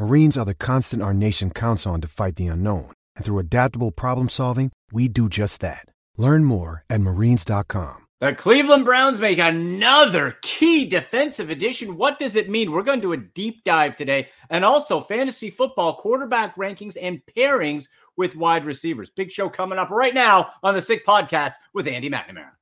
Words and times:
Marines 0.00 0.38
are 0.38 0.46
the 0.46 0.54
constant 0.54 1.02
our 1.02 1.12
nation 1.12 1.50
counts 1.50 1.86
on 1.86 2.00
to 2.00 2.08
fight 2.08 2.36
the 2.36 2.46
unknown. 2.46 2.90
And 3.16 3.24
through 3.24 3.38
adaptable 3.38 3.90
problem 3.90 4.30
solving, 4.30 4.72
we 4.90 5.08
do 5.08 5.28
just 5.28 5.60
that. 5.60 5.84
Learn 6.16 6.46
more 6.46 6.84
at 6.88 7.02
marines.com. 7.02 8.06
The 8.18 8.34
Cleveland 8.34 8.86
Browns 8.86 9.20
make 9.20 9.38
another 9.38 10.38
key 10.40 10.86
defensive 10.86 11.50
addition. 11.50 11.98
What 11.98 12.18
does 12.18 12.34
it 12.34 12.48
mean? 12.48 12.72
We're 12.72 12.82
going 12.82 13.00
to 13.00 13.08
do 13.08 13.12
a 13.12 13.18
deep 13.18 13.62
dive 13.64 13.96
today 13.96 14.30
and 14.48 14.64
also 14.64 15.02
fantasy 15.02 15.50
football 15.50 15.96
quarterback 15.96 16.56
rankings 16.56 16.96
and 17.00 17.20
pairings 17.36 17.88
with 18.16 18.36
wide 18.36 18.64
receivers. 18.64 19.10
Big 19.10 19.30
show 19.30 19.50
coming 19.50 19.78
up 19.78 19.90
right 19.90 20.14
now 20.14 20.50
on 20.62 20.72
the 20.72 20.80
Sick 20.80 21.04
Podcast 21.04 21.52
with 21.74 21.86
Andy 21.86 22.08
McNamara. 22.08 22.52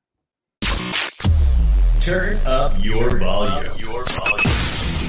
Turn 2.01 2.37
up 2.45 2.73
your 2.83 3.17
volume. 3.17 3.79
Your 3.79 4.03
volume. 4.03 4.58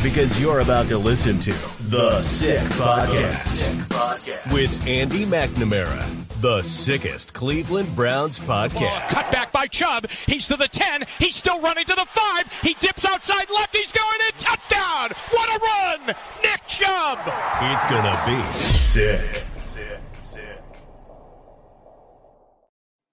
Because 0.02 0.40
you're 0.40 0.60
about 0.60 0.88
to 0.88 0.96
listen 0.96 1.38
to 1.40 1.52
The 1.90 2.18
Sick 2.20 2.60
Podcast 2.70 4.50
with 4.50 4.86
Andy 4.86 5.26
McNamara. 5.26 6.08
The 6.40 6.62
sickest 6.62 7.34
Cleveland 7.34 7.94
Browns 7.94 8.38
podcast. 8.38 9.08
Cut 9.08 9.30
back 9.30 9.52
by 9.52 9.66
Chubb. 9.66 10.08
He's 10.24 10.48
to 10.48 10.56
the 10.56 10.68
10. 10.68 11.04
He's 11.18 11.36
still 11.36 11.60
running 11.60 11.84
to 11.84 11.94
the 11.94 12.06
5. 12.06 12.44
He 12.62 12.72
dips 12.80 13.04
outside 13.04 13.50
left. 13.50 13.76
He's 13.76 13.92
going 13.92 14.20
in. 14.26 14.38
Touchdown. 14.38 15.10
What 15.32 15.48
a 15.50 15.62
run. 15.62 16.16
Nick 16.42 16.66
Chubb. 16.66 17.18
It's 17.60 17.84
going 17.84 18.04
to 18.04 18.22
be 18.26 18.40
sick. 18.58 19.44
Sick, 19.60 20.00
sick. 20.22 20.62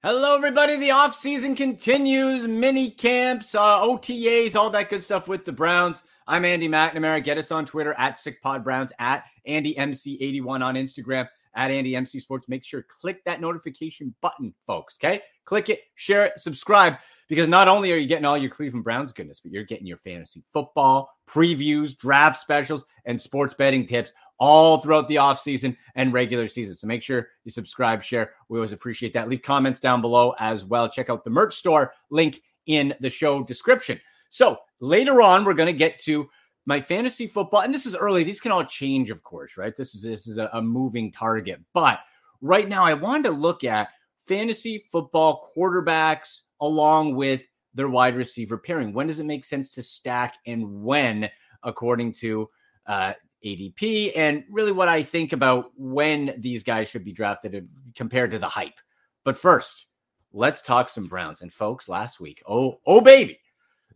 Hello, 0.04 0.38
everybody. 0.38 0.78
The 0.78 0.90
offseason 0.90 1.58
continues. 1.58 2.48
Mini 2.48 2.92
camps, 2.92 3.56
uh, 3.56 3.82
OTAs, 3.82 4.56
all 4.56 4.70
that 4.70 4.90
good 4.90 5.04
stuff 5.04 5.28
with 5.28 5.44
the 5.44 5.52
Browns. 5.52 6.06
I'm 6.30 6.44
Andy 6.44 6.68
McNamara. 6.68 7.24
Get 7.24 7.38
us 7.38 7.52
on 7.52 7.66
Twitter 7.66 7.94
at 7.98 8.16
SickPodBrowns, 8.16 8.92
at 9.00 9.24
AndyMC81 9.48 10.62
on 10.62 10.76
Instagram 10.76 11.26
at 11.56 11.72
Andy 11.72 11.96
MC 11.96 12.20
Sports. 12.20 12.50
Make 12.50 12.66
sure 12.66 12.84
click 12.84 13.24
that 13.24 13.40
notification 13.40 14.14
button, 14.22 14.54
folks. 14.66 14.98
Okay, 15.02 15.22
click 15.46 15.70
it, 15.70 15.84
share 15.96 16.26
it, 16.26 16.38
subscribe, 16.38 16.98
because 17.30 17.48
not 17.48 17.70
only 17.70 17.94
are 17.94 17.96
you 17.96 18.08
getting 18.08 18.26
all 18.26 18.38
your 18.38 18.50
Cleveland 18.50 18.84
Browns 18.84 19.14
goodness, 19.14 19.40
but 19.40 19.54
you're 19.54 19.64
getting 19.64 19.88
your 19.88 20.00
fantasy 20.00 20.44
football 20.52 21.14
previews, 21.30 21.98
draft 21.98 22.42
specials, 22.42 22.84
and 23.06 23.20
sports 23.20 23.54
betting 23.54 23.86
tips 23.86 24.12
all 24.38 24.80
throughout 24.80 25.08
the 25.08 25.16
offseason 25.16 25.78
and 25.96 26.12
regular 26.12 26.50
season. 26.50 26.76
So 26.76 26.88
make 26.88 27.04
sure 27.04 27.30
you 27.46 27.52
subscribe, 27.52 28.04
share. 28.04 28.34
We 28.50 28.58
always 28.58 28.74
appreciate 28.74 29.14
that. 29.14 29.30
Leave 29.30 29.44
comments 29.44 29.80
down 29.80 30.02
below 30.02 30.36
as 30.40 30.66
well. 30.66 30.90
Check 30.90 31.10
out 31.10 31.24
the 31.24 31.30
merch 31.30 31.56
store 31.56 31.94
link 32.10 32.42
in 32.66 32.94
the 33.00 33.10
show 33.10 33.44
description. 33.44 33.98
So 34.30 34.58
later 34.80 35.22
on, 35.22 35.46
we're 35.46 35.54
going 35.54 35.68
to 35.68 35.78
get 35.78 36.02
to 36.04 36.30
my 36.66 36.82
fantasy 36.82 37.28
football, 37.28 37.62
and 37.62 37.74
this 37.74 37.86
is 37.86 37.96
early. 37.96 38.24
These 38.24 38.42
can 38.42 38.52
all 38.52 38.66
change, 38.66 39.10
of 39.10 39.24
course, 39.24 39.56
right? 39.56 39.76
This 39.76 39.96
is 39.96 40.02
this 40.02 40.28
is 40.28 40.38
a, 40.38 40.50
a 40.54 40.62
moving 40.62 41.12
target. 41.12 41.62
But 41.74 42.00
right 42.42 42.68
now, 42.68 42.84
I 42.84 42.94
wanted 42.94 43.24
to 43.24 43.32
look 43.32 43.64
at 43.64 43.90
fantasy 44.28 44.86
football 44.92 45.50
quarterbacks 45.56 46.42
along 46.60 47.16
with 47.16 47.44
their 47.74 47.88
wide 47.88 48.16
receiver 48.16 48.58
pairing. 48.58 48.92
When 48.92 49.08
does 49.08 49.20
it 49.20 49.26
make 49.26 49.46
sense 49.46 49.70
to 49.70 49.84
stack, 49.84 50.36
and 50.46 50.84
when, 50.84 51.30
according 51.64 52.14
to 52.14 52.50
uh, 52.86 53.14
ADP, 53.46 54.12
and 54.16 54.44
really 54.50 54.72
what 54.72 54.90
I 54.90 55.04
think 55.04 55.32
about 55.32 55.72
when 55.78 56.36
these 56.38 56.64
guys 56.64 56.90
should 56.90 57.06
be 57.06 57.14
drafted 57.14 57.70
compared 57.96 58.32
to 58.32 58.40
the 58.40 58.50
hype. 58.50 58.80
But 59.24 59.38
first, 59.38 59.88
let's 60.34 60.62
talk 60.62 60.90
some 60.90 61.08
Browns. 61.08 61.42
And 61.42 61.54
folks, 61.54 61.88
last 61.88 62.20
week, 62.20 62.44
oh 62.48 62.80
oh 62.86 63.00
baby, 63.00 63.40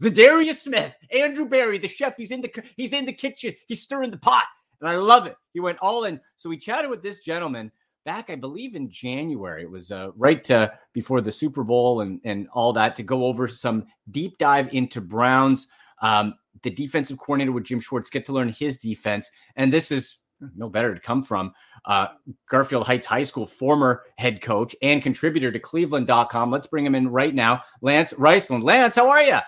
Za'Darius 0.02 0.56
Smith, 0.56 0.94
Andrew 1.12 1.47
Berry, 1.47 1.78
the 1.78 1.88
chef. 1.88 2.16
He's 2.18 2.31
in 2.31 2.41
the 2.41 2.63
he's 2.75 2.94
in 2.94 3.06
the 3.06 3.13
kitchen. 3.13 3.53
He's 3.68 3.81
stirring 3.81 4.12
the 4.12 4.18
pot, 4.18 4.46
and 4.79 4.90
I 4.90 4.96
love 4.96 5.25
it. 5.28 5.35
He 5.53 5.59
went 5.59 5.78
all 5.81 6.06
in. 6.06 6.19
So 6.38 6.50
we 6.50 6.57
chatted 6.57 6.90
with 6.90 7.02
this 7.02 7.19
gentleman 7.19 7.72
back, 8.03 8.29
I 8.29 8.35
believe, 8.35 8.75
in 8.75 8.90
January. 8.90 9.63
It 9.63 9.69
was 9.69 9.91
uh, 9.91 10.09
right 10.16 10.44
to, 10.46 10.74
before 10.94 11.22
the 11.22 11.31
Super 11.31 11.63
Bowl 11.63 12.02
and 12.02 12.19
and 12.24 12.47
all 12.53 12.74
that 12.74 12.96
to 12.96 13.03
go 13.03 13.25
over 13.25 13.47
some 13.47 13.85
deep 14.09 14.38
dive 14.38 14.74
into 14.74 15.02
Browns. 15.02 15.68
Um, 16.02 16.34
the 16.63 16.72
defensive 16.72 17.18
coordinator 17.18 17.52
with 17.52 17.66
Jim 17.66 17.79
Schwartz 17.79 18.09
get 18.09 18.25
to 18.25 18.34
learn 18.34 18.50
his 18.50 18.79
defense, 18.79 19.29
and 19.56 19.72
this 19.72 19.91
is 19.91 20.19
no 20.56 20.69
better 20.69 20.94
to 20.94 21.00
come 21.00 21.23
from 21.23 21.53
uh, 21.85 22.08
Garfield 22.50 22.85
Heights 22.85 23.06
High 23.06 23.23
School, 23.23 23.46
former 23.46 24.03
head 24.18 24.41
coach 24.41 24.75
and 24.81 25.02
contributor 25.02 25.52
to 25.52 25.59
Cleveland.com. 25.59 26.52
Let's 26.52 26.68
bring 26.68 26.85
him 26.85 26.96
in 26.96 27.09
right 27.09 27.34
now, 27.34 27.62
Lance 27.81 28.13
Reisland. 28.13 28.63
Lance, 28.63 28.96
how 28.96 29.09
are 29.09 29.22
you? 29.22 29.40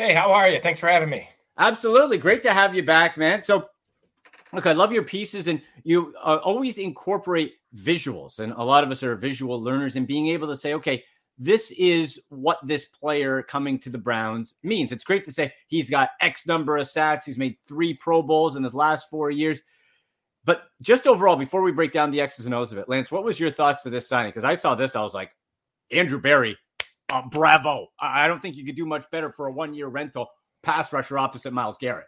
Hey, 0.00 0.14
how 0.14 0.32
are 0.32 0.48
you? 0.48 0.58
Thanks 0.60 0.80
for 0.80 0.88
having 0.88 1.10
me. 1.10 1.28
Absolutely. 1.58 2.16
Great 2.16 2.42
to 2.44 2.54
have 2.54 2.74
you 2.74 2.82
back, 2.82 3.18
man. 3.18 3.42
So, 3.42 3.68
look, 4.50 4.64
I 4.64 4.72
love 4.72 4.94
your 4.94 5.02
pieces, 5.02 5.46
and 5.46 5.60
you 5.84 6.14
uh, 6.24 6.38
always 6.42 6.78
incorporate 6.78 7.56
visuals. 7.76 8.38
And 8.38 8.54
a 8.54 8.62
lot 8.62 8.82
of 8.82 8.90
us 8.90 9.02
are 9.02 9.14
visual 9.14 9.62
learners, 9.62 9.96
and 9.96 10.06
being 10.06 10.28
able 10.28 10.48
to 10.48 10.56
say, 10.56 10.72
okay, 10.72 11.04
this 11.36 11.70
is 11.72 12.18
what 12.30 12.66
this 12.66 12.86
player 12.86 13.42
coming 13.42 13.78
to 13.80 13.90
the 13.90 13.98
Browns 13.98 14.54
means. 14.62 14.90
It's 14.90 15.04
great 15.04 15.26
to 15.26 15.32
say 15.34 15.52
he's 15.66 15.90
got 15.90 16.12
X 16.22 16.46
number 16.46 16.78
of 16.78 16.88
sacks, 16.88 17.26
he's 17.26 17.36
made 17.36 17.58
three 17.68 17.92
Pro 17.92 18.22
Bowls 18.22 18.56
in 18.56 18.64
his 18.64 18.72
last 18.72 19.10
four 19.10 19.30
years. 19.30 19.60
But 20.46 20.62
just 20.80 21.06
overall, 21.06 21.36
before 21.36 21.60
we 21.60 21.72
break 21.72 21.92
down 21.92 22.10
the 22.10 22.22
X's 22.22 22.46
and 22.46 22.54
O's 22.54 22.72
of 22.72 22.78
it, 22.78 22.88
Lance, 22.88 23.10
what 23.10 23.22
was 23.22 23.38
your 23.38 23.50
thoughts 23.50 23.82
to 23.82 23.90
this 23.90 24.08
signing? 24.08 24.30
Because 24.30 24.44
I 24.44 24.54
saw 24.54 24.74
this, 24.74 24.96
I 24.96 25.02
was 25.02 25.12
like, 25.12 25.32
Andrew 25.90 26.18
Berry, 26.18 26.56
uh, 27.10 27.22
bravo. 27.30 27.88
I 28.00 28.26
don't 28.26 28.40
think 28.40 28.56
you 28.56 28.64
could 28.64 28.76
do 28.76 28.86
much 28.86 29.04
better 29.10 29.30
for 29.30 29.46
a 29.46 29.52
one 29.52 29.74
year 29.74 29.88
rental 29.88 30.30
pass 30.62 30.92
rusher 30.92 31.18
opposite 31.18 31.52
Myles 31.52 31.78
Garrett. 31.78 32.06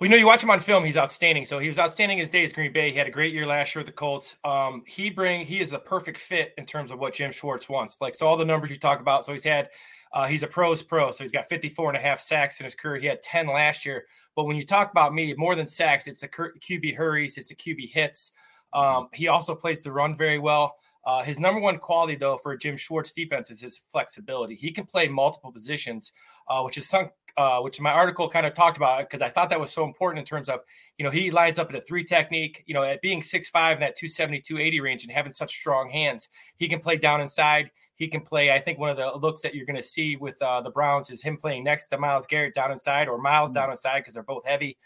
Well, 0.00 0.06
you 0.06 0.10
know, 0.10 0.16
you 0.16 0.26
watch 0.26 0.44
him 0.44 0.50
on 0.50 0.60
film; 0.60 0.84
he's 0.84 0.96
outstanding. 0.96 1.44
So 1.44 1.58
he 1.58 1.68
was 1.68 1.78
outstanding 1.78 2.18
his 2.18 2.30
days 2.30 2.52
Green 2.52 2.72
Bay. 2.72 2.92
He 2.92 2.96
had 2.96 3.08
a 3.08 3.10
great 3.10 3.34
year 3.34 3.46
last 3.46 3.74
year 3.74 3.80
with 3.80 3.86
the 3.86 3.92
Colts. 3.92 4.36
Um, 4.44 4.84
he 4.86 5.10
bring 5.10 5.44
he 5.44 5.60
is 5.60 5.72
a 5.72 5.78
perfect 5.78 6.18
fit 6.18 6.54
in 6.56 6.66
terms 6.66 6.90
of 6.90 6.98
what 7.00 7.14
Jim 7.14 7.32
Schwartz 7.32 7.68
wants. 7.68 8.00
Like 8.00 8.14
so, 8.14 8.26
all 8.26 8.36
the 8.36 8.44
numbers 8.44 8.70
you 8.70 8.76
talk 8.76 9.00
about. 9.00 9.24
So 9.24 9.32
he's 9.32 9.44
had 9.44 9.70
uh, 10.12 10.26
he's 10.26 10.42
a 10.42 10.46
pros 10.46 10.82
pro. 10.82 11.10
So 11.10 11.24
he's 11.24 11.32
got 11.32 11.48
54 11.48 11.90
and 11.90 11.98
a 11.98 12.00
half 12.00 12.20
sacks 12.20 12.60
in 12.60 12.64
his 12.64 12.74
career. 12.74 13.00
He 13.00 13.06
had 13.06 13.22
10 13.22 13.48
last 13.48 13.84
year. 13.84 14.04
But 14.36 14.44
when 14.44 14.56
you 14.56 14.64
talk 14.64 14.90
about 14.92 15.14
me, 15.14 15.34
more 15.34 15.56
than 15.56 15.66
sacks, 15.66 16.06
it's 16.06 16.22
a 16.22 16.28
QB 16.28 16.94
hurries, 16.94 17.36
it's 17.38 17.50
a 17.50 17.56
QB 17.56 17.90
hits. 17.90 18.32
Um, 18.72 19.08
he 19.12 19.28
also 19.28 19.54
plays 19.54 19.82
the 19.82 19.90
run 19.90 20.16
very 20.16 20.38
well. 20.38 20.76
Uh, 21.04 21.22
his 21.22 21.38
number 21.38 21.60
one 21.60 21.78
quality, 21.78 22.16
though, 22.16 22.36
for 22.36 22.56
Jim 22.56 22.76
Schwartz 22.76 23.12
defense 23.12 23.50
is 23.50 23.60
his 23.60 23.80
flexibility. 23.90 24.54
He 24.54 24.70
can 24.70 24.84
play 24.84 25.08
multiple 25.08 25.50
positions, 25.50 26.12
uh, 26.48 26.62
which 26.62 26.76
is 26.76 26.88
some, 26.88 27.10
uh, 27.36 27.60
which 27.60 27.80
my 27.80 27.90
article 27.90 28.28
kind 28.28 28.44
of 28.44 28.54
talked 28.54 28.76
about 28.76 29.00
because 29.00 29.22
I 29.22 29.28
thought 29.28 29.48
that 29.50 29.60
was 29.60 29.72
so 29.72 29.84
important 29.84 30.18
in 30.18 30.24
terms 30.24 30.48
of, 30.48 30.60
you 30.98 31.04
know, 31.04 31.10
he 31.10 31.30
lines 31.30 31.58
up 31.58 31.70
in 31.70 31.76
a 31.76 31.80
three 31.80 32.04
technique, 32.04 32.64
you 32.66 32.74
know, 32.74 32.82
at 32.82 33.00
being 33.00 33.22
six 33.22 33.48
five 33.48 33.76
in 33.76 33.80
that 33.80 33.96
270, 33.96 34.40
280 34.40 34.80
range 34.80 35.02
and 35.04 35.12
having 35.12 35.32
such 35.32 35.50
strong 35.50 35.88
hands. 35.88 36.28
He 36.56 36.68
can 36.68 36.80
play 36.80 36.96
down 36.96 37.20
inside. 37.20 37.70
He 37.94 38.08
can 38.08 38.20
play. 38.20 38.50
I 38.50 38.60
think 38.60 38.78
one 38.78 38.90
of 38.90 38.96
the 38.96 39.10
looks 39.18 39.42
that 39.42 39.54
you're 39.54 39.66
going 39.66 39.76
to 39.76 39.82
see 39.82 40.16
with 40.16 40.40
uh, 40.42 40.60
the 40.60 40.70
Browns 40.70 41.10
is 41.10 41.22
him 41.22 41.36
playing 41.36 41.64
next 41.64 41.88
to 41.88 41.98
Myles 41.98 42.26
Garrett 42.26 42.54
down 42.54 42.70
inside 42.70 43.08
or 43.08 43.18
Myles 43.18 43.50
mm-hmm. 43.50 43.58
down 43.58 43.70
inside 43.70 44.00
because 44.00 44.14
they're 44.14 44.22
both 44.22 44.44
heavy. 44.44 44.76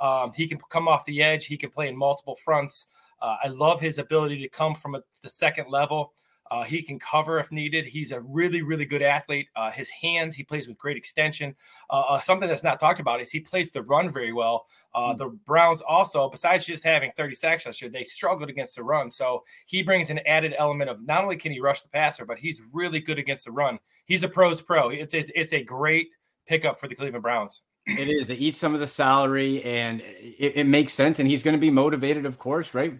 Um, 0.00 0.32
he 0.34 0.46
can 0.46 0.58
come 0.70 0.86
off 0.86 1.04
the 1.04 1.22
edge. 1.22 1.46
He 1.46 1.56
can 1.56 1.70
play 1.70 1.88
in 1.88 1.96
multiple 1.96 2.36
fronts. 2.36 2.86
Uh, 3.20 3.36
I 3.42 3.48
love 3.48 3.80
his 3.80 3.98
ability 3.98 4.40
to 4.42 4.48
come 4.48 4.74
from 4.74 4.94
a, 4.94 5.02
the 5.22 5.28
second 5.28 5.70
level. 5.70 6.12
Uh, 6.50 6.64
he 6.64 6.82
can 6.82 6.98
cover 6.98 7.38
if 7.38 7.52
needed. 7.52 7.84
He's 7.84 8.12
a 8.12 8.20
really, 8.22 8.62
really 8.62 8.86
good 8.86 9.02
athlete. 9.02 9.48
Uh, 9.54 9.70
his 9.70 9.90
hands, 9.90 10.34
he 10.34 10.42
plays 10.42 10.66
with 10.66 10.78
great 10.78 10.96
extension. 10.96 11.54
Uh, 11.90 12.04
uh 12.08 12.20
something 12.20 12.48
that's 12.48 12.64
not 12.64 12.80
talked 12.80 13.00
about 13.00 13.20
is 13.20 13.30
he 13.30 13.40
plays 13.40 13.70
the 13.70 13.82
run 13.82 14.10
very 14.10 14.32
well. 14.32 14.66
Uh, 14.94 15.12
hmm. 15.12 15.18
the 15.18 15.28
Browns 15.44 15.80
also, 15.80 16.28
besides 16.28 16.64
just 16.64 16.84
having 16.84 17.12
30 17.16 17.34
sacks 17.34 17.66
last 17.66 17.82
year, 17.82 17.90
they 17.90 18.04
struggled 18.04 18.48
against 18.48 18.76
the 18.76 18.82
run. 18.82 19.10
So 19.10 19.44
he 19.66 19.82
brings 19.82 20.10
an 20.10 20.20
added 20.26 20.54
element 20.56 20.90
of 20.90 21.04
not 21.06 21.22
only 21.22 21.36
can 21.36 21.52
he 21.52 21.60
rush 21.60 21.82
the 21.82 21.88
passer, 21.88 22.24
but 22.24 22.38
he's 22.38 22.62
really 22.72 23.00
good 23.00 23.18
against 23.18 23.44
the 23.44 23.52
run. 23.52 23.78
He's 24.06 24.22
a 24.22 24.28
pros 24.28 24.62
pro. 24.62 24.88
It's 24.88 25.12
it's, 25.12 25.30
it's 25.34 25.52
a 25.52 25.62
great 25.62 26.08
pickup 26.46 26.80
for 26.80 26.88
the 26.88 26.94
Cleveland 26.94 27.22
Browns. 27.22 27.62
It 27.88 28.08
is. 28.08 28.26
They 28.26 28.34
eat 28.34 28.56
some 28.56 28.74
of 28.74 28.80
the 28.80 28.86
salary, 28.86 29.62
and 29.64 30.00
it, 30.00 30.56
it 30.56 30.66
makes 30.66 30.92
sense. 30.92 31.20
And 31.20 31.28
he's 31.28 31.42
going 31.42 31.54
to 31.54 31.60
be 31.60 31.70
motivated, 31.70 32.26
of 32.26 32.38
course, 32.38 32.74
right? 32.74 32.98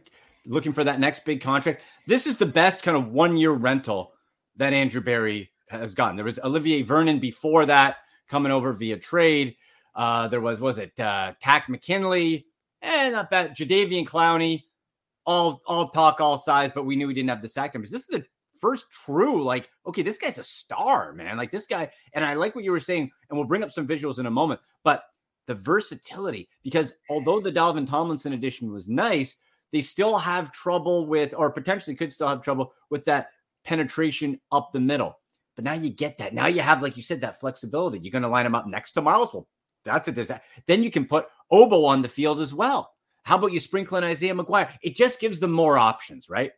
looking 0.49 0.73
for 0.73 0.85
that 0.85 0.99
next 0.99 1.25
big 1.25 1.41
contract. 1.41 1.83
This 2.07 2.27
is 2.27 2.37
the 2.37 2.47
best 2.47 2.83
kind 2.83 2.97
of 2.97 3.09
one 3.09 3.37
year 3.37 3.53
rental 3.53 4.15
that 4.57 4.73
Andrew 4.73 5.01
Berry 5.01 5.51
has 5.69 5.95
gotten. 5.95 6.17
There 6.17 6.25
was 6.25 6.41
Olivier 6.43 6.83
Vernon 6.83 7.21
before 7.21 7.67
that 7.67 7.99
coming 8.29 8.51
over 8.51 8.73
via 8.73 8.99
trade. 8.99 9.57
Uh, 9.95 10.29
there 10.29 10.41
was 10.41 10.61
was 10.61 10.79
it 10.79 10.99
uh, 10.99 11.33
Takk 11.41 11.69
McKinley 11.69 12.47
and 12.83 13.15
eh, 13.15 13.17
not 13.17 13.31
bad 13.31 13.57
Jadeveon 13.57 14.07
Clowney, 14.07 14.65
all 15.27 15.61
all 15.67 15.91
talk, 15.91 16.21
all 16.21 16.39
size, 16.39 16.71
but 16.75 16.87
we 16.87 16.97
knew 16.97 17.07
we 17.07 17.15
didn't 17.15 17.31
have 17.31 17.43
the 17.43 17.49
sack 17.49 17.75
numbers. 17.75 17.91
This 17.91 18.03
is 18.03 18.07
the 18.09 18.25
first 18.61 18.91
true 18.91 19.43
like 19.43 19.69
okay, 19.87 20.03
this 20.03 20.19
guy's 20.19 20.39
a 20.39 20.43
star, 20.43 21.13
man. 21.13 21.37
Like 21.37 21.51
this 21.51 21.67
guy, 21.67 21.91
and 22.13 22.25
I 22.25 22.35
like 22.35 22.55
what 22.55 22.65
you 22.65 22.73
were 22.73 22.81
saying, 22.81 23.11
and 23.29 23.39
we'll 23.39 23.49
bring 23.49 23.63
up 23.63 23.73
some 23.73 23.87
visuals 23.87 24.19
in 24.19 24.27
a 24.27 24.31
moment, 24.31 24.61
but 24.85 25.05
the 25.47 25.55
versatility 25.55 26.49
because 26.63 26.93
although 27.09 27.41
the 27.41 27.51
Dalvin 27.51 27.89
Tomlinson 27.89 28.35
edition 28.35 28.71
was 28.71 28.89
nice, 28.89 29.37
they 29.73 29.81
still 29.81 30.19
have 30.19 30.53
trouble 30.53 31.07
with, 31.07 31.35
or 31.35 31.53
potentially 31.53 31.97
could 31.97 32.13
still 32.13 32.29
have 32.29 32.43
trouble 32.43 32.73
with 32.91 33.05
that 33.05 33.29
penetration 33.65 34.41
up 34.53 34.73
the 34.73 34.81
middle. 34.81 35.19
But 35.57 35.65
now 35.65 35.75
you 35.75 35.91
get 35.91 36.19
that. 36.19 36.35
Now 36.35 36.47
you 36.47 36.61
have, 36.61 36.83
like 36.83 36.97
you 36.97 37.03
said, 37.03 37.21
that 37.23 37.41
flexibility. 37.41 37.99
You're 37.99 38.13
going 38.13 38.23
to 38.23 38.29
line 38.29 38.45
them 38.45 38.55
up 38.55 38.67
next 38.67 38.93
to 38.93 39.03
Myles 39.03 39.35
Well, 39.35 39.49
that's 39.85 40.09
a 40.09 40.13
disaster. 40.13 40.43
Then 40.67 40.83
you 40.83 40.91
can 40.91 41.05
put 41.05 41.27
Ogbo 41.53 41.85
on 41.85 42.01
the 42.01 42.09
field 42.09 42.41
as 42.41 42.55
well. 42.55 42.93
How 43.25 43.37
about 43.37 43.53
you 43.53 43.61
sprinkle 43.61 43.99
in 43.99 44.05
Isaiah 44.05 44.35
McGuire? 44.35 44.71
It 44.83 44.95
just 44.95 45.21
gives 45.21 45.41
them 45.41 45.51
more 45.51 45.77
options, 45.77 46.31
right? 46.31 46.53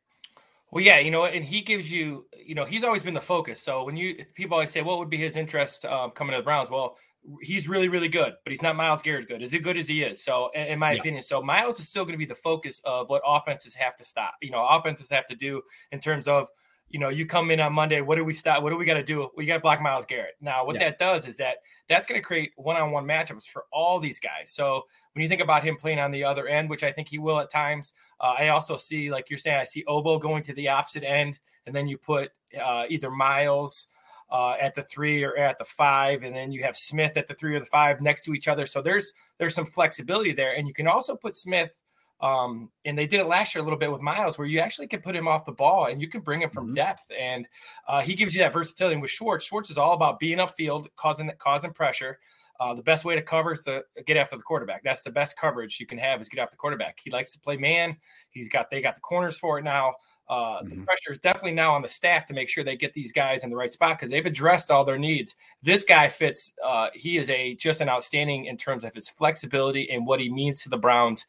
Well, 0.72 0.84
yeah, 0.84 0.98
you 0.98 1.10
know, 1.10 1.24
and 1.24 1.44
he 1.44 1.60
gives 1.62 1.90
you, 1.90 2.26
you 2.46 2.54
know, 2.54 2.64
he's 2.64 2.84
always 2.84 3.02
been 3.02 3.14
the 3.14 3.20
focus. 3.20 3.60
So 3.60 3.84
when 3.84 3.96
you 3.96 4.24
people 4.34 4.54
always 4.54 4.70
say, 4.70 4.82
what 4.82 4.98
would 4.98 5.10
be 5.10 5.16
his 5.16 5.36
interest 5.36 5.84
um, 5.84 6.10
coming 6.12 6.32
to 6.32 6.38
the 6.38 6.44
Browns? 6.44 6.70
Well, 6.70 6.96
he's 7.42 7.68
really, 7.68 7.88
really 7.88 8.08
good, 8.08 8.34
but 8.44 8.50
he's 8.50 8.62
not 8.62 8.76
Myles 8.76 9.02
Garrett 9.02 9.28
good. 9.28 9.42
Is 9.42 9.52
it 9.52 9.62
good 9.62 9.76
as 9.76 9.88
he 9.88 10.02
is? 10.02 10.22
So, 10.22 10.50
in, 10.54 10.78
my 10.78 10.92
yeah. 10.92 11.00
opinion, 11.00 11.22
so 11.22 11.42
Myles 11.42 11.80
is 11.80 11.88
still 11.88 12.04
going 12.04 12.14
to 12.14 12.18
be 12.18 12.24
the 12.24 12.34
focus 12.34 12.80
of 12.84 13.08
what 13.08 13.22
offenses 13.26 13.74
have 13.74 13.96
to 13.96 14.04
stop. 14.04 14.34
You 14.40 14.50
know, 14.50 14.64
offenses 14.66 15.10
have 15.10 15.26
to 15.26 15.34
do 15.34 15.60
in 15.92 16.00
terms 16.00 16.28
of, 16.28 16.48
you 16.90 16.98
know, 16.98 17.08
you 17.08 17.24
come 17.24 17.50
in 17.50 17.60
on 17.60 17.72
Monday. 17.72 18.00
What 18.00 18.16
do 18.16 18.24
we 18.24 18.34
stop? 18.34 18.62
What 18.62 18.70
do 18.70 18.76
we 18.76 18.84
got 18.84 18.94
to 18.94 19.02
do? 19.02 19.30
We 19.36 19.46
got 19.46 19.54
to 19.54 19.60
block 19.60 19.80
Myles 19.80 20.04
Garrett. 20.04 20.34
Now, 20.40 20.66
what 20.66 20.74
yeah. 20.74 20.90
that 20.90 20.98
does 20.98 21.26
is 21.26 21.36
that 21.38 21.58
that's 21.88 22.06
going 22.06 22.20
to 22.20 22.26
create 22.26 22.52
one-on-one 22.56 23.06
matchups 23.06 23.44
for 23.44 23.64
all 23.72 24.00
these 24.00 24.20
guys. 24.20 24.50
So 24.52 24.84
when 25.12 25.22
you 25.22 25.28
think 25.28 25.40
about 25.40 25.62
him 25.62 25.76
playing 25.76 26.00
on 26.00 26.10
the 26.10 26.24
other 26.24 26.46
end, 26.48 26.68
which 26.68 26.82
I 26.82 26.92
think 26.92 27.08
he 27.08 27.18
will 27.18 27.38
at 27.38 27.50
times, 27.50 27.94
uh, 28.20 28.34
I 28.38 28.48
also 28.48 28.76
see, 28.76 29.10
like 29.10 29.30
you're 29.30 29.38
saying, 29.38 29.60
I 29.60 29.64
see 29.64 29.84
Ogbo 29.88 30.20
going 30.20 30.42
to 30.44 30.52
the 30.52 30.68
opposite 30.68 31.04
end, 31.04 31.38
and 31.64 31.74
then 31.74 31.88
you 31.88 31.96
put 31.96 32.30
uh, 32.60 32.84
either 32.88 33.10
Myles. 33.10 33.86
uh, 34.30 34.54
at 34.60 34.74
the 34.74 34.82
three 34.82 35.24
or 35.24 35.36
at 35.36 35.58
the 35.58 35.64
five, 35.64 36.22
and 36.22 36.34
then 36.34 36.52
you 36.52 36.62
have 36.62 36.76
Smith 36.76 37.16
at 37.16 37.26
the 37.26 37.34
three 37.34 37.54
or 37.54 37.60
the 37.60 37.66
five 37.66 38.00
next 38.00 38.24
to 38.24 38.34
each 38.34 38.48
other. 38.48 38.66
So 38.66 38.80
there's 38.80 39.12
there's 39.38 39.54
some 39.54 39.66
flexibility 39.66 40.32
there, 40.32 40.56
and 40.56 40.66
you 40.68 40.74
can 40.74 40.86
also 40.86 41.16
put 41.16 41.36
Smith. 41.36 41.78
Um, 42.20 42.70
and 42.84 42.98
they 42.98 43.06
did 43.06 43.20
it 43.20 43.26
last 43.26 43.54
year 43.54 43.62
a 43.62 43.64
little 43.64 43.78
bit 43.78 43.90
with 43.90 44.02
Myles, 44.02 44.38
where 44.38 44.46
you 44.46 44.60
actually 44.60 44.86
can 44.88 45.00
put 45.00 45.16
him 45.16 45.26
off 45.26 45.44
the 45.44 45.52
ball 45.52 45.86
and 45.86 46.02
you 46.02 46.08
can 46.08 46.20
bring 46.20 46.42
him 46.42 46.50
from 46.50 46.66
mm-hmm. 46.66 46.74
depth, 46.74 47.10
and 47.18 47.46
uh, 47.88 48.02
he 48.02 48.14
gives 48.14 48.34
you 48.34 48.40
that 48.40 48.52
versatility. 48.52 48.94
And 48.94 49.02
with 49.02 49.10
Schwartz, 49.10 49.44
Schwartz 49.44 49.70
is 49.70 49.78
all 49.78 49.94
about 49.94 50.18
being 50.20 50.38
upfield, 50.38 50.88
causing 50.96 51.30
causing 51.38 51.72
pressure. 51.72 52.18
Uh, 52.60 52.74
the 52.74 52.82
best 52.82 53.06
way 53.06 53.14
to 53.14 53.22
cover 53.22 53.54
is 53.54 53.64
to 53.64 53.82
get 54.06 54.18
after 54.18 54.36
the 54.36 54.42
quarterback. 54.42 54.84
That's 54.84 55.02
the 55.02 55.10
best 55.10 55.38
coverage 55.38 55.80
you 55.80 55.86
can 55.86 55.96
have 55.96 56.20
is 56.20 56.28
get 56.28 56.42
after 56.42 56.52
the 56.52 56.58
quarterback. 56.58 56.98
He 57.02 57.10
likes 57.10 57.32
to 57.32 57.40
play 57.40 57.56
man. 57.56 57.96
He's 58.28 58.50
got 58.50 58.70
they 58.70 58.82
got 58.82 58.96
the 58.96 59.00
corners 59.00 59.38
for 59.38 59.58
it 59.58 59.64
now. 59.64 59.94
Uh, 60.30 60.60
mm-hmm. 60.60 60.68
The 60.68 60.86
pressure 60.86 61.10
is 61.10 61.18
definitely 61.18 61.54
now 61.54 61.74
on 61.74 61.82
the 61.82 61.88
staff 61.88 62.24
to 62.26 62.34
make 62.34 62.48
sure 62.48 62.62
they 62.62 62.76
get 62.76 62.92
these 62.92 63.12
guys 63.12 63.42
in 63.42 63.50
the 63.50 63.56
right 63.56 63.70
spot 63.70 63.98
because 63.98 64.10
they've 64.10 64.24
addressed 64.24 64.70
all 64.70 64.84
their 64.84 64.98
needs. 64.98 65.34
This 65.60 65.82
guy 65.82 66.08
fits. 66.08 66.52
Uh, 66.64 66.88
he 66.94 67.16
is 67.16 67.28
a 67.30 67.56
just 67.56 67.80
an 67.80 67.88
outstanding 67.88 68.44
in 68.44 68.56
terms 68.56 68.84
of 68.84 68.94
his 68.94 69.08
flexibility 69.08 69.90
and 69.90 70.06
what 70.06 70.20
he 70.20 70.30
means 70.30 70.62
to 70.62 70.68
the 70.68 70.76
Browns, 70.76 71.26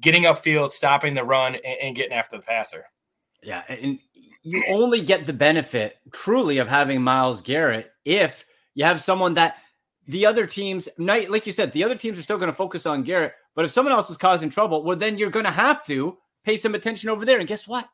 getting 0.00 0.24
upfield, 0.24 0.70
stopping 0.70 1.14
the 1.14 1.24
run, 1.24 1.54
and, 1.54 1.78
and 1.82 1.96
getting 1.96 2.12
after 2.12 2.36
the 2.36 2.42
passer. 2.42 2.84
Yeah, 3.42 3.62
and 3.68 3.98
you 4.42 4.64
only 4.68 5.00
get 5.00 5.26
the 5.26 5.32
benefit 5.32 5.96
truly 6.12 6.58
of 6.58 6.68
having 6.68 7.02
Myles 7.02 7.42
Garrett 7.42 7.90
if 8.04 8.44
you 8.74 8.84
have 8.84 9.02
someone 9.02 9.34
that 9.34 9.56
the 10.06 10.26
other 10.26 10.46
teams, 10.46 10.88
night, 10.98 11.30
like 11.30 11.46
you 11.46 11.52
said, 11.52 11.72
the 11.72 11.84
other 11.84 11.96
teams 11.96 12.18
are 12.18 12.22
still 12.22 12.38
going 12.38 12.50
to 12.50 12.56
focus 12.56 12.86
on 12.86 13.02
Garrett. 13.02 13.32
But 13.54 13.64
if 13.64 13.70
someone 13.70 13.92
else 13.92 14.10
is 14.10 14.16
causing 14.16 14.50
trouble, 14.50 14.82
well, 14.82 14.96
then 14.96 15.16
you're 15.16 15.30
going 15.30 15.46
to 15.46 15.50
have 15.50 15.84
to 15.84 16.18
pay 16.44 16.56
some 16.56 16.74
attention 16.74 17.08
over 17.08 17.24
there. 17.24 17.38
And 17.38 17.48
guess 17.48 17.66
what? 17.66 17.88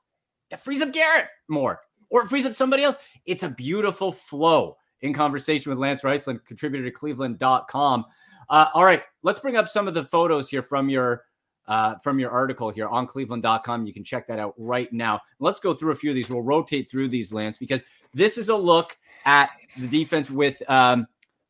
that 0.51 0.63
frees 0.63 0.83
up 0.83 0.93
Garrett 0.93 1.29
more 1.49 1.81
or 2.11 2.23
it 2.23 2.29
frees 2.29 2.47
up 2.47 2.57
somebody 2.57 2.83
else. 2.83 2.97
It's 3.25 3.45
a 3.45 3.49
beautiful 3.49 4.13
flow 4.13 4.77
in 5.01 5.15
conversation 5.15 5.71
with 5.71 5.79
Lance 5.79 6.03
Reisland, 6.03 6.45
contributor 6.45 6.85
to 6.85 6.91
cleveland.com. 6.91 8.05
Uh, 8.49 8.67
all 8.75 8.85
right, 8.85 9.03
let's 9.23 9.41
bring 9.41 9.57
up 9.57 9.69
some 9.69 9.89
of 9.89 9.95
the 9.95 10.05
photos 10.05 10.51
here 10.51 10.63
from 10.63 10.91
your 10.91 11.25
uh, 11.71 11.95
from 12.03 12.19
your 12.19 12.31
article 12.31 12.69
here 12.69 12.89
on 12.89 13.07
cleveland.com. 13.07 13.87
You 13.87 13.95
can 13.95 14.03
check 14.05 14.27
that 14.27 14.41
out 14.41 14.55
right 14.59 14.93
now. 14.93 15.21
Let's 15.39 15.61
go 15.61 15.73
through 15.73 15.93
a 15.93 15.97
few 15.97 16.11
of 16.11 16.17
these. 16.17 16.29
We'll 16.29 16.43
rotate 16.43 16.91
through 16.91 17.09
these, 17.09 17.33
Lance, 17.33 17.57
because 17.57 17.85
this 18.13 18.37
is 18.37 18.49
a 18.49 18.57
look 18.57 18.99
at 19.25 19.51
the 19.79 19.87
defense 19.87 20.31
with 20.31 20.61
um, 20.69 21.07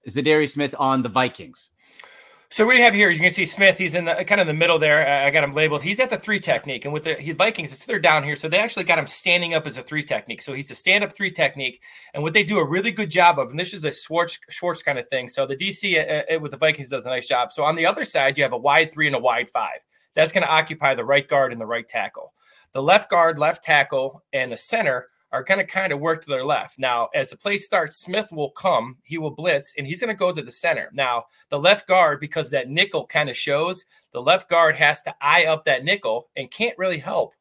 Smith 0.06 0.75
on 0.78 1.00
the 1.00 1.08
Vikings. 1.08 1.70
So 2.52 2.67
what 2.67 2.72
do 2.72 2.78
you 2.78 2.84
have 2.84 2.94
here? 2.94 3.11
You 3.11 3.20
can 3.20 3.31
see 3.31 3.46
Smith. 3.46 3.78
He's 3.78 3.94
in 3.94 4.06
the 4.06 4.25
kind 4.25 4.40
of 4.40 4.49
the 4.49 4.52
middle 4.52 4.78
there. 4.78 5.06
I 5.06 5.31
got 5.31 5.44
him 5.44 5.52
labeled. 5.52 5.82
He's 5.82 6.00
at 6.00 6.11
the 6.11 6.17
three 6.17 6.40
technique, 6.40 6.84
and 6.84 6.93
with 6.93 7.05
the 7.05 7.32
Vikings, 7.32 7.73
it's 7.73 7.87
they're 7.87 8.00
down 8.00 8.25
here, 8.25 8.34
so 8.34 8.49
they 8.49 8.58
actually 8.58 8.84
got 8.84 8.99
him 8.99 9.06
standing 9.06 9.55
up 9.55 9.69
as 9.69 9.78
a 9.78 9.82
three 9.82 10.02
technique. 10.02 10.43
So 10.43 10.52
he's 10.52 10.69
a 10.73 10.75
stand 10.75 11.05
up 11.05 11.12
three 11.12 11.31
technique, 11.31 11.81
and 12.12 12.25
what 12.25 12.32
they 12.32 12.43
do 12.43 12.58
a 12.58 12.69
really 12.69 12.90
good 12.90 13.08
job 13.08 13.38
of, 13.38 13.50
and 13.50 13.58
this 13.58 13.73
is 13.73 13.84
a 13.84 13.93
Schwartz 13.93 14.40
Schwartz 14.50 14.82
kind 14.82 14.99
of 14.99 15.08
thing. 15.08 15.28
So 15.28 15.46
the 15.46 15.56
DC 15.56 15.96
uh, 15.96 16.34
uh, 16.34 16.40
with 16.40 16.50
the 16.50 16.56
Vikings 16.58 16.90
does 16.90 17.06
a 17.06 17.08
nice 17.08 17.28
job. 17.28 17.52
So 17.52 17.62
on 17.62 17.76
the 17.76 17.87
other 17.87 18.05
side, 18.05 18.37
you 18.37 18.43
have 18.43 18.52
a 18.52 18.58
wide 18.58 18.93
three 18.93 19.06
and 19.06 19.14
a 19.14 19.20
wide 19.20 19.49
five. 19.49 19.78
That's 20.15 20.33
going 20.33 20.45
to 20.45 20.53
occupy 20.53 20.95
the 20.95 21.05
right 21.05 21.27
guard 21.27 21.53
and 21.53 21.61
the 21.61 21.67
right 21.67 21.87
tackle. 21.87 22.33
The 22.73 22.83
left 22.83 23.11
guard, 23.11 23.39
left 23.39 23.65
tackle, 23.65 24.23
and 24.33 24.53
the 24.53 24.57
center 24.57 25.09
are 25.33 25.45
going 25.45 25.59
to 25.59 25.65
kind 25.65 25.93
of 25.93 26.01
work 26.01 26.23
to 26.23 26.31
their 26.31 26.45
left. 26.45 26.79
Now, 26.79 27.09
as 27.15 27.31
the 27.31 27.37
play 27.37 27.57
starts, 27.57 28.01
Smith 28.01 28.33
will 28.33 28.51
come, 28.51 28.97
he 29.05 29.19
will 29.19 29.31
blitz, 29.31 29.73
and 29.79 29.87
he's 29.87 30.01
going 30.01 30.09
to 30.09 30.19
go 30.19 30.33
to 30.33 30.43
the 30.43 30.51
center. 30.51 30.91
Now, 30.93 31.27
the 31.51 31.59
left 31.59 31.87
guard, 31.87 32.21
because 32.21 32.51
that 32.51 32.69
nickel 32.69 33.07
kind 33.07 33.31
of 33.31 33.37
shows, 33.37 33.85
the 34.12 34.21
left 34.21 34.49
guard 34.49 34.75
has 34.77 35.03
to 35.03 35.15
eye 35.21 35.45
up 35.45 35.65
that 35.65 35.85
nickel 35.85 36.29
and 36.37 36.51
can't 36.51 36.79
really 36.79 36.99
help 36.99 37.35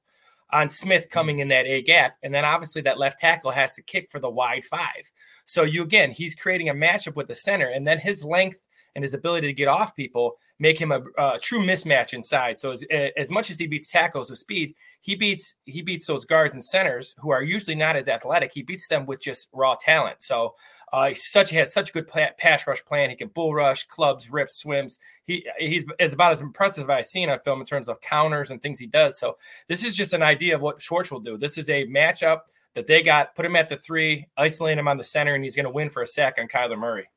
on 0.51 0.69
Smith 0.69 1.09
coming 1.09 1.39
in 1.39 1.47
that 1.49 1.65
A 1.65 1.81
gap. 1.81 2.17
And 2.23 2.33
then 2.33 2.45
obviously 2.45 2.81
that 2.83 2.99
left 2.99 3.19
tackle 3.19 3.51
has 3.51 3.75
to 3.75 3.83
kick 3.83 4.09
for 4.11 4.19
the 4.19 4.29
wide 4.29 4.65
five. 4.65 5.11
So 5.45 5.63
you 5.63 5.83
again, 5.83 6.11
he's 6.11 6.35
creating 6.35 6.69
a 6.69 6.73
matchup 6.73 7.15
with 7.15 7.27
the 7.27 7.35
center, 7.35 7.67
and 7.67 7.87
then 7.87 7.99
his 7.99 8.23
length 8.23 8.63
and 8.99 9.03
his 9.05 9.13
ability 9.13 9.47
to 9.47 9.53
get 9.53 9.69
off 9.69 9.95
people 9.95 10.35
make 10.59 10.77
him 10.77 10.91
a, 10.91 11.01
a 11.17 11.39
true 11.39 11.61
mismatch 11.61 12.13
inside. 12.13 12.57
So 12.57 12.71
as, 12.71 12.83
as 13.15 13.31
much 13.31 13.49
as 13.49 13.57
he 13.57 13.65
beats 13.65 13.89
tackles 13.89 14.29
with 14.29 14.39
speed, 14.39 14.75
he 14.99 15.15
beats 15.15 15.55
he 15.63 15.81
beats 15.81 16.05
those 16.05 16.25
guards 16.25 16.53
and 16.53 16.61
centers 16.63 17.15
who 17.19 17.31
are 17.31 17.41
usually 17.41 17.75
not 17.75 17.95
as 17.95 18.09
athletic. 18.09 18.51
He 18.53 18.61
beats 18.61 18.89
them 18.89 19.05
with 19.05 19.21
just 19.21 19.47
raw 19.53 19.75
talent. 19.79 20.21
So 20.21 20.55
uh, 20.91 21.11
such 21.13 21.51
has 21.51 21.71
such 21.71 21.91
a 21.91 21.93
good 21.93 22.09
pass 22.09 22.67
rush 22.67 22.83
plan. 22.83 23.09
He 23.09 23.15
can 23.15 23.29
bull 23.29 23.53
rush, 23.53 23.87
clubs, 23.87 24.29
rips, 24.29 24.57
swims. 24.57 24.99
He 25.23 25.47
he's 25.57 25.85
is 25.97 26.11
about 26.11 26.33
as 26.33 26.41
impressive 26.41 26.89
as 26.89 26.89
I've 26.89 27.05
seen 27.05 27.29
on 27.29 27.39
film 27.39 27.61
in 27.61 27.65
terms 27.65 27.87
of 27.87 28.01
counters 28.01 28.51
and 28.51 28.61
things 28.61 28.79
he 28.79 28.87
does. 28.87 29.17
So 29.17 29.37
this 29.69 29.85
is 29.85 29.95
just 29.95 30.11
an 30.11 30.23
idea 30.23 30.55
of 30.55 30.61
what 30.61 30.81
Schwartz 30.81 31.09
will 31.09 31.21
do. 31.21 31.37
This 31.37 31.57
is 31.57 31.69
a 31.69 31.87
matchup 31.87 32.41
that 32.75 32.85
they 32.85 33.01
got. 33.01 33.33
Put 33.33 33.45
him 33.45 33.55
at 33.55 33.69
the 33.69 33.77
three, 33.77 34.27
isolate 34.35 34.77
him 34.77 34.89
on 34.89 34.97
the 34.97 35.05
center, 35.05 35.35
and 35.35 35.43
he's 35.45 35.55
going 35.55 35.63
to 35.63 35.71
win 35.71 35.89
for 35.89 36.01
a 36.01 36.07
sack 36.07 36.35
on 36.37 36.49
Kyler 36.49 36.77
Murray. 36.77 37.07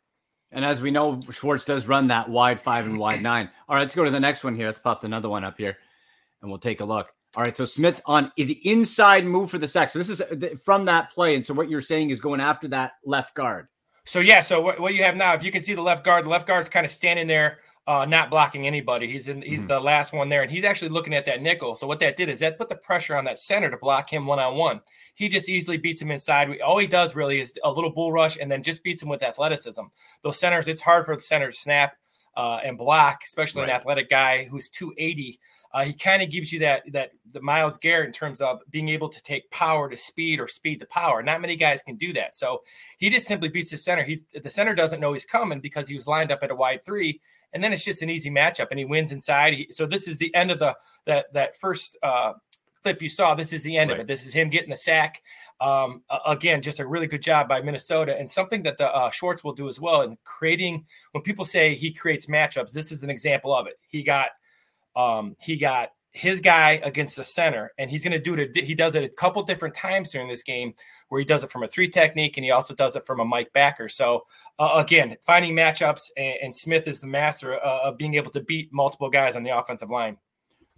And 0.52 0.64
as 0.64 0.80
we 0.80 0.90
know, 0.90 1.21
Schwartz 1.30 1.64
does 1.64 1.88
run 1.88 2.06
that 2.09 2.28
wide 2.28 2.61
five 2.61 2.85
and 2.85 2.99
wide 2.99 3.23
nine. 3.23 3.50
All 3.68 3.76
right, 3.76 3.82
let's 3.82 3.94
go 3.94 4.04
to 4.04 4.11
the 4.11 4.21
next 4.21 4.44
one 4.44 4.54
here. 4.54 4.66
Let's 4.66 4.78
pop 4.78 5.02
another 5.02 5.28
one 5.28 5.44
up 5.44 5.56
here 5.56 5.78
and 6.42 6.50
we'll 6.50 6.61
take 6.61 6.80
a 6.80 6.85
look. 6.85 7.12
All 7.35 7.42
right, 7.42 7.56
so 7.56 7.64
Smith 7.64 8.02
on 8.04 8.30
the 8.37 8.71
inside 8.71 9.25
move 9.25 9.50
for 9.50 9.56
the 9.56 9.66
sack. 9.66 9.88
So 9.88 9.99
this 9.99 10.11
is 10.11 10.21
uh, 10.21 10.50
from 10.62 10.85
that 10.85 11.11
play. 11.11 11.35
And 11.35 11.44
so 11.44 11.54
what 11.54 11.71
you're 11.71 11.80
saying 11.80 12.11
is 12.11 12.21
going 12.21 12.40
after 12.40 12.68
that 12.68 12.92
left 13.04 13.35
guard. 13.35 13.68
So, 14.04 14.21
yeah, 14.21 14.40
so 14.42 14.61
what, 14.61 14.80
what 14.80 14.94
you 14.94 15.02
have 15.04 15.16
now, 15.16 15.32
if 15.32 15.42
you 15.42 15.50
can 15.50 15.62
see 15.62 15.75
the 15.75 15.80
left 15.80 16.04
guard, 16.04 16.26
the 16.26 16.28
left 16.28 16.47
guard's 16.47 16.68
kind 16.68 16.85
of 16.85 16.92
standing 16.92 17.26
there 17.26 17.61
uh, 17.86 18.04
not 18.04 18.30
blocking 18.30 18.66
anybody. 18.66 19.10
He's 19.10 19.28
in. 19.28 19.42
He's 19.42 19.60
mm-hmm. 19.60 19.68
the 19.68 19.80
last 19.80 20.12
one 20.12 20.28
there, 20.28 20.42
and 20.42 20.50
he's 20.50 20.64
actually 20.64 20.90
looking 20.90 21.14
at 21.14 21.26
that 21.26 21.42
nickel. 21.42 21.74
So 21.74 21.86
what 21.86 22.00
that 22.00 22.16
did 22.16 22.28
is 22.28 22.40
that 22.40 22.58
put 22.58 22.68
the 22.68 22.76
pressure 22.76 23.16
on 23.16 23.24
that 23.24 23.40
center 23.40 23.70
to 23.70 23.76
block 23.76 24.12
him 24.12 24.26
one 24.26 24.38
on 24.38 24.56
one. 24.56 24.80
He 25.14 25.28
just 25.28 25.48
easily 25.48 25.78
beats 25.78 26.00
him 26.00 26.10
inside. 26.10 26.60
All 26.60 26.78
he 26.78 26.86
does 26.86 27.16
really 27.16 27.40
is 27.40 27.58
a 27.64 27.70
little 27.70 27.90
bull 27.90 28.12
rush, 28.12 28.38
and 28.40 28.50
then 28.50 28.62
just 28.62 28.84
beats 28.84 29.02
him 29.02 29.08
with 29.08 29.22
athleticism. 29.22 29.82
Those 30.22 30.38
centers, 30.38 30.68
it's 30.68 30.80
hard 30.80 31.06
for 31.06 31.16
the 31.16 31.22
center 31.22 31.50
to 31.50 31.56
snap 31.56 31.96
uh, 32.36 32.60
and 32.64 32.78
block, 32.78 33.22
especially 33.24 33.62
right. 33.62 33.70
an 33.70 33.76
athletic 33.76 34.08
guy 34.08 34.44
who's 34.44 34.68
280. 34.68 35.38
Uh, 35.74 35.84
he 35.84 35.94
kind 35.94 36.22
of 36.22 36.30
gives 36.30 36.52
you 36.52 36.60
that 36.60 36.82
that 36.92 37.10
the 37.32 37.40
Myles 37.40 37.78
Garrett 37.78 38.06
in 38.06 38.12
terms 38.12 38.40
of 38.40 38.60
being 38.70 38.90
able 38.90 39.08
to 39.08 39.22
take 39.22 39.50
power 39.50 39.88
to 39.88 39.96
speed 39.96 40.38
or 40.38 40.46
speed 40.46 40.80
to 40.80 40.86
power. 40.86 41.22
Not 41.22 41.40
many 41.40 41.56
guys 41.56 41.82
can 41.82 41.96
do 41.96 42.12
that. 42.12 42.36
So 42.36 42.62
he 42.98 43.10
just 43.10 43.26
simply 43.26 43.48
beats 43.48 43.70
the 43.70 43.78
center. 43.78 44.04
He 44.04 44.22
the 44.34 44.50
center 44.50 44.74
doesn't 44.74 45.00
know 45.00 45.14
he's 45.14 45.24
coming 45.24 45.60
because 45.60 45.88
he 45.88 45.94
was 45.94 46.06
lined 46.06 46.30
up 46.30 46.42
at 46.42 46.50
a 46.50 46.54
wide 46.54 46.84
three, 46.84 47.20
and 47.52 47.62
then 47.62 47.73
it's 47.73 47.85
just 47.85 48.02
an 48.02 48.11
easy 48.11 48.30
matchup, 48.30 48.68
and 48.71 48.78
he 48.78 48.85
wins 48.85 49.12
inside. 49.12 49.54
He, 49.54 49.68
so 49.71 49.87
this 49.87 50.09
is 50.09 50.18
the 50.18 50.35
end 50.35 50.50
of 50.50 50.59
the 50.59 50.76
that 51.06 51.32
that 51.32 51.56
first 51.56 51.97
uh, 52.02 52.35
clip 52.82 53.02
you 53.02 53.09
saw. 53.09 53.35
This 53.35 53.52
is 53.52 53.62
the 53.62 53.76
end 53.76 53.90
right. 53.90 54.00
of 54.00 54.04
it. 54.04 54.06
This 54.06 54.26
is 54.26 54.32
him 54.32 54.50
getting 54.50 54.71
the 54.71 54.76
sack. 54.76 55.23
Um, 55.61 56.02
again, 56.26 56.61
just 56.61 56.80
a 56.80 56.87
really 56.87 57.06
good 57.06 57.23
job 57.23 57.49
by 57.49 57.62
Minnesota, 57.62 58.18
and 58.18 58.30
something 58.30 58.64
that 58.64 58.78
the 58.78 58.92
uh, 58.92 59.11
Schwartz 59.11 59.44
will 59.44 59.54
do 59.54 59.68
as 59.68 59.80
well 59.80 60.02
in 60.02 60.18
creating. 60.25 60.87
When 61.12 61.23
people 61.23 61.44
say 61.44 61.75
he 61.75 61.92
creates 61.92 62.26
matchups, 62.26 62.73
this 62.73 62.90
is 62.90 63.02
an 63.04 63.11
example 63.11 63.54
of 63.54 63.66
it. 63.66 63.75
He 63.88 64.02
got 64.02 64.30
um, 64.97 65.37
he 65.40 65.56
got 65.56 65.90
his 66.12 66.40
guy 66.40 66.80
against 66.82 67.16
the 67.16 67.25
center, 67.25 67.73
and 67.78 67.90
he's 67.90 68.04
going 68.04 68.12
to 68.12 68.18
do 68.18 68.35
it. 68.35 68.56
He 68.56 68.75
does 68.75 68.94
it 68.94 69.04
a 69.04 69.09
couple 69.09 69.42
different 69.44 69.75
times 69.75 70.12
during 70.12 70.28
this 70.28 70.42
game, 70.42 70.75
where 71.12 71.19
he 71.19 71.26
does 71.26 71.45
it 71.45 71.50
from 71.50 71.62
a 71.62 71.69
three 71.69 71.90
technique, 71.90 72.38
and 72.38 72.45
he 72.45 72.52
also 72.52 72.75
does 72.75 72.97
it 72.97 73.04
from 73.04 73.21
a 73.21 73.25
Mike 73.25 73.52
backer. 73.52 73.87
So 73.87 74.25
uh, 74.59 74.73
again, 74.76 75.14
finding 75.21 75.54
matchups, 75.54 76.04
and, 76.16 76.37
and, 76.42 76.57
Smith 76.57 76.88
is 76.88 77.02
the 77.02 77.07
master 77.07 77.62
uh, 77.62 77.81
of 77.83 77.99
being 77.99 78.14
able 78.14 78.31
to 78.31 78.40
beat 78.40 78.73
multiple 78.73 79.11
guys 79.11 79.37
on 79.37 79.42
the 79.42 79.54
offensive 79.54 79.90
line. 79.90 80.16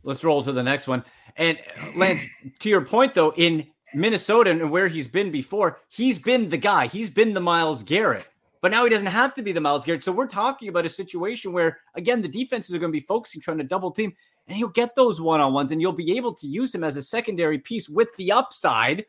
Let's 0.03 0.25
roll 0.25 0.43
to 0.43 0.51
the 0.51 0.61
next 0.61 0.89
one. 0.89 1.05
And 1.37 1.57
Lance, 1.95 2.25
to 2.59 2.69
your 2.69 2.85
point 2.85 3.15
though, 3.15 3.33
in 3.37 3.65
Minnesota 3.95 4.51
and 4.51 4.73
where 4.73 4.89
he's 4.89 5.07
been 5.07 5.31
before, 5.31 5.79
he's 5.89 6.19
been 6.19 6.49
the 6.49 6.59
guy. 6.59 6.89
He's 6.89 7.11
been 7.11 7.33
the 7.33 7.41
Myles 7.41 7.85
Garrett. 7.85 8.27
But 8.61 8.73
now 8.73 8.83
he 8.83 8.91
doesn't 8.91 9.07
have 9.07 9.35
to 9.35 9.43
be 9.43 9.53
the 9.53 9.61
Myles 9.61 9.85
Garrett. 9.85 10.03
So 10.03 10.11
we're 10.11 10.27
talking 10.27 10.69
about 10.69 10.85
a 10.85 10.91
situation 10.91 11.53
where, 11.53 11.79
again, 11.95 12.23
the 12.23 12.29
defenses 12.29 12.75
are 12.75 12.81
going 12.81 12.91
to 12.91 12.99
be 12.99 13.07
focusing, 13.07 13.41
trying 13.41 13.59
to 13.59 13.65
double 13.65 13.93
team, 13.93 14.13
and 14.49 14.57
he'll 14.57 14.67
get 14.67 14.97
those 14.97 15.21
one 15.21 15.41
on 15.41 15.53
ones, 15.53 15.71
and 15.71 15.81
you'll 15.81 15.93
be 15.93 16.17
able 16.17 16.35
to 16.35 16.47
use 16.49 16.75
him 16.75 16.83
as 16.83 16.97
a 16.97 17.03
secondary 17.05 17.61
piece 17.61 17.89
with 17.89 18.13
the 18.17 18.33
upside 18.33 19.05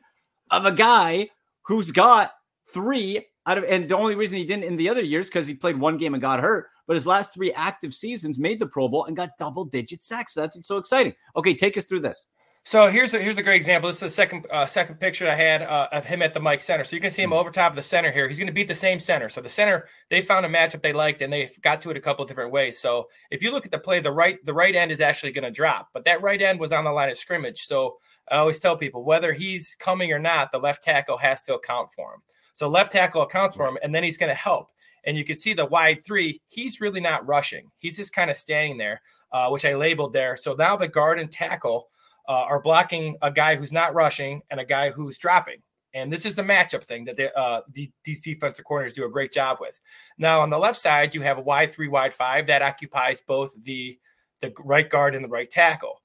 of 0.51 0.65
a 0.65 0.71
guy 0.71 1.29
who's 1.63 1.91
got 1.91 2.33
three 2.73 3.25
out 3.45 3.57
of, 3.57 3.63
and 3.65 3.87
the 3.89 3.97
only 3.97 4.15
reason 4.15 4.37
he 4.37 4.45
didn't 4.45 4.65
in 4.65 4.75
the 4.75 4.89
other 4.89 5.03
years 5.03 5.27
because 5.27 5.47
he 5.47 5.53
played 5.53 5.77
one 5.77 5.97
game 5.97 6.13
and 6.13 6.21
got 6.21 6.39
hurt, 6.39 6.67
but 6.87 6.95
his 6.95 7.07
last 7.07 7.33
three 7.33 7.51
active 7.53 7.93
seasons 7.93 8.39
made 8.39 8.59
the 8.59 8.67
Pro 8.67 8.87
Bowl 8.87 9.05
and 9.05 9.15
got 9.15 9.37
double 9.37 9.65
digit 9.65 10.03
sacks. 10.03 10.33
So 10.33 10.41
that's 10.41 10.67
so 10.67 10.77
exciting. 10.77 11.13
Okay, 11.35 11.53
take 11.53 11.77
us 11.77 11.85
through 11.85 12.01
this. 12.01 12.27
So 12.67 12.87
here's 12.87 13.13
a, 13.13 13.19
here's 13.19 13.37
a 13.37 13.43
great 13.43 13.57
example. 13.57 13.89
This 13.89 13.97
is 13.97 14.01
the 14.01 14.09
second 14.09 14.47
uh, 14.51 14.65
second 14.65 14.99
picture 14.99 15.29
I 15.29 15.35
had 15.35 15.61
uh, 15.61 15.87
of 15.91 16.03
him 16.03 16.23
at 16.23 16.33
the 16.33 16.39
Mike 16.39 16.61
Center. 16.61 16.83
So 16.83 16.95
you 16.95 17.01
can 17.01 17.11
see 17.11 17.21
him 17.21 17.29
hmm. 17.29 17.35
over 17.35 17.51
top 17.51 17.71
of 17.71 17.75
the 17.75 17.83
center 17.83 18.11
here. 18.11 18.27
He's 18.27 18.39
going 18.39 18.47
to 18.47 18.53
beat 18.53 18.67
the 18.67 18.73
same 18.73 18.99
center. 18.99 19.29
So 19.29 19.39
the 19.39 19.49
center 19.49 19.87
they 20.09 20.19
found 20.19 20.47
a 20.47 20.49
matchup 20.49 20.81
they 20.81 20.91
liked 20.91 21.21
and 21.21 21.31
they 21.31 21.51
got 21.61 21.83
to 21.83 21.91
it 21.91 21.97
a 21.97 22.01
couple 22.01 22.23
of 22.23 22.27
different 22.27 22.51
ways. 22.51 22.79
So 22.79 23.09
if 23.29 23.43
you 23.43 23.51
look 23.51 23.65
at 23.65 23.71
the 23.71 23.77
play, 23.77 23.99
the 23.99 24.11
right 24.11 24.43
the 24.43 24.53
right 24.53 24.75
end 24.75 24.91
is 24.91 24.99
actually 24.99 25.31
going 25.31 25.43
to 25.43 25.51
drop, 25.51 25.89
but 25.93 26.05
that 26.05 26.23
right 26.23 26.41
end 26.41 26.59
was 26.59 26.71
on 26.71 26.85
the 26.85 26.91
line 26.91 27.11
of 27.11 27.17
scrimmage. 27.17 27.61
So 27.61 27.97
I 28.29 28.37
always 28.37 28.59
tell 28.59 28.77
people 28.77 29.03
whether 29.03 29.33
he's 29.33 29.75
coming 29.79 30.11
or 30.11 30.19
not, 30.19 30.51
the 30.51 30.57
left 30.57 30.83
tackle 30.83 31.17
has 31.17 31.43
to 31.43 31.55
account 31.55 31.91
for 31.93 32.13
him. 32.13 32.21
So 32.53 32.67
left 32.67 32.93
tackle 32.93 33.21
accounts 33.21 33.55
for 33.55 33.67
him, 33.67 33.77
and 33.83 33.93
then 33.93 34.03
he's 34.03 34.17
going 34.17 34.29
to 34.29 34.35
help. 34.35 34.69
And 35.05 35.17
you 35.17 35.23
can 35.23 35.35
see 35.35 35.53
the 35.53 35.65
wide 35.65 36.03
three, 36.03 36.41
he's 36.47 36.81
really 36.81 37.01
not 37.01 37.27
rushing. 37.27 37.69
He's 37.77 37.97
just 37.97 38.13
kind 38.13 38.31
of 38.31 38.37
standing 38.37 38.77
there, 38.77 39.01
uh, 39.31 39.49
which 39.49 39.65
I 39.65 39.75
labeled 39.75 40.13
there. 40.13 40.35
So 40.35 40.53
now 40.53 40.75
the 40.75 40.87
guard 40.87 41.19
and 41.19 41.31
tackle 41.31 41.89
uh, 42.27 42.31
are 42.31 42.61
blocking 42.61 43.17
a 43.21 43.29
guy 43.29 43.55
who's 43.55 43.71
not 43.71 43.93
rushing 43.93 44.41
and 44.49 44.59
a 44.59 44.65
guy 44.65 44.89
who's 44.89 45.17
dropping. 45.17 45.61
And 45.93 46.11
this 46.11 46.25
is 46.25 46.35
the 46.35 46.41
matchup 46.41 46.83
thing 46.83 47.05
that 47.05 47.17
they, 47.17 47.29
uh, 47.35 47.61
the, 47.71 47.89
these 48.03 48.21
defensive 48.21 48.65
corners 48.65 48.93
do 48.93 49.05
a 49.05 49.09
great 49.09 49.31
job 49.31 49.59
with. 49.61 49.79
Now 50.17 50.41
on 50.41 50.49
the 50.49 50.57
left 50.57 50.77
side, 50.77 51.13
you 51.13 51.21
have 51.21 51.37
a 51.37 51.41
wide 51.41 51.71
three, 51.71 51.87
wide 51.87 52.13
five 52.13 52.47
that 52.47 52.61
occupies 52.61 53.21
both 53.21 53.53
the 53.63 53.99
the 54.41 54.53
right 54.59 54.89
guard 54.89 55.15
and 55.15 55.23
the 55.23 55.29
right 55.29 55.49
tackle 55.49 56.01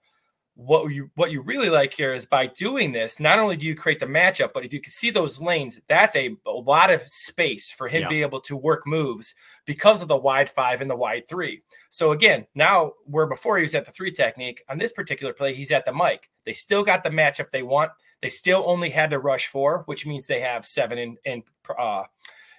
what 0.61 0.93
you 0.93 1.11
what 1.15 1.31
you 1.31 1.41
really 1.41 1.71
like 1.71 1.95
here 1.95 2.13
is 2.13 2.27
by 2.27 2.47
doing 2.47 2.93
this, 2.93 3.19
not 3.19 3.39
only 3.39 3.57
do 3.57 3.67
you 3.67 3.75
create 3.75 3.99
the 3.99 4.07
matchup, 4.07 4.53
but 4.53 4.65
if 4.65 4.75
you 4.75 4.81
can 4.81 4.93
see 4.93 5.11
those 5.11 5.41
lanes, 5.41 5.81
that's 5.89 6.15
a, 6.15 6.37
a 6.47 6.51
lot 6.51 6.91
of 6.91 7.09
space 7.09 7.73
for 7.73 7.89
him 7.89 8.03
yeah. 8.03 8.09
to 8.09 8.11
be 8.11 8.21
able 8.21 8.41
to 8.41 8.57
work 8.57 8.87
moves 8.87 9.35
because 9.65 10.03
of 10.03 10.09
the 10.09 10.17
wide 10.17 10.51
five 10.51 10.83
and 10.83 10.91
the 10.91 10.97
wide 10.97 11.27
three. 11.27 11.63
So 11.89 12.13
again, 12.13 12.47
now 12.55 12.93
where 13.07 13.27
before 13.27 13.57
he 13.57 13.63
was 13.63 13.75
at 13.75 13.87
the 13.87 13.93
three 13.93 14.13
technique, 14.13 14.63
on 14.69 14.77
this 14.77 14.93
particular 14.93 15.33
play, 15.33 15.55
he's 15.55 15.71
at 15.71 15.87
the 15.87 15.93
Mike. 15.93 16.29
They 16.45 16.53
still 16.53 16.83
got 16.83 17.05
the 17.05 17.11
matchup 17.11 17.51
they 17.51 17.63
want. 17.63 17.93
They 18.21 18.29
still 18.29 18.63
only 18.67 18.91
had 18.91 19.11
to 19.11 19.19
rush 19.19 19.47
four, 19.47 19.85
which 19.87 20.05
means 20.05 20.27
they 20.27 20.41
have 20.41 20.67
seven 20.67 20.99
in 20.99 21.17
in 21.25 21.43
uh, 21.79 22.05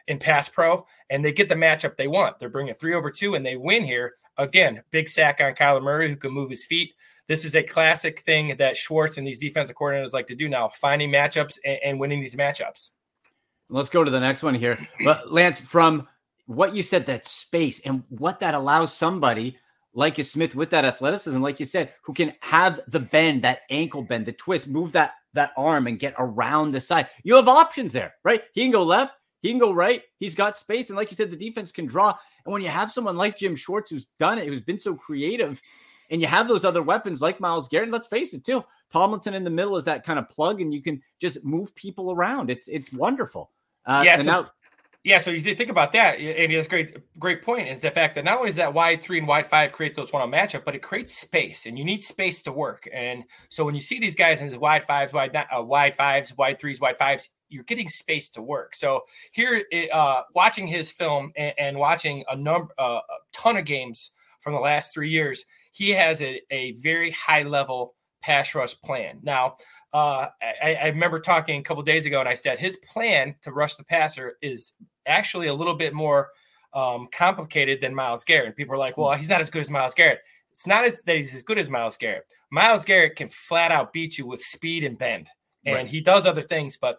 in 0.08 0.17
pass 0.17 0.50
pro, 0.50 0.88
and 1.12 1.24
they 1.24 1.34
get 1.34 1.50
the 1.50 1.55
matchup 1.55 1.98
they 1.98 2.08
want. 2.08 2.39
They're 2.39 2.50
bringing 2.50 2.74
three 2.74 2.96
over 2.96 3.12
two, 3.12 3.36
and 3.36 3.46
they 3.46 3.58
win 3.58 3.84
here. 3.84 4.13
Again, 4.38 4.81
big 4.89 5.08
sack 5.08 5.39
on 5.39 5.53
Kyler 5.53 5.84
Murray, 5.84 6.10
who 6.10 6.15
can 6.15 6.31
move 6.31 6.50
his 6.50 6.65
feet 6.65 6.93
this 7.31 7.45
is 7.45 7.55
a 7.55 7.63
classic 7.63 8.19
thing 8.19 8.57
that 8.57 8.75
Schwartz 8.75 9.17
and 9.17 9.25
these 9.25 9.39
defensive 9.39 9.77
coordinators 9.77 10.11
like 10.11 10.27
to 10.27 10.35
do 10.35 10.50
now, 10.50 10.67
finding 10.67 11.09
matchups 11.09 11.57
and, 11.63 11.79
and 11.81 11.97
winning 11.97 12.19
these 12.19 12.35
matchups. 12.35 12.89
Let's 13.69 13.89
go 13.89 14.03
to 14.03 14.11
the 14.11 14.19
next 14.19 14.43
one 14.43 14.53
here. 14.53 14.77
Lance, 15.25 15.57
from 15.57 16.09
what 16.47 16.75
you 16.75 16.83
said, 16.83 17.05
that 17.05 17.25
space 17.25 17.79
and 17.85 18.03
what 18.09 18.41
that 18.41 18.53
allows 18.53 18.93
somebody 18.93 19.57
like 19.93 20.19
a 20.19 20.25
Smith 20.25 20.55
with 20.55 20.71
that 20.71 20.83
athleticism, 20.83 21.41
like 21.41 21.57
you 21.57 21.65
said, 21.65 21.93
who 22.03 22.13
can 22.13 22.33
have 22.41 22.81
the 22.89 23.00
bend, 23.00 23.43
that 23.43 23.61
ankle 23.69 24.01
bend, 24.01 24.25
the 24.25 24.33
twist, 24.33 24.67
move 24.67 24.91
that 24.91 25.13
that 25.33 25.51
arm 25.55 25.88
and 25.88 26.00
get 26.00 26.13
around 26.19 26.73
the 26.73 26.81
side. 26.81 27.07
You 27.23 27.35
have 27.38 27.47
options 27.47 27.93
there, 27.93 28.13
right? 28.25 28.43
He 28.51 28.63
can 28.63 28.71
go 28.71 28.83
left, 28.83 29.13
he 29.41 29.47
can 29.51 29.57
go 29.57 29.71
right. 29.71 30.03
He's 30.19 30.35
got 30.35 30.57
space, 30.57 30.89
and 30.89 30.97
like 30.97 31.09
you 31.09 31.15
said, 31.15 31.31
the 31.31 31.38
defense 31.38 31.71
can 31.71 31.85
draw. 31.85 32.13
And 32.43 32.51
when 32.51 32.61
you 32.61 32.67
have 32.67 32.91
someone 32.91 33.15
like 33.15 33.38
Jim 33.38 33.55
Schwartz 33.55 33.89
who's 33.89 34.07
done 34.19 34.38
it, 34.38 34.47
who's 34.47 34.59
been 34.59 34.79
so 34.79 34.95
creative 34.95 35.61
and 36.12 36.22
you 36.22 36.27
have 36.27 36.48
those 36.48 36.63
other 36.63 36.84
weapons 36.84 37.22
like 37.22 37.39
Myles 37.39 37.68
Garrett. 37.68 37.89
Let's 37.89 38.08
face 38.08 38.34
it, 38.34 38.46
too. 38.46 38.63
Tomlinson 38.91 39.34
in 39.34 39.44
the 39.44 39.50
middle 39.50 39.77
is 39.77 39.86
that 39.86 40.06
kind 40.06 40.20
of 40.20 40.30
plug, 40.30 40.62
and 40.62 40.74
you 40.74 40.82
can 40.82 41.01
just 41.20 41.44
move 41.44 41.74
people 41.74 42.12
around. 42.12 42.51
It's 42.51 42.68
it's 42.68 42.94
wonderful. 42.94 43.50
Uh, 43.86 44.03
yeah. 44.06 44.18
So, 44.18 44.24
now, 44.24 44.51
yeah. 45.03 45.18
So 45.20 45.32
you 45.32 45.56
think 45.56 45.70
about 45.70 45.94
that, 45.94 46.20
and 46.20 46.53
that's 46.53 46.68
great. 46.68 46.98
Great 47.18 47.41
point 47.41 47.70
is 47.70 47.82
the 47.82 47.89
fact 47.89 48.15
that 48.15 48.25
not 48.25 48.39
only 48.39 48.50
is 48.50 48.58
that 48.58 48.74
wide 48.74 49.01
three 49.01 49.18
and 49.18 49.27
wide 49.27 49.48
five 49.48 49.72
create 49.72 49.96
those 49.96 50.12
one 50.12 50.22
on 50.22 50.30
matchup, 50.30 50.65
but 50.65 50.75
it 50.75 50.84
creates 50.84 51.18
space, 51.18 51.65
and 51.65 51.80
you 51.80 51.86
need 51.86 52.03
space 52.03 52.41
to 52.44 52.51
work. 52.51 52.88
And 52.94 53.24
so 53.50 53.63
when 53.63 53.74
you 53.74 53.82
see 53.82 54.00
these 54.00 54.15
guys 54.15 54.41
in 54.41 54.50
the 54.50 54.60
wide 54.60 54.84
fives, 54.84 55.13
wide 55.13 55.36
uh, 55.36 55.63
wide 55.63 55.96
fives, 55.96 56.38
wide 56.38 56.60
threes, 56.60 56.82
wide 56.82 56.98
fives, 56.98 57.30
you're 57.48 57.63
getting 57.63 57.89
space 57.89 58.30
to 58.32 58.41
work. 58.41 58.75
So 58.75 59.01
here, 59.32 59.63
uh, 59.94 60.24
watching 60.36 60.68
his 60.68 60.91
film 60.91 61.32
and, 61.36 61.53
and 61.58 61.77
watching 61.77 62.25
a 62.30 62.36
number, 62.36 62.74
uh, 62.77 63.00
a 63.00 63.18
ton 63.34 63.58
of 63.58 63.65
games 63.65 64.12
from 64.39 64.53
the 64.53 64.60
last 64.60 64.94
three 64.94 65.10
years, 65.10 65.46
he 65.71 65.91
has 65.91 66.21
a, 66.21 66.41
a 66.51 66.73
very 66.73 67.11
high 67.11 67.43
level 67.43 67.95
pass 68.21 68.53
rush 68.55 68.79
plan. 68.81 69.19
Now, 69.23 69.55
uh, 69.93 70.27
I, 70.41 70.75
I, 70.75 70.87
remember 70.87 71.19
talking 71.19 71.59
a 71.59 71.63
couple 71.63 71.83
days 71.83 72.05
ago, 72.05 72.19
and 72.19 72.29
I 72.29 72.35
said 72.35 72.59
his 72.59 72.77
plan 72.77 73.35
to 73.41 73.51
rush 73.51 73.75
the 73.75 73.83
passer 73.83 74.37
is 74.41 74.71
actually 75.05 75.47
a 75.47 75.53
little 75.53 75.73
bit 75.73 75.93
more 75.93 76.29
um, 76.73 77.09
complicated 77.11 77.81
than 77.81 77.93
Myles 77.93 78.23
Garrett. 78.23 78.55
People 78.55 78.75
are 78.75 78.77
like, 78.77 78.97
"Well, 78.97 79.13
he's 79.13 79.27
not 79.27 79.41
as 79.41 79.49
good 79.49 79.61
as 79.61 79.69
Myles 79.69 79.93
Garrett." 79.93 80.19
It's 80.53 80.65
not 80.65 80.85
as 80.85 81.01
that 81.01 81.17
he's 81.17 81.35
as 81.35 81.41
good 81.41 81.57
as 81.57 81.69
Myles 81.69 81.97
Garrett. 81.97 82.23
Myles 82.51 82.85
Garrett 82.85 83.17
can 83.17 83.27
flat 83.27 83.71
out 83.71 83.91
beat 83.91 84.17
you 84.17 84.25
with 84.25 84.41
speed 84.41 84.85
and 84.85 84.97
bend, 84.97 85.27
and 85.65 85.75
right. 85.75 85.87
he 85.87 85.99
does 85.99 86.25
other 86.25 86.41
things, 86.41 86.77
but 86.77 86.97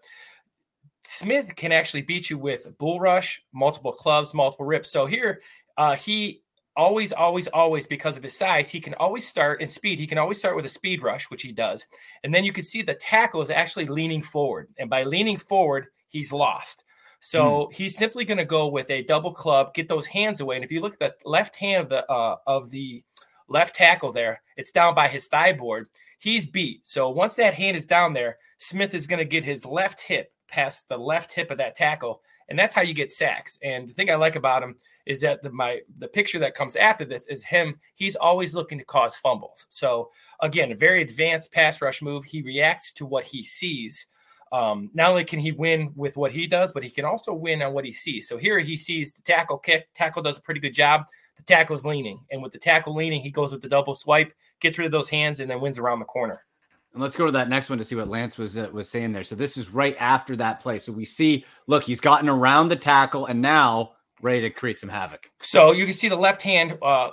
Smith 1.04 1.54
can 1.56 1.72
actually 1.72 2.02
beat 2.02 2.28
you 2.28 2.38
with 2.38 2.76
bull 2.78 3.00
rush, 3.00 3.42
multiple 3.52 3.92
clubs, 3.92 4.34
multiple 4.34 4.66
rips. 4.66 4.92
So 4.92 5.06
here, 5.06 5.40
uh, 5.76 5.96
he 5.96 6.41
always, 6.76 7.12
always, 7.12 7.48
always, 7.48 7.86
because 7.86 8.16
of 8.16 8.22
his 8.22 8.36
size, 8.36 8.70
he 8.70 8.80
can 8.80 8.94
always 8.94 9.26
start 9.26 9.60
in 9.60 9.68
speed. 9.68 9.98
He 9.98 10.06
can 10.06 10.18
always 10.18 10.38
start 10.38 10.56
with 10.56 10.64
a 10.64 10.70
speed 10.70 11.02
rush, 11.02 11.30
which 11.30 11.42
he 11.42 11.52
does. 11.52 11.86
And 12.24 12.34
then 12.34 12.44
you 12.44 12.52
can 12.52 12.64
see 12.64 12.82
the 12.82 12.94
tackle 12.94 13.42
is 13.42 13.50
actually 13.50 13.86
leaning 13.86 14.22
forward. 14.22 14.68
And 14.78 14.88
by 14.88 15.04
leaning 15.04 15.36
forward, 15.36 15.86
he's 16.08 16.32
lost. 16.32 16.84
So 17.20 17.66
hmm. 17.66 17.74
he's 17.74 17.96
simply 17.96 18.24
going 18.24 18.38
to 18.38 18.44
go 18.44 18.66
with 18.66 18.90
a 18.90 19.04
double 19.04 19.32
club, 19.32 19.74
get 19.74 19.88
those 19.88 20.06
hands 20.06 20.40
away. 20.40 20.56
And 20.56 20.64
if 20.64 20.72
you 20.72 20.80
look 20.80 20.94
at 21.00 21.20
the 21.20 21.28
left 21.28 21.56
hand 21.56 21.84
of 21.84 21.88
the 21.88 22.10
uh, 22.10 22.36
of 22.46 22.70
the 22.70 23.02
left 23.48 23.74
tackle 23.74 24.12
there, 24.12 24.42
it's 24.56 24.72
down 24.72 24.94
by 24.94 25.08
his 25.08 25.28
thigh 25.28 25.52
board. 25.52 25.88
He's 26.18 26.46
beat. 26.46 26.86
So 26.86 27.10
once 27.10 27.34
that 27.36 27.54
hand 27.54 27.76
is 27.76 27.86
down 27.86 28.12
there, 28.12 28.38
Smith 28.58 28.94
is 28.94 29.06
going 29.06 29.18
to 29.18 29.24
get 29.24 29.44
his 29.44 29.64
left 29.64 30.00
hip 30.00 30.32
past 30.48 30.88
the 30.88 30.96
left 30.98 31.32
hip 31.32 31.50
of 31.50 31.58
that 31.58 31.74
tackle, 31.74 32.22
and 32.48 32.58
that's 32.58 32.74
how 32.74 32.82
you 32.82 32.94
get 32.94 33.10
sacks. 33.10 33.58
And 33.62 33.88
the 33.88 33.94
thing 33.94 34.10
I 34.10 34.14
like 34.16 34.36
about 34.36 34.62
him 34.62 34.76
is 35.06 35.20
that 35.22 35.42
the 35.42 35.50
my 35.50 35.80
the 35.98 36.08
picture 36.08 36.38
that 36.38 36.54
comes 36.54 36.76
after 36.76 37.04
this 37.04 37.26
is 37.26 37.44
him. 37.44 37.78
He's 37.94 38.16
always 38.16 38.54
looking 38.54 38.78
to 38.78 38.84
cause 38.84 39.16
fumbles. 39.16 39.66
So 39.70 40.10
again, 40.40 40.72
a 40.72 40.76
very 40.76 41.02
advanced 41.02 41.52
pass 41.52 41.82
rush 41.82 42.02
move. 42.02 42.24
He 42.24 42.42
reacts 42.42 42.92
to 42.92 43.06
what 43.06 43.24
he 43.24 43.42
sees. 43.42 44.06
Um, 44.52 44.90
not 44.92 45.10
only 45.10 45.24
can 45.24 45.40
he 45.40 45.52
win 45.52 45.92
with 45.96 46.16
what 46.16 46.30
he 46.30 46.46
does, 46.46 46.72
but 46.72 46.84
he 46.84 46.90
can 46.90 47.06
also 47.06 47.32
win 47.32 47.62
on 47.62 47.72
what 47.72 47.86
he 47.86 47.92
sees. 47.92 48.28
So 48.28 48.36
here 48.36 48.58
he 48.58 48.76
sees 48.76 49.14
the 49.14 49.22
tackle 49.22 49.56
kick. 49.56 49.88
Tackle 49.94 50.22
does 50.22 50.36
a 50.36 50.42
pretty 50.42 50.60
good 50.60 50.74
job. 50.74 51.06
The 51.38 51.42
tackle's 51.44 51.86
leaning, 51.86 52.20
and 52.30 52.42
with 52.42 52.52
the 52.52 52.58
tackle 52.58 52.94
leaning, 52.94 53.22
he 53.22 53.30
goes 53.30 53.52
with 53.52 53.62
the 53.62 53.68
double 53.68 53.94
swipe, 53.94 54.34
gets 54.60 54.76
rid 54.76 54.84
of 54.84 54.92
those 54.92 55.08
hands, 55.08 55.40
and 55.40 55.50
then 55.50 55.62
wins 55.62 55.78
around 55.78 55.98
the 55.98 56.04
corner. 56.04 56.44
And 56.92 57.02
let's 57.02 57.16
go 57.16 57.24
to 57.24 57.32
that 57.32 57.48
next 57.48 57.70
one 57.70 57.78
to 57.78 57.84
see 57.84 57.94
what 57.94 58.08
Lance 58.08 58.36
was 58.36 58.58
uh, 58.58 58.68
was 58.72 58.90
saying 58.90 59.12
there. 59.12 59.24
So 59.24 59.34
this 59.34 59.56
is 59.56 59.70
right 59.70 59.96
after 59.98 60.36
that 60.36 60.60
play. 60.60 60.78
So 60.78 60.92
we 60.92 61.06
see, 61.06 61.46
look, 61.66 61.84
he's 61.84 62.00
gotten 62.00 62.28
around 62.28 62.68
the 62.68 62.76
tackle, 62.76 63.26
and 63.26 63.40
now 63.40 63.92
ready 64.22 64.40
to 64.40 64.50
create 64.50 64.78
some 64.78 64.88
havoc. 64.88 65.30
So 65.40 65.72
you 65.72 65.84
can 65.84 65.94
see 65.94 66.08
the 66.08 66.16
left 66.16 66.40
hand 66.40 66.78
uh, 66.80 67.10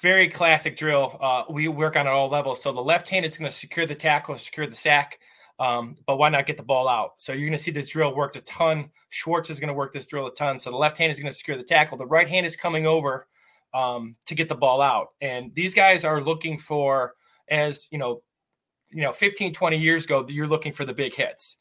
very 0.00 0.28
classic 0.28 0.76
drill. 0.76 1.18
Uh, 1.20 1.44
we 1.48 1.68
work 1.68 1.96
on 1.96 2.06
it 2.06 2.10
all 2.10 2.28
levels. 2.28 2.62
So 2.62 2.72
the 2.72 2.82
left 2.82 3.08
hand 3.08 3.24
is 3.24 3.36
going 3.36 3.50
to 3.50 3.56
secure 3.56 3.86
the 3.86 3.94
tackle, 3.94 4.36
secure 4.38 4.66
the 4.66 4.76
sack. 4.76 5.18
Um, 5.58 5.96
but 6.06 6.18
why 6.18 6.28
not 6.28 6.46
get 6.46 6.58
the 6.58 6.62
ball 6.62 6.86
out? 6.86 7.14
So 7.16 7.32
you're 7.32 7.48
going 7.48 7.56
to 7.56 7.62
see 7.62 7.70
this 7.70 7.90
drill 7.90 8.14
worked 8.14 8.36
a 8.36 8.42
ton. 8.42 8.90
Schwartz 9.08 9.48
is 9.48 9.58
going 9.58 9.68
to 9.68 9.74
work 9.74 9.94
this 9.94 10.06
drill 10.06 10.26
a 10.26 10.34
ton. 10.34 10.58
So 10.58 10.70
the 10.70 10.76
left 10.76 10.98
hand 10.98 11.10
is 11.10 11.18
going 11.18 11.32
to 11.32 11.36
secure 11.36 11.56
the 11.56 11.62
tackle. 11.62 11.96
The 11.96 12.06
right 12.06 12.28
hand 12.28 12.44
is 12.44 12.56
coming 12.56 12.86
over 12.86 13.26
um, 13.72 14.16
to 14.26 14.34
get 14.34 14.50
the 14.50 14.54
ball 14.54 14.82
out. 14.82 15.08
And 15.22 15.54
these 15.54 15.74
guys 15.74 16.04
are 16.04 16.22
looking 16.22 16.58
for, 16.58 17.14
as 17.48 17.88
you 17.90 17.98
know, 17.98 18.22
you 18.90 19.02
know, 19.02 19.12
15, 19.12 19.54
20 19.54 19.78
years 19.78 20.04
ago, 20.04 20.26
you're 20.28 20.46
looking 20.46 20.72
for 20.72 20.84
the 20.84 20.94
big 20.94 21.14
hits. 21.14 21.56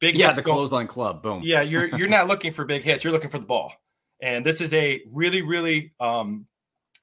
Big 0.00 0.16
yeah, 0.16 0.32
the 0.32 0.42
clothesline 0.42 0.86
club. 0.86 1.22
Boom. 1.22 1.42
Yeah, 1.44 1.60
you're 1.60 1.94
you're 1.96 2.08
not 2.08 2.26
looking 2.28 2.52
for 2.52 2.64
big 2.64 2.82
hits. 2.82 3.04
You're 3.04 3.12
looking 3.12 3.30
for 3.30 3.38
the 3.38 3.46
ball. 3.46 3.72
And 4.22 4.44
this 4.44 4.60
is 4.60 4.72
a 4.74 5.02
really, 5.10 5.42
really 5.42 5.92
um, 5.98 6.46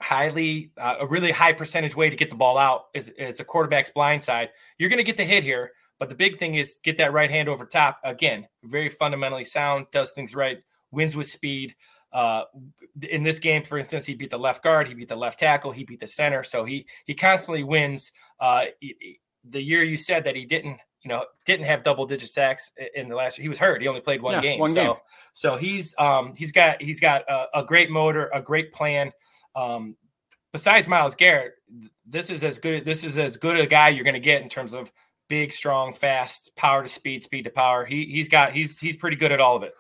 highly, 0.01 0.71
uh, 0.77 0.97
a 0.99 1.07
really 1.07 1.31
high 1.31 1.53
percentage 1.53 1.95
way 1.95 2.09
to 2.09 2.15
get 2.15 2.29
the 2.29 2.35
ball 2.35 2.57
out 2.57 2.85
is, 2.93 3.09
is 3.09 3.39
a 3.39 3.43
quarterback's 3.43 3.91
blind 3.91 4.21
side. 4.21 4.49
You're 4.77 4.89
going 4.89 4.97
to 4.97 5.03
get 5.03 5.17
the 5.17 5.23
hit 5.23 5.43
here, 5.43 5.71
but 5.99 6.09
the 6.09 6.15
big 6.15 6.37
thing 6.37 6.55
is 6.55 6.79
get 6.83 6.97
that 6.99 7.13
right 7.13 7.29
hand 7.29 7.49
over 7.49 7.65
top. 7.65 7.99
Again, 8.03 8.47
very 8.63 8.89
fundamentally 8.89 9.43
sound, 9.43 9.87
does 9.91 10.11
things 10.11 10.35
right, 10.35 10.59
wins 10.91 11.15
with 11.15 11.27
speed. 11.27 11.75
Uh, 12.13 12.43
in 13.01 13.23
this 13.23 13.39
game, 13.39 13.63
for 13.63 13.77
instance, 13.77 14.05
he 14.05 14.13
beat 14.13 14.29
the 14.29 14.37
left 14.37 14.63
guard, 14.63 14.87
he 14.87 14.93
beat 14.93 15.09
the 15.09 15.15
left 15.15 15.39
tackle, 15.39 15.71
he 15.71 15.83
beat 15.83 15.99
the 15.99 16.07
center, 16.07 16.41
so 16.41 16.63
he 16.63 16.87
he 17.05 17.13
constantly 17.13 17.63
wins. 17.63 18.11
Uh, 18.39 18.65
the 19.43 19.61
year 19.61 19.83
you 19.83 19.97
said 19.97 20.23
that 20.23 20.35
he 20.35 20.45
didn't, 20.45 20.79
you 21.07 21.13
know, 21.13 21.23
didn't 21.45 21.65
have 21.65 21.83
double 21.83 22.05
digit 22.05 22.29
sacks 22.29 22.71
in 22.93 23.07
the 23.07 23.15
last 23.15 23.37
year, 23.37 23.43
he 23.43 23.47
was 23.47 23.57
hurt. 23.57 23.81
He 23.81 23.87
only 23.87 24.01
played 24.01 24.21
one 24.21 24.33
yeah, 24.33 24.41
game, 24.41 24.59
one 24.59 24.73
so 24.73 24.83
game. 24.83 24.93
so 25.31 25.55
he's 25.55 25.95
um 25.97 26.35
he's 26.35 26.51
got 26.51 26.81
he's 26.81 26.99
got 26.99 27.21
a, 27.29 27.59
a 27.59 27.63
great 27.63 27.89
motor, 27.89 28.29
a 28.33 28.41
great 28.41 28.73
plan. 28.73 29.13
Um, 29.55 29.95
besides 30.51 30.85
Myles 30.89 31.15
Garrett, 31.15 31.53
this 32.05 32.29
is 32.29 32.43
as 32.43 32.59
good. 32.59 32.83
This 32.83 33.05
is 33.05 33.17
as 33.17 33.37
good 33.37 33.57
a 33.57 33.65
guy 33.65 33.87
you're 33.87 34.03
going 34.03 34.15
to 34.15 34.19
get 34.19 34.41
in 34.41 34.49
terms 34.49 34.73
of 34.73 34.91
big, 35.29 35.53
strong, 35.53 35.93
fast, 35.93 36.53
power 36.57 36.83
to 36.83 36.89
speed, 36.89 37.23
speed 37.23 37.43
to 37.43 37.51
power. 37.51 37.85
He 37.85 38.03
he's 38.07 38.27
got 38.27 38.51
he's 38.51 38.77
he's 38.77 38.97
pretty 38.97 39.15
good 39.15 39.31
at 39.31 39.39
all 39.39 39.55
of 39.55 39.63
it. 39.63 39.73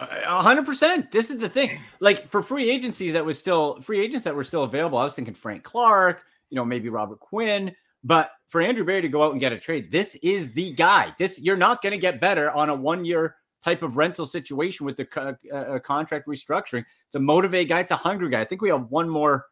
A 0.00 0.42
hundred 0.42 0.66
percent. 0.66 1.10
This 1.10 1.30
is 1.30 1.38
the 1.38 1.48
thing. 1.48 1.80
Like 2.00 2.28
for 2.28 2.42
free 2.42 2.70
agencies 2.70 3.14
that 3.14 3.24
was 3.24 3.38
still 3.38 3.80
free 3.80 4.00
agents 4.00 4.24
that 4.24 4.36
were 4.36 4.44
still 4.44 4.64
available. 4.64 4.98
I 4.98 5.04
was 5.04 5.14
thinking 5.14 5.32
Frank 5.32 5.62
Clark, 5.62 6.20
you 6.50 6.56
know, 6.56 6.64
maybe 6.66 6.90
Robert 6.90 7.20
Quinn. 7.20 7.74
But 8.04 8.30
for 8.48 8.60
Andrew 8.60 8.84
Berry 8.84 9.02
to 9.02 9.08
go 9.08 9.22
out 9.22 9.32
and 9.32 9.40
get 9.40 9.52
a 9.52 9.58
trade, 9.58 9.90
this 9.90 10.14
is 10.16 10.52
the 10.52 10.72
guy. 10.72 11.14
This 11.18 11.40
you're 11.40 11.56
not 11.56 11.82
going 11.82 11.92
to 11.92 11.98
get 11.98 12.20
better 12.20 12.50
on 12.50 12.68
a 12.68 12.74
one 12.74 13.04
year 13.04 13.36
type 13.64 13.82
of 13.82 13.96
rental 13.96 14.26
situation 14.26 14.84
with 14.84 14.96
the 14.96 15.08
uh, 15.16 15.54
uh, 15.54 15.78
contract 15.78 16.26
restructuring. 16.26 16.84
It's 17.06 17.14
a 17.14 17.20
motivate 17.20 17.68
guy. 17.68 17.80
It's 17.80 17.92
a 17.92 17.96
hungry 17.96 18.28
guy. 18.28 18.40
I 18.40 18.44
think 18.44 18.60
we 18.60 18.70
have 18.70 18.90
one 18.90 19.08
more 19.08 19.46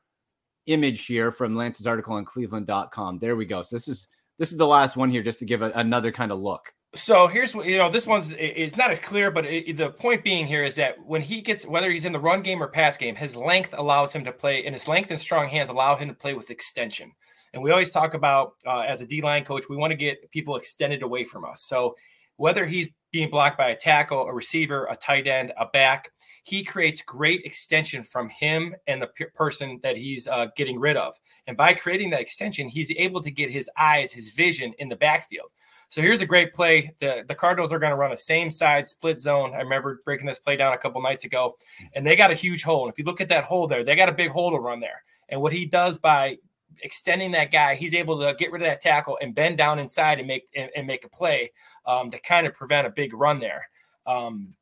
image 0.67 1.07
here 1.07 1.33
from 1.33 1.55
Lance's 1.55 1.87
article 1.87 2.15
on 2.15 2.25
Cleveland.com. 2.25 3.19
There 3.19 3.37
we 3.37 3.47
go. 3.47 3.63
So 3.63 3.77
this 3.77 3.89
is 3.89 4.09
this 4.39 4.53
is 4.53 4.59
the 4.59 4.67
last 4.67 4.97
one 4.97 5.11
here, 5.11 5.23
just 5.23 5.39
to 5.41 5.45
give 5.45 5.63
a, 5.63 5.71
another 5.75 6.11
kind 6.11 6.33
of 6.33 6.41
look. 6.41 6.73
So 6.95 7.29
here's 7.29 7.55
what 7.55 7.67
you 7.67 7.79
know 7.79 7.89
this 7.89 8.07
one's 8.07 8.33
it's 8.37 8.77
not 8.77 8.91
as 8.91 8.99
clear, 8.99 9.31
but 9.31 9.47
it, 9.47 9.77
the 9.77 9.91
point 9.91 10.25
being 10.25 10.47
here 10.47 10.65
is 10.65 10.75
that 10.77 10.97
when 11.05 11.23
he 11.23 11.41
gets 11.41 11.65
whether 11.65 11.91
he's 11.91 12.05
in 12.05 12.13
the 12.13 12.19
run 12.19 12.43
game 12.43 12.61
or 12.61 12.67
pass 12.67 12.97
game, 12.97 13.15
his 13.15 13.37
length 13.37 13.75
allows 13.79 14.13
him 14.13 14.25
to 14.25 14.33
play, 14.33 14.65
and 14.65 14.75
his 14.75 14.89
length 14.89 15.11
and 15.11 15.21
strong 15.21 15.49
hands 15.49 15.69
allow 15.69 15.95
him 15.95 16.09
to 16.09 16.15
play 16.15 16.35
with 16.35 16.51
extension. 16.51 17.13
And 17.53 17.63
we 17.63 17.71
always 17.71 17.93
talk 17.93 18.15
about 18.15 18.55
uh, 18.67 18.81
as 18.81 19.01
a 19.01 19.07
D 19.07 19.23
line 19.23 19.45
coach, 19.45 19.65
we 19.69 19.77
want 19.77 19.91
to 19.91 19.97
get 19.97 20.31
people 20.31 20.57
extended 20.57 21.03
away 21.03 21.25
from 21.25 21.45
us. 21.45 21.63
So 21.63 21.97
whether 22.37 22.65
he's 22.65 22.89
being 23.13 23.31
blocked 23.31 23.59
by 23.59 23.71
a 23.71 23.77
tackle, 23.77 24.27
a 24.27 24.33
receiver, 24.33 24.87
a 24.87 24.97
tight 24.97 25.27
end, 25.27 25.53
a 25.59 25.67
back, 25.67 26.11
he 26.45 26.65
creates 26.65 27.03
great 27.03 27.45
extension 27.45 28.03
from 28.03 28.29
him 28.29 28.75
and 28.87 29.03
the 29.03 29.09
p- 29.09 29.27
person 29.35 29.79
that 29.83 29.97
he's 29.97 30.27
uh, 30.27 30.47
getting 30.57 30.79
rid 30.81 30.97
of. 30.97 31.15
And 31.47 31.57
by 31.57 31.75
creating 31.75 32.11
that 32.11 32.21
extension, 32.21 32.69
he's 32.69 32.91
able 32.93 33.21
to 33.23 33.31
get 33.31 33.51
his 33.51 33.69
eyes, 33.77 34.13
his 34.13 34.31
vision 34.31 34.73
in 34.79 34.89
the 34.89 34.97
backfield. 34.97 35.51
So 35.91 36.01
here's 36.01 36.23
a 36.23 36.27
great 36.27 36.55
play. 36.55 36.95
The, 37.01 37.25
the 37.27 37.35
Cardinals 37.35 37.73
are 37.73 37.81
going 37.81 37.91
to 37.91 37.97
run 37.97 38.13
a 38.13 38.17
same 38.17 38.51
side 38.51 38.87
split 38.87 39.19
zone. 39.19 39.53
I 39.55 39.59
remember 39.59 40.01
breaking 40.05 40.27
this 40.27 40.39
play 40.39 40.57
down 40.57 40.73
a 40.73 40.79
couple 40.79 41.03
nights 41.03 41.25
ago, 41.25 41.57
and 41.95 42.07
they 42.07 42.15
got 42.15 42.31
a 42.31 42.35
huge 42.35 42.63
hole. 42.63 42.85
And 42.85 42.93
if 42.93 42.99
you 42.99 43.05
look 43.05 43.21
at 43.21 43.29
that 43.29 43.45
hole 43.45 43.67
there, 43.67 43.83
they 43.83 43.97
got 43.97 44.09
a 44.09 44.13
big 44.13 44.31
hole 44.31 44.53
to 44.53 44.59
run 44.59 44.79
there. 44.79 45.03
And 45.29 45.43
what 45.43 45.53
he 45.53 45.67
does 45.67 45.99
by 45.99 46.39
extending 46.83 47.33
that 47.33 47.51
guy, 47.51 47.75
he's 47.75 47.95
able 47.95 48.19
to 48.21 48.35
get 48.35 48.53
rid 48.53 48.63
of 48.63 48.67
that 48.67 48.81
tackle 48.81 49.19
and 49.21 49.35
bend 49.35 49.59
down 49.59 49.79
inside 49.79 50.19
and 50.19 50.29
make 50.29 50.49
and, 50.55 50.71
and 50.77 50.87
make 50.87 51.05
a 51.05 51.09
play 51.09 51.53
um, 51.87 52.11
to 52.11 52.19
kind 52.21 52.47
of 52.47 52.55
prevent 52.55 52.87
a 52.87 52.91
big 52.91 53.15
run 53.15 53.41
there. 53.41 53.69
Um, 54.07 54.55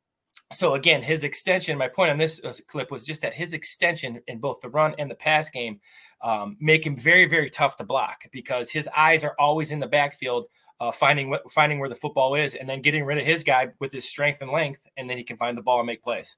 so 0.51 0.73
again, 0.73 1.03
his 1.03 1.23
extension. 1.23 1.77
My 1.77 1.87
point 1.87 2.09
on 2.09 2.17
this 2.17 2.41
uh, 2.43 2.53
clip 2.67 2.91
was 2.91 3.03
just 3.03 3.21
that 3.21 3.33
his 3.33 3.53
extension 3.53 4.19
in 4.27 4.39
both 4.39 4.59
the 4.61 4.69
run 4.69 4.95
and 4.97 5.09
the 5.09 5.15
pass 5.15 5.49
game 5.49 5.79
um, 6.21 6.57
make 6.59 6.85
him 6.85 6.97
very, 6.97 7.27
very 7.27 7.49
tough 7.49 7.75
to 7.77 7.83
block 7.83 8.23
because 8.31 8.71
his 8.71 8.89
eyes 8.95 9.23
are 9.23 9.35
always 9.37 9.71
in 9.71 9.79
the 9.79 9.87
backfield, 9.87 10.47
uh, 10.79 10.91
finding 10.91 11.29
what 11.29 11.49
finding 11.51 11.79
where 11.79 11.89
the 11.89 11.95
football 11.95 12.35
is, 12.35 12.55
and 12.55 12.67
then 12.67 12.81
getting 12.81 13.05
rid 13.05 13.17
of 13.17 13.25
his 13.25 13.43
guy 13.43 13.69
with 13.79 13.91
his 13.91 14.07
strength 14.07 14.41
and 14.41 14.51
length, 14.51 14.81
and 14.97 15.09
then 15.09 15.17
he 15.17 15.23
can 15.23 15.37
find 15.37 15.57
the 15.57 15.61
ball 15.61 15.79
and 15.79 15.87
make 15.87 16.01
plays. 16.01 16.37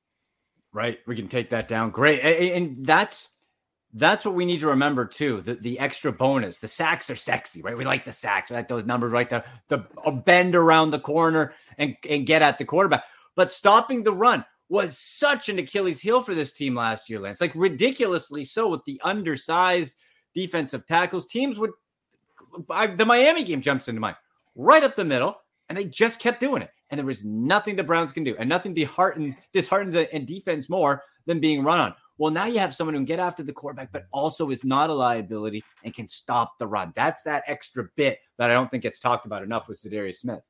Right, 0.74 1.00
we 1.06 1.16
can 1.16 1.28
take 1.28 1.50
that 1.50 1.68
down. 1.68 1.92
Great, 1.92 2.22
and 2.22 2.86
that's 2.86 3.30
that's 3.94 4.24
what 4.24 4.36
we 4.36 4.46
need 4.46 4.62
to 4.62 4.68
remember 4.68 5.06
too. 5.06 5.42
The 5.42 5.56
the 5.56 5.80
extra 5.80 6.12
bonus. 6.12 6.60
The 6.60 6.68
sacks 6.68 7.10
are 7.10 7.16
sexy, 7.16 7.62
right? 7.62 7.78
We 7.78 7.86
like 7.86 8.06
the 8.06 8.12
sacks. 8.12 8.50
We 8.50 8.56
like 8.56 8.70
those 8.70 8.86
numbers, 8.86 9.12
right? 9.12 9.30
The 9.30 9.44
the 9.68 9.80
bend 10.12 10.56
around 10.56 10.92
the 10.92 11.00
corner 11.00 11.54
and 11.78 11.96
and 12.10 12.26
get 12.26 12.42
at 12.42 12.58
the 12.58 12.66
quarterback. 12.66 13.04
But 13.36 13.52
stopping 13.52 14.04
the 14.04 14.14
run 14.14 14.46
was 14.70 14.98
such 14.98 15.50
an 15.50 15.60
Achilles 15.60 16.00
heel 16.00 16.22
for 16.22 16.34
this 16.34 16.52
team 16.52 16.76
last 16.76 17.10
year, 17.10 17.20
Lance. 17.20 17.42
Like 17.42 17.54
ridiculously 17.56 18.46
so 18.46 18.70
with 18.70 18.84
the 18.86 19.02
undersized 19.04 19.96
defensive 20.34 20.88
tackles. 20.88 21.28
Teams 21.28 21.60
would 21.60 21.72
I, 22.70 22.88
the 22.88 23.06
Miami 23.06 23.44
game 23.44 23.62
jumps 23.62 23.88
into 23.88 24.02
mind 24.02 24.16
right 24.56 24.84
up 24.84 24.96
the 24.96 25.06
middle, 25.06 25.38
and 25.70 25.78
they 25.78 25.86
just 25.86 26.20
kept 26.20 26.40
doing 26.40 26.62
it. 26.62 26.70
And 26.90 26.98
there 26.98 27.06
was 27.06 27.24
nothing 27.24 27.76
the 27.76 27.84
Browns 27.84 28.12
can 28.12 28.24
do, 28.24 28.36
and 28.38 28.50
nothing 28.50 28.74
disheartens 28.74 29.36
disheartens 29.54 29.96
a, 29.96 30.14
a 30.16 30.20
defense 30.20 30.70
more 30.70 31.04
than 31.26 31.40
being 31.40 31.64
run 31.64 31.80
on. 31.80 31.96
Well, 32.22 32.32
now 32.32 32.46
you 32.46 32.60
have 32.60 32.76
someone 32.76 32.94
who 32.94 33.00
can 33.00 33.06
get 33.06 33.18
after 33.18 33.42
the 33.42 33.52
quarterback, 33.52 33.92
but 33.92 34.06
also 34.12 34.52
is 34.52 34.64
not 34.64 34.92
a 34.92 34.94
liability 34.94 35.64
and 35.84 35.92
can 35.92 36.06
stop 36.06 36.60
the 36.60 36.68
run. 36.68 36.94
That's 36.96 37.24
that 37.24 37.44
extra 37.48 37.90
bit 37.96 38.20
that 38.38 38.52
I 38.52 38.54
don't 38.54 38.70
think 38.70 38.84
gets 38.84 39.00
talked 39.00 39.26
about 39.26 39.42
enough 39.42 39.68
with 39.68 39.82
Za'Darius 39.82 40.18
Smith. 40.18 40.42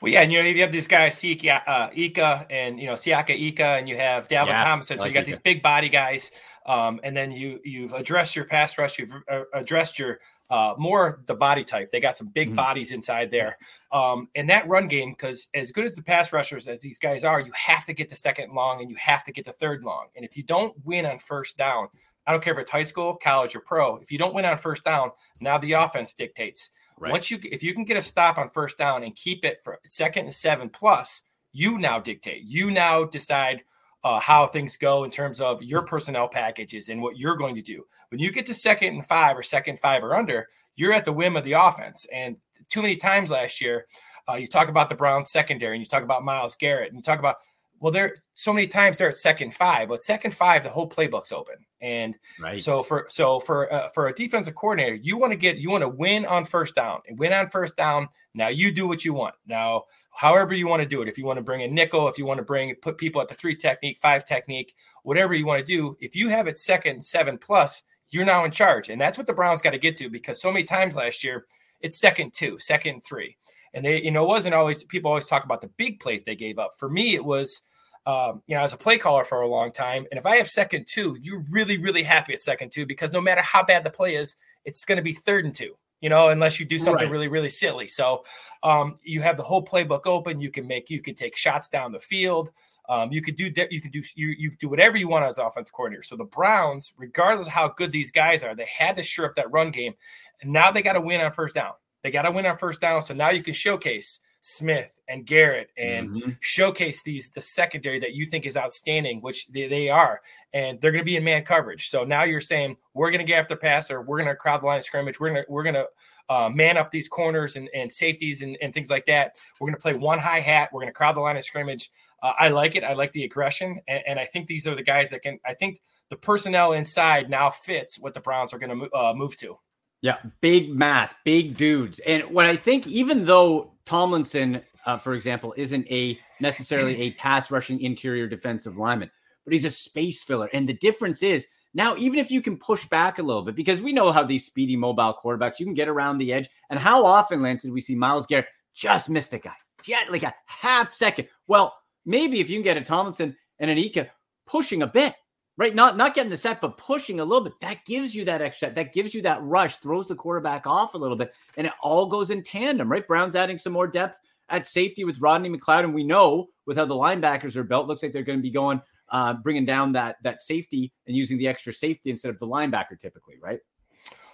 Well, 0.00 0.10
yeah, 0.10 0.22
and 0.22 0.32
you 0.32 0.42
know 0.42 0.48
you 0.48 0.62
have 0.62 0.72
these 0.72 0.86
guys, 0.86 1.16
Siaki 1.16 1.50
uh, 1.50 1.90
Ika 1.94 2.46
and 2.48 2.80
you 2.80 2.86
know 2.86 2.94
Siaka 2.94 3.38
Ika, 3.38 3.62
and 3.62 3.90
you 3.90 3.96
have 3.98 4.26
Dalvin 4.28 4.46
yeah, 4.46 4.64
Thompson. 4.64 4.96
So 4.96 5.02
like 5.02 5.10
you 5.10 5.14
got 5.14 5.24
Ika. 5.24 5.30
these 5.32 5.38
big 5.38 5.62
body 5.62 5.90
guys, 5.90 6.30
um, 6.64 6.98
and 7.02 7.14
then 7.14 7.30
you 7.30 7.60
you've 7.62 7.92
addressed 7.92 8.34
your 8.34 8.46
pass 8.46 8.78
rush, 8.78 8.98
you've 8.98 9.14
uh, 9.30 9.42
addressed 9.52 9.98
your 9.98 10.20
uh, 10.50 10.74
more 10.76 11.22
the 11.26 11.34
body 11.34 11.64
type. 11.64 11.90
They 11.90 12.00
got 12.00 12.16
some 12.16 12.28
big 12.28 12.48
mm-hmm. 12.48 12.56
bodies 12.56 12.90
inside 12.90 13.30
there. 13.30 13.56
Um, 13.92 14.28
and 14.34 14.50
that 14.50 14.68
run 14.68 14.88
game, 14.88 15.10
because 15.10 15.48
as 15.54 15.72
good 15.72 15.84
as 15.84 15.94
the 15.94 16.02
pass 16.02 16.32
rushers 16.32 16.68
as 16.68 16.80
these 16.80 16.98
guys 16.98 17.24
are, 17.24 17.40
you 17.40 17.52
have 17.52 17.84
to 17.84 17.92
get 17.92 18.08
the 18.08 18.16
second 18.16 18.52
long 18.52 18.80
and 18.80 18.90
you 18.90 18.96
have 18.96 19.24
to 19.24 19.32
get 19.32 19.44
the 19.44 19.52
third 19.52 19.84
long. 19.84 20.08
And 20.16 20.24
if 20.24 20.36
you 20.36 20.42
don't 20.42 20.74
win 20.84 21.06
on 21.06 21.18
first 21.18 21.56
down, 21.56 21.88
I 22.26 22.32
don't 22.32 22.42
care 22.42 22.52
if 22.52 22.58
it's 22.58 22.70
high 22.70 22.82
school, 22.82 23.16
college, 23.16 23.56
or 23.56 23.60
pro. 23.60 23.96
If 23.96 24.12
you 24.12 24.18
don't 24.18 24.34
win 24.34 24.44
on 24.44 24.58
first 24.58 24.84
down, 24.84 25.10
now 25.40 25.58
the 25.58 25.72
offense 25.72 26.12
dictates. 26.14 26.70
Right. 26.98 27.12
Once 27.12 27.30
you, 27.30 27.38
if 27.44 27.62
you 27.62 27.72
can 27.72 27.84
get 27.84 27.96
a 27.96 28.02
stop 28.02 28.36
on 28.36 28.50
first 28.50 28.76
down 28.76 29.04
and 29.04 29.16
keep 29.16 29.44
it 29.44 29.62
for 29.62 29.78
second 29.84 30.24
and 30.24 30.34
seven 30.34 30.68
plus, 30.68 31.22
you 31.52 31.78
now 31.78 31.98
dictate. 31.98 32.44
You 32.44 32.70
now 32.70 33.04
decide 33.04 33.62
uh, 34.04 34.18
how 34.20 34.46
things 34.46 34.76
go 34.76 35.04
in 35.04 35.10
terms 35.10 35.40
of 35.40 35.62
your 35.62 35.82
personnel 35.82 36.28
packages 36.28 36.88
and 36.88 37.02
what 37.02 37.18
you're 37.18 37.36
going 37.36 37.54
to 37.54 37.62
do. 37.62 37.84
When 38.10 38.20
you 38.20 38.32
get 38.32 38.46
to 38.46 38.54
second 38.54 38.94
and 38.94 39.06
five 39.06 39.36
or 39.36 39.42
second 39.42 39.78
five 39.78 40.02
or 40.02 40.14
under, 40.14 40.48
you're 40.76 40.92
at 40.92 41.04
the 41.04 41.12
whim 41.12 41.36
of 41.36 41.44
the 41.44 41.52
offense. 41.52 42.06
And 42.12 42.36
too 42.68 42.82
many 42.82 42.96
times 42.96 43.30
last 43.30 43.60
year, 43.60 43.86
uh, 44.28 44.34
you 44.34 44.46
talk 44.46 44.68
about 44.68 44.88
the 44.88 44.94
Browns 44.94 45.30
secondary 45.30 45.76
and 45.76 45.84
you 45.84 45.88
talk 45.88 46.02
about 46.02 46.24
Myles 46.24 46.56
Garrett 46.56 46.88
and 46.88 46.96
you 46.96 47.02
talk 47.02 47.18
about, 47.18 47.36
well, 47.80 47.92
there 47.92 48.14
so 48.34 48.52
many 48.52 48.66
times 48.66 48.98
they're 48.98 49.08
at 49.08 49.16
second 49.16 49.54
five, 49.54 49.88
but 49.88 50.02
second 50.02 50.34
five, 50.34 50.62
the 50.62 50.68
whole 50.68 50.88
playbook's 50.88 51.32
open. 51.32 51.56
And 51.80 52.16
right. 52.38 52.60
so 52.60 52.82
for 52.82 53.06
so 53.08 53.40
for 53.40 53.72
uh, 53.72 53.88
for 53.94 54.08
a 54.08 54.14
defensive 54.14 54.54
coordinator, 54.54 54.96
you 54.96 55.16
want 55.16 55.32
to 55.32 55.36
get 55.36 55.56
you 55.56 55.70
want 55.70 55.82
to 55.82 55.88
win 55.88 56.26
on 56.26 56.44
first 56.44 56.74
down 56.74 57.00
and 57.08 57.18
win 57.18 57.32
on 57.32 57.48
first 57.48 57.76
down. 57.76 58.08
Now 58.34 58.48
you 58.48 58.72
do 58.72 58.86
what 58.86 59.04
you 59.04 59.12
want. 59.12 59.34
Now 59.46 59.84
however 60.10 60.54
you 60.54 60.66
want 60.66 60.82
to 60.82 60.88
do 60.88 61.02
it. 61.02 61.08
If 61.08 61.18
you 61.18 61.24
want 61.24 61.38
to 61.38 61.42
bring 61.42 61.62
a 61.62 61.68
nickel, 61.68 62.08
if 62.08 62.18
you 62.18 62.26
want 62.26 62.38
to 62.38 62.44
bring 62.44 62.74
put 62.76 62.98
people 62.98 63.20
at 63.20 63.28
the 63.28 63.34
three 63.34 63.56
technique, 63.56 63.98
five 63.98 64.24
technique, 64.24 64.74
whatever 65.02 65.34
you 65.34 65.46
want 65.46 65.64
to 65.64 65.72
do, 65.72 65.96
if 66.00 66.14
you 66.14 66.28
have 66.28 66.46
it 66.46 66.58
second, 66.58 67.04
seven 67.04 67.38
plus, 67.38 67.82
you're 68.10 68.24
now 68.24 68.44
in 68.44 68.50
charge. 68.50 68.88
And 68.88 69.00
that's 69.00 69.16
what 69.16 69.26
the 69.26 69.32
Browns 69.32 69.62
got 69.62 69.70
to 69.70 69.78
get 69.78 69.96
to 69.96 70.10
because 70.10 70.40
so 70.40 70.52
many 70.52 70.64
times 70.64 70.96
last 70.96 71.22
year, 71.24 71.46
it's 71.80 72.00
second 72.00 72.32
two, 72.32 72.58
second 72.58 73.02
three. 73.04 73.36
And 73.72 73.84
they, 73.84 74.02
you 74.02 74.10
know, 74.10 74.24
it 74.24 74.28
wasn't 74.28 74.54
always 74.54 74.82
people 74.84 75.10
always 75.10 75.28
talk 75.28 75.44
about 75.44 75.60
the 75.60 75.70
big 75.76 76.00
plays 76.00 76.24
they 76.24 76.36
gave 76.36 76.58
up. 76.58 76.72
For 76.76 76.90
me, 76.90 77.14
it 77.14 77.24
was 77.24 77.60
um, 78.06 78.42
you 78.46 78.56
know, 78.56 78.62
as 78.62 78.72
a 78.72 78.78
play 78.78 78.98
caller 78.98 79.24
for 79.24 79.42
a 79.42 79.48
long 79.48 79.70
time. 79.70 80.06
And 80.10 80.18
if 80.18 80.26
I 80.26 80.36
have 80.36 80.48
second 80.48 80.86
two, 80.88 81.16
you're 81.20 81.44
really, 81.50 81.78
really 81.78 82.02
happy 82.02 82.32
at 82.32 82.42
second 82.42 82.72
two 82.72 82.86
because 82.86 83.12
no 83.12 83.20
matter 83.20 83.42
how 83.42 83.62
bad 83.62 83.84
the 83.84 83.90
play 83.90 84.16
is, 84.16 84.36
it's 84.64 84.84
going 84.84 84.96
to 84.96 85.02
be 85.02 85.12
third 85.12 85.44
and 85.44 85.54
two 85.54 85.76
you 86.00 86.08
know, 86.08 86.28
unless 86.28 86.58
you 86.58 86.66
do 86.66 86.78
something 86.78 87.04
right. 87.04 87.10
really, 87.10 87.28
really 87.28 87.48
silly. 87.48 87.88
So 87.88 88.24
um, 88.62 88.98
you 89.02 89.20
have 89.22 89.36
the 89.36 89.42
whole 89.42 89.64
playbook 89.64 90.06
open. 90.06 90.40
You 90.40 90.50
can 90.50 90.66
make, 90.66 90.90
you 90.90 91.00
can 91.00 91.14
take 91.14 91.36
shots 91.36 91.68
down 91.68 91.92
the 91.92 91.98
field. 91.98 92.50
Um, 92.88 93.12
you 93.12 93.22
could 93.22 93.36
do 93.36 93.52
you 93.70 93.80
could 93.80 93.92
do 93.92 94.02
you 94.16 94.34
you 94.36 94.50
do 94.58 94.68
whatever 94.68 94.96
you 94.96 95.06
want 95.06 95.24
as 95.24 95.38
offense 95.38 95.70
coordinator. 95.70 96.02
So 96.02 96.16
the 96.16 96.24
Browns, 96.24 96.92
regardless 96.96 97.46
of 97.46 97.52
how 97.52 97.68
good 97.68 97.92
these 97.92 98.10
guys 98.10 98.42
are, 98.42 98.56
they 98.56 98.66
had 98.66 98.96
to 98.96 99.04
shore 99.04 99.26
up 99.26 99.36
that 99.36 99.50
run 99.52 99.70
game, 99.70 99.94
and 100.42 100.52
now 100.52 100.72
they 100.72 100.82
got 100.82 100.94
to 100.94 101.00
win 101.00 101.20
on 101.20 101.30
first 101.30 101.54
down. 101.54 101.72
They 102.02 102.10
got 102.10 102.22
to 102.22 102.32
win 102.32 102.46
on 102.46 102.58
first 102.58 102.80
down. 102.80 103.02
So 103.02 103.14
now 103.14 103.30
you 103.30 103.44
can 103.44 103.54
showcase 103.54 104.18
Smith 104.40 104.92
and 105.08 105.26
Garrett 105.26 105.70
and 105.76 106.10
mm-hmm. 106.10 106.30
showcase 106.40 107.02
these 107.02 107.30
the 107.30 107.40
secondary 107.40 108.00
that 108.00 108.14
you 108.14 108.24
think 108.24 108.46
is 108.46 108.56
outstanding, 108.56 109.20
which 109.20 109.46
they, 109.48 109.68
they 109.68 109.88
are, 109.88 110.20
and 110.54 110.80
they're 110.80 110.92
going 110.92 111.02
to 111.02 111.06
be 111.06 111.16
in 111.16 111.24
man 111.24 111.44
coverage. 111.44 111.90
So 111.90 112.04
now 112.04 112.24
you're 112.24 112.40
saying 112.40 112.76
we're 112.94 113.10
going 113.10 113.24
to 113.24 113.26
get 113.26 113.38
after 113.38 113.56
passer, 113.56 114.00
we're 114.00 114.18
going 114.18 114.28
to 114.28 114.36
crowd 114.36 114.62
the 114.62 114.66
line 114.66 114.78
of 114.78 114.84
scrimmage, 114.84 115.20
we're 115.20 115.30
going 115.30 115.44
to 115.44 115.52
we're 115.52 115.62
going 115.62 115.74
to 115.74 115.86
uh, 116.30 116.48
man 116.48 116.76
up 116.76 116.90
these 116.90 117.08
corners 117.08 117.56
and, 117.56 117.68
and 117.74 117.90
safeties 117.92 118.42
and, 118.42 118.56
and 118.62 118.72
things 118.72 118.88
like 118.88 119.04
that. 119.06 119.34
We're 119.58 119.66
going 119.66 119.76
to 119.76 119.82
play 119.82 119.94
one 119.94 120.18
high 120.18 120.40
hat. 120.40 120.70
We're 120.72 120.80
going 120.80 120.92
to 120.92 120.96
crowd 120.96 121.16
the 121.16 121.20
line 121.20 121.36
of 121.36 121.44
scrimmage. 121.44 121.90
Uh, 122.22 122.32
I 122.38 122.48
like 122.48 122.76
it. 122.76 122.84
I 122.84 122.92
like 122.92 123.12
the 123.12 123.24
aggression, 123.24 123.80
and, 123.88 124.02
and, 124.06 124.20
I 124.20 124.26
think 124.26 124.46
these 124.46 124.66
are 124.66 124.74
the 124.74 124.82
guys 124.82 125.08
that 125.10 125.22
can. 125.22 125.40
I 125.46 125.54
think 125.54 125.80
the 126.10 126.16
personnel 126.16 126.72
inside 126.72 127.30
now 127.30 127.50
fits 127.50 127.98
what 127.98 128.12
the 128.12 128.20
Browns 128.20 128.52
are 128.52 128.58
going 128.58 128.78
to 128.78 128.94
uh, 128.94 129.14
move 129.14 129.36
to. 129.38 129.58
Yeah, 130.02 130.18
big 130.42 130.70
mass, 130.70 131.14
big 131.24 131.56
dudes, 131.56 131.98
and 132.00 132.24
what 132.24 132.44
I 132.44 132.56
think, 132.56 132.86
even 132.86 133.24
though 133.24 133.72
Tomlinson, 133.90 134.62
uh, 134.86 134.98
for 134.98 135.14
example, 135.14 135.52
isn't 135.56 135.90
a 135.90 136.16
necessarily 136.38 136.96
a 137.02 137.10
pass 137.14 137.50
rushing 137.50 137.80
interior 137.80 138.28
defensive 138.28 138.78
lineman, 138.78 139.10
but 139.44 139.52
he's 139.52 139.64
a 139.64 139.70
space 139.70 140.22
filler, 140.22 140.48
and 140.52 140.68
the 140.68 140.74
difference 140.74 141.24
is 141.24 141.48
now, 141.74 141.96
even 141.96 142.20
if 142.20 142.30
you 142.30 142.40
can 142.40 142.56
push 142.56 142.86
back 142.86 143.18
a 143.18 143.22
little 143.22 143.42
bit, 143.42 143.56
because 143.56 143.80
we 143.80 143.92
know 143.92 144.12
how 144.12 144.22
these 144.22 144.46
speedy 144.46 144.76
mobile 144.76 145.16
quarterbacks, 145.20 145.58
you 145.58 145.66
can 145.66 145.74
get 145.74 145.88
around 145.88 146.18
the 146.18 146.32
edge. 146.32 146.48
And 146.68 146.78
how 146.78 147.04
often, 147.04 147.42
Lance, 147.42 147.62
did 147.62 147.72
we 147.72 147.80
see 147.80 147.96
Myles 147.96 148.26
Garrett 148.26 148.46
just 148.74 149.08
missed 149.08 149.34
a 149.34 149.38
guy, 149.38 149.54
just 149.82 150.10
like 150.10 150.22
a 150.22 150.34
half 150.46 150.92
second? 150.92 151.28
Well, 151.48 151.76
maybe 152.04 152.40
if 152.40 152.48
you 152.48 152.56
can 152.56 152.64
get 152.64 152.76
a 152.76 152.82
Tomlinson 152.82 153.36
and 153.58 153.70
an 153.70 153.78
Ika 153.78 154.10
pushing 154.46 154.82
a 154.82 154.86
bit, 154.86 155.14
right? 155.60 155.74
Not 155.74 155.98
not 155.98 156.14
getting 156.14 156.30
the 156.30 156.38
set, 156.38 156.62
but 156.62 156.78
pushing 156.78 157.20
a 157.20 157.24
little 157.24 157.44
bit. 157.44 157.52
That 157.60 157.84
gives 157.84 158.14
you 158.14 158.24
that 158.24 158.40
extra. 158.40 158.70
That 158.70 158.94
gives 158.94 159.12
you 159.12 159.20
that 159.22 159.42
rush, 159.42 159.76
throws 159.76 160.08
the 160.08 160.14
quarterback 160.14 160.66
off 160.66 160.94
a 160.94 160.98
little 160.98 161.18
bit, 161.18 161.34
and 161.58 161.66
it 161.66 161.74
all 161.82 162.06
goes 162.06 162.30
in 162.30 162.42
tandem, 162.42 162.90
right? 162.90 163.06
Brown's 163.06 163.36
adding 163.36 163.58
some 163.58 163.74
more 163.74 163.86
depth 163.86 164.18
at 164.48 164.66
safety 164.66 165.04
with 165.04 165.20
Rodney 165.20 165.50
McLeod, 165.50 165.84
and 165.84 165.94
we 165.94 166.02
know 166.02 166.48
with 166.64 166.78
how 166.78 166.86
the 166.86 166.94
linebackers 166.94 167.56
are 167.56 167.62
built, 167.62 167.86
looks 167.86 168.02
like 168.02 168.10
they're 168.10 168.22
going 168.22 168.38
to 168.38 168.42
be 168.42 168.50
going 168.50 168.80
uh, 169.10 169.34
bringing 169.34 169.66
down 169.66 169.92
that 169.92 170.16
that 170.22 170.40
safety 170.40 170.94
and 171.06 171.14
using 171.14 171.36
the 171.36 171.46
extra 171.46 171.74
safety 171.74 172.10
instead 172.10 172.30
of 172.30 172.38
the 172.38 172.46
linebacker 172.46 172.98
typically, 172.98 173.34
right? 173.42 173.60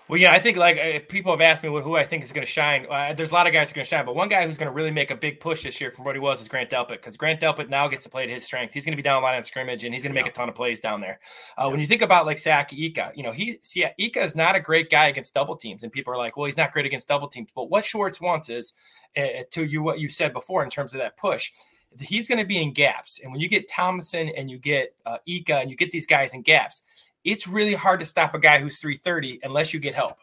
Well, 0.09 0.21
yeah, 0.21 0.33
I 0.33 0.39
think 0.39 0.57
like 0.57 0.79
uh, 0.79 1.01
people 1.09 1.33
have 1.33 1.41
asked 1.41 1.65
me 1.65 1.69
who 1.69 1.97
I 1.97 2.05
think 2.05 2.23
is 2.23 2.31
going 2.31 2.47
to 2.47 2.51
shine. 2.51 2.87
Uh, 2.89 3.13
there's 3.13 3.33
a 3.33 3.35
lot 3.35 3.49
of 3.49 3.53
guys 3.53 3.69
who 3.69 3.73
are 3.73 3.77
going 3.77 3.87
to 3.87 3.89
shine, 3.89 4.07
but 4.07 4.15
one 4.15 4.29
guy 4.29 4.47
who's 4.47 4.57
going 4.57 4.69
to 4.69 4.73
really 4.73 4.93
make 4.93 5.11
a 5.11 5.17
big 5.17 5.41
push 5.41 5.65
this 5.65 5.81
year 5.81 5.91
from 5.91 6.05
what 6.05 6.15
he 6.15 6.21
was 6.21 6.41
is 6.41 6.47
Grant 6.47 6.71
Delpit 6.71 6.91
because 6.91 7.17
Grant 7.17 7.41
Delpit 7.41 7.69
now 7.69 7.89
gets 7.89 8.05
to 8.05 8.09
play 8.09 8.25
to 8.25 8.33
his 8.33 8.45
strength. 8.45 8.73
He's 8.73 8.85
going 8.85 8.93
to 8.93 8.97
be 8.97 9.03
down 9.03 9.21
the 9.21 9.27
line 9.27 9.37
of 9.37 9.45
scrimmage 9.47 9.83
and 9.83 9.93
he's 9.93 10.05
going 10.05 10.15
to 10.15 10.21
make 10.21 10.31
a 10.31 10.33
ton 10.33 10.49
of 10.49 10.55
plays 10.55 10.79
down 10.79 11.01
there. 11.01 11.19
Uh, 11.59 11.63
yeah. 11.65 11.67
When 11.69 11.81
you 11.81 11.89
think 11.89 12.03
about 12.03 12.25
like 12.25 12.37
Siaki 12.37 12.79
Ika, 12.79 13.13
you 13.17 13.25
know, 13.25 13.33
he 13.33 13.59
see 13.63 13.85
Ika 13.99 14.23
is 14.23 14.37
not 14.37 14.55
a 14.55 14.61
great 14.61 14.91
guy 14.91 15.09
against 15.09 15.35
double 15.35 15.57
teams, 15.57 15.83
and 15.83 15.91
people 15.91 16.15
are 16.15 16.19
like, 16.19 16.37
well, 16.37 16.47
he's 16.47 16.57
not 16.57 16.73
great 16.73 16.87
against 16.87 17.09
double 17.09 17.27
teams. 17.27 17.51
But 17.53 17.69
what 17.69 17.85
Schwartz 17.85 18.21
wants 18.21 18.49
is 18.49 18.75
uh, 19.17 19.43
to 19.51 19.65
you 19.65 19.83
what 19.83 19.99
you 19.99 20.09
said 20.09 20.33
before 20.33 20.63
in 20.63 20.71
terms 20.71 20.95
of 20.95 21.01
that 21.01 21.17
push 21.17 21.51
he's 22.01 22.29
going 22.29 22.39
to 22.39 22.45
be 22.45 22.61
in 22.61 22.73
gaps. 22.73 23.21
And 23.23 23.33
when 23.33 23.41
you 23.41 23.49
get 23.49 23.69
Thompson 23.69 24.29
and 24.29 24.51
you 24.51 24.59
get 24.59 24.95
uh, 25.07 25.19
Ika 25.27 25.61
and 25.61 25.71
you 25.71 25.77
get 25.77 25.91
these 25.91 26.07
guys 26.07 26.35
in 26.35 26.43
gaps, 26.43 26.83
it's 27.27 27.49
really 27.49 27.75
hard 27.75 28.01
to 28.01 28.07
stop 28.07 28.35
a 28.35 28.39
guy 28.39 28.61
who's 28.61 28.79
330 28.79 29.41
unless 29.43 29.75
you 29.75 29.81
get 29.81 29.95
help. 29.95 30.19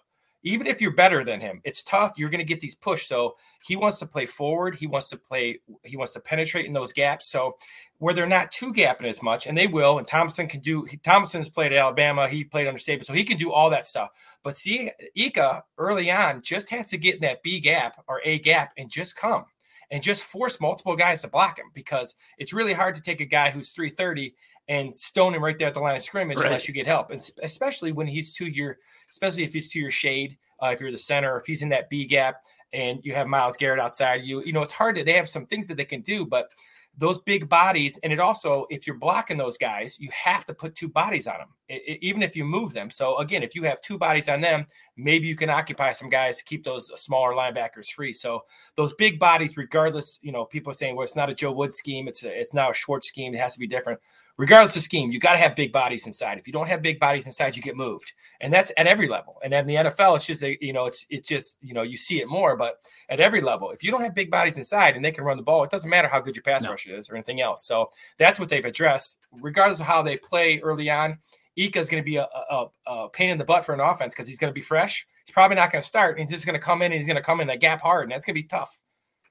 Even 0.46 0.68
if 0.68 0.82
you're 0.82 0.92
better 0.92 1.24
than 1.24 1.40
him, 1.40 1.62
it's 1.64 1.84
tough. 1.84 2.14
You're 2.18 2.30
going 2.30 2.40
to 2.40 2.46
get 2.46 2.60
these 2.60 2.76
push. 2.76 3.08
So 3.08 3.36
he 3.66 3.76
wants 3.76 4.00
to 4.00 4.06
play 4.06 4.26
forward. 4.26 4.76
He 4.76 4.88
wants 4.88 5.10
to 5.10 5.18
play. 5.18 5.60
He 5.84 5.96
wants 5.96 6.14
to 6.14 6.20
penetrate 6.20 6.66
in 6.66 6.74
those 6.74 6.92
gaps. 6.92 7.30
So 7.30 7.58
where 8.00 8.14
they're 8.14 8.26
not 8.26 8.52
two 8.52 8.74
gapping 8.74 9.06
as 9.06 9.24
much, 9.24 9.48
and 9.48 9.58
they 9.58 9.68
will. 9.68 10.00
And 10.00 10.08
Thompson 10.08 10.48
can 10.48 10.60
do. 10.60 10.86
Thompson's 11.04 11.48
played 11.48 11.72
at 11.72 11.78
Alabama. 11.78 12.28
He 12.28 12.44
played 12.44 12.68
under 12.68 12.80
Saban, 12.80 13.06
so 13.06 13.14
he 13.14 13.24
can 13.24 13.38
do 13.38 13.54
all 13.54 13.70
that 13.70 13.86
stuff. 13.86 14.10
But 14.44 14.56
see, 14.56 14.92
Ika 15.16 15.64
early 15.78 16.12
on 16.12 16.42
just 16.42 16.70
has 16.72 16.88
to 16.90 16.98
get 16.98 17.16
in 17.16 17.22
that 17.22 17.42
B 17.42 17.62
gap 17.62 18.04
or 18.08 18.20
A 18.26 18.40
gap 18.40 18.74
and 18.78 18.90
just 18.90 19.16
come 19.16 19.46
and 19.92 20.04
just 20.04 20.24
force 20.24 20.60
multiple 20.60 20.96
guys 20.96 21.22
to 21.22 21.28
block 21.28 21.58
him 21.58 21.68
because 21.74 22.16
it's 22.38 22.52
really 22.52 22.74
hard 22.74 22.96
to 22.96 23.02
take 23.02 23.22
a 23.22 23.26
guy 23.26 23.50
who's 23.50 23.72
330 23.72 24.36
and 24.68 24.94
stone 24.94 25.34
him 25.34 25.44
right 25.44 25.58
there 25.58 25.68
at 25.68 25.74
the 25.74 25.80
line 25.80 25.96
of 25.96 26.04
scrimmage 26.04 26.38
right. 26.38 26.48
unless 26.48 26.68
you 26.68 26.74
get 26.74 26.88
help. 26.88 27.12
And 27.12 27.22
especially 27.42 27.92
when 27.92 28.08
he's 28.08 28.34
to 28.34 28.46
your, 28.46 28.78
especially 29.10 29.44
if 29.44 29.54
he's 29.54 29.70
to 29.72 29.80
your 29.80 29.92
shade, 29.92 30.38
uh, 30.62 30.68
if 30.68 30.80
you're 30.80 30.92
the 30.92 30.98
center, 30.98 31.38
if 31.38 31.46
he's 31.46 31.62
in 31.62 31.70
that 31.70 31.90
B 31.90 32.06
gap 32.06 32.44
and 32.72 33.00
you 33.04 33.14
have 33.14 33.28
Myles 33.28 33.58
Garrett 33.58 33.80
outside 33.80 34.24
you, 34.24 34.44
you 34.44 34.54
know, 34.54 34.62
it's 34.62 34.74
hard 34.74 34.96
to, 34.96 35.04
they 35.04 35.14
have 35.14 35.28
some 35.28 35.46
things 35.46 35.68
that 35.68 35.76
they 35.76 35.86
can 35.86 36.02
do, 36.02 36.26
but 36.26 36.50
those 36.96 37.20
big 37.22 37.50
bodies, 37.50 38.00
and 38.04 38.14
it 38.14 38.20
also, 38.20 38.68
if 38.70 38.86
you're 38.86 38.96
blocking 38.96 39.36
those 39.38 39.58
guys, 39.58 39.98
you 40.00 40.12
have 40.12 40.46
to 40.46 40.54
put 40.54 40.76
two 40.76 40.88
bodies 40.88 41.26
on 41.26 41.40
them, 41.40 41.48
it, 41.68 41.82
it, 41.88 42.06
even 42.06 42.22
if 42.22 42.36
you 42.36 42.46
move 42.46 42.72
them. 42.72 42.92
So 42.92 43.18
again, 43.18 43.42
if 43.42 43.56
you 43.56 43.64
have 43.64 43.82
two 43.82 43.98
bodies 43.98 44.30
on 44.30 44.42
them, 44.42 44.68
maybe 44.96 45.28
you 45.28 45.36
can 45.36 45.50
occupy 45.50 45.92
some 45.92 46.08
guys 46.10 46.38
to 46.38 46.44
keep 46.44 46.64
those 46.64 46.92
smaller 47.02 47.34
linebackers 47.34 47.88
free. 47.88 48.14
So 48.14 48.46
those 48.76 48.94
big 48.94 49.18
bodies, 49.20 49.58
regardless, 49.58 50.20
you 50.22 50.32
know, 50.32 50.46
people 50.46 50.70
are 50.70 50.76
saying, 50.76 50.96
well, 50.96 51.04
it's 51.04 51.16
not 51.16 51.32
a 51.32 51.36
Joe 51.36 51.52
Woods 51.52 51.76
scheme, 51.76 52.08
it's 52.08 52.24
a, 52.24 52.40
it's 52.40 52.54
now 52.54 52.70
a 52.70 52.76
Schwartz 52.76 53.08
scheme, 53.08 53.34
it 53.34 53.40
has 53.40 53.54
to 53.54 53.60
be 53.60 53.68
different 53.68 54.00
regardless 54.38 54.76
of 54.76 54.84
scheme, 54.84 55.12
you 55.12 55.20
got 55.20 55.34
to 55.34 55.38
have 55.38 55.56
big 55.56 55.72
bodies 55.72 56.08
inside. 56.08 56.38
If 56.38 56.48
you 56.48 56.54
don't 56.54 56.68
have 56.68 56.82
big 56.82 57.00
bodies 57.00 57.26
inside, 57.26 57.56
you 57.56 57.62
get 57.62 57.76
moved, 57.76 58.14
and 58.42 58.52
that's 58.52 58.72
at 58.78 58.88
every 58.88 59.08
level. 59.08 59.38
And 59.44 59.54
in 59.54 59.68
the 59.68 59.76
NFL, 59.76 60.16
it's 60.16 60.26
just 60.26 60.44
a, 60.44 60.58
you 60.64 60.74
know, 60.74 60.86
it's 60.86 61.06
it's 61.10 61.28
just 61.28 61.58
you 61.62 61.74
know 61.74 61.84
you 61.84 61.98
see 61.98 62.22
it 62.22 62.28
more, 62.28 62.56
but 62.56 62.78
at 63.10 63.20
every 63.20 63.42
level, 63.42 63.72
if 63.72 63.84
you 63.84 63.92
don't 63.92 64.02
have 64.02 64.16
big 64.16 64.32
bodies 64.32 64.58
inside 64.58 64.96
and 64.96 65.04
they 65.04 65.12
can 65.12 65.24
run 65.24 65.38
the 65.38 65.44
ball, 65.44 65.64
it 65.64 65.70
doesn't 65.70 65.90
matter 65.90 66.08
how 66.08 66.20
good 66.20 66.36
your 66.36 66.44
pass 66.44 66.64
no. 66.64 66.72
rush 66.72 66.88
is 66.88 67.10
or 67.10 67.16
anything 67.16 67.42
else. 67.42 67.66
So 67.66 67.90
that's 68.18 68.40
what 68.40 68.50
they've 68.50 68.66
addressed, 68.66 69.18
regardless 69.42 69.80
of 69.80 69.86
how 69.86 70.02
they 70.02 70.18
play 70.18 70.60
early 70.60 70.90
on. 70.90 71.20
Ika 71.56 71.80
is 71.80 71.88
going 71.88 72.02
to 72.02 72.06
be 72.06 72.16
a, 72.16 72.24
a, 72.24 72.66
a, 72.88 73.10
pain 73.10 73.30
in 73.30 73.38
the 73.38 73.46
butt 73.46 73.64
for 73.64 73.76
an 73.76 73.80
offense 73.80 74.16
because 74.16 74.28
he's 74.28 74.40
going 74.40 74.50
to 74.50 74.56
be 74.56 74.62
fresh. 74.64 75.06
He's 75.24 75.34
probably 75.34 75.56
not 75.56 75.72
going 75.72 75.84
to 75.84 75.88
start. 75.88 76.18
he's 76.18 76.32
just 76.32 76.48
going 76.48 76.60
to 76.60 76.66
come 76.66 76.82
in 76.82 76.92
and 76.92 77.00
he's 77.00 77.06
going 77.06 77.16
to 77.16 77.22
come 77.22 77.42
in 77.42 77.48
that 77.48 77.60
gap 77.60 77.80
hard, 77.80 78.04
and 78.06 78.12
that's 78.12 78.26
going 78.26 78.36
to 78.36 78.42
be 78.42 78.48
tough. 78.48 78.82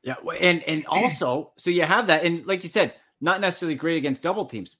Yeah, 0.04 0.14
and 0.40 0.62
and 0.64 0.86
also, 0.86 1.52
so 1.56 1.70
you 1.70 1.82
have 1.82 2.08
that, 2.08 2.24
and 2.24 2.46
like 2.46 2.62
you 2.62 2.68
said, 2.68 2.94
not 3.20 3.40
necessarily 3.40 3.76
great 3.76 3.96
against 3.96 4.22
double 4.22 4.44
teams, 4.44 4.76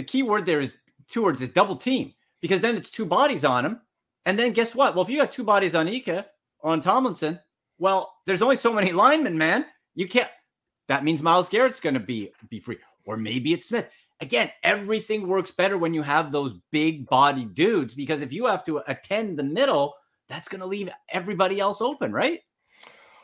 the 0.00 0.04
key 0.04 0.22
word 0.22 0.46
there 0.46 0.62
is 0.62 0.78
two 1.10 1.22
words 1.22 1.42
is 1.42 1.50
double 1.50 1.76
team 1.76 2.14
because 2.40 2.60
then 2.60 2.74
it's 2.74 2.90
two 2.90 3.04
bodies 3.04 3.44
on 3.44 3.66
him. 3.66 3.80
And 4.24 4.38
then 4.38 4.52
guess 4.52 4.74
what? 4.74 4.94
Well, 4.94 5.04
if 5.04 5.10
you 5.10 5.18
got 5.18 5.30
two 5.30 5.44
bodies 5.44 5.74
on 5.74 5.88
Ika 5.88 6.24
on 6.62 6.80
Tomlinson, 6.80 7.38
well, 7.78 8.14
there's 8.24 8.40
only 8.40 8.56
so 8.56 8.72
many 8.72 8.92
linemen, 9.04 9.36
man. 9.36 9.66
You 9.94 10.08
can't. 10.08 10.30
That 10.88 11.04
means 11.04 11.20
Myles 11.20 11.50
Garrett's 11.50 11.80
going 11.80 11.94
to 11.94 12.00
be 12.00 12.32
be 12.48 12.60
free, 12.60 12.78
or 13.04 13.18
maybe 13.18 13.52
it's 13.52 13.66
Smith. 13.66 13.90
Again, 14.22 14.50
everything 14.62 15.28
works 15.28 15.50
better 15.50 15.76
when 15.76 15.92
you 15.92 16.00
have 16.02 16.32
those 16.32 16.54
big 16.72 17.06
body 17.06 17.44
dudes 17.44 17.94
because 17.94 18.22
if 18.22 18.32
you 18.32 18.46
have 18.46 18.64
to 18.64 18.80
attend 18.86 19.38
the 19.38 19.42
middle, 19.42 19.94
that's 20.30 20.48
going 20.48 20.62
to 20.62 20.66
leave 20.66 20.88
everybody 21.10 21.60
else 21.60 21.82
open, 21.82 22.10
right? 22.10 22.40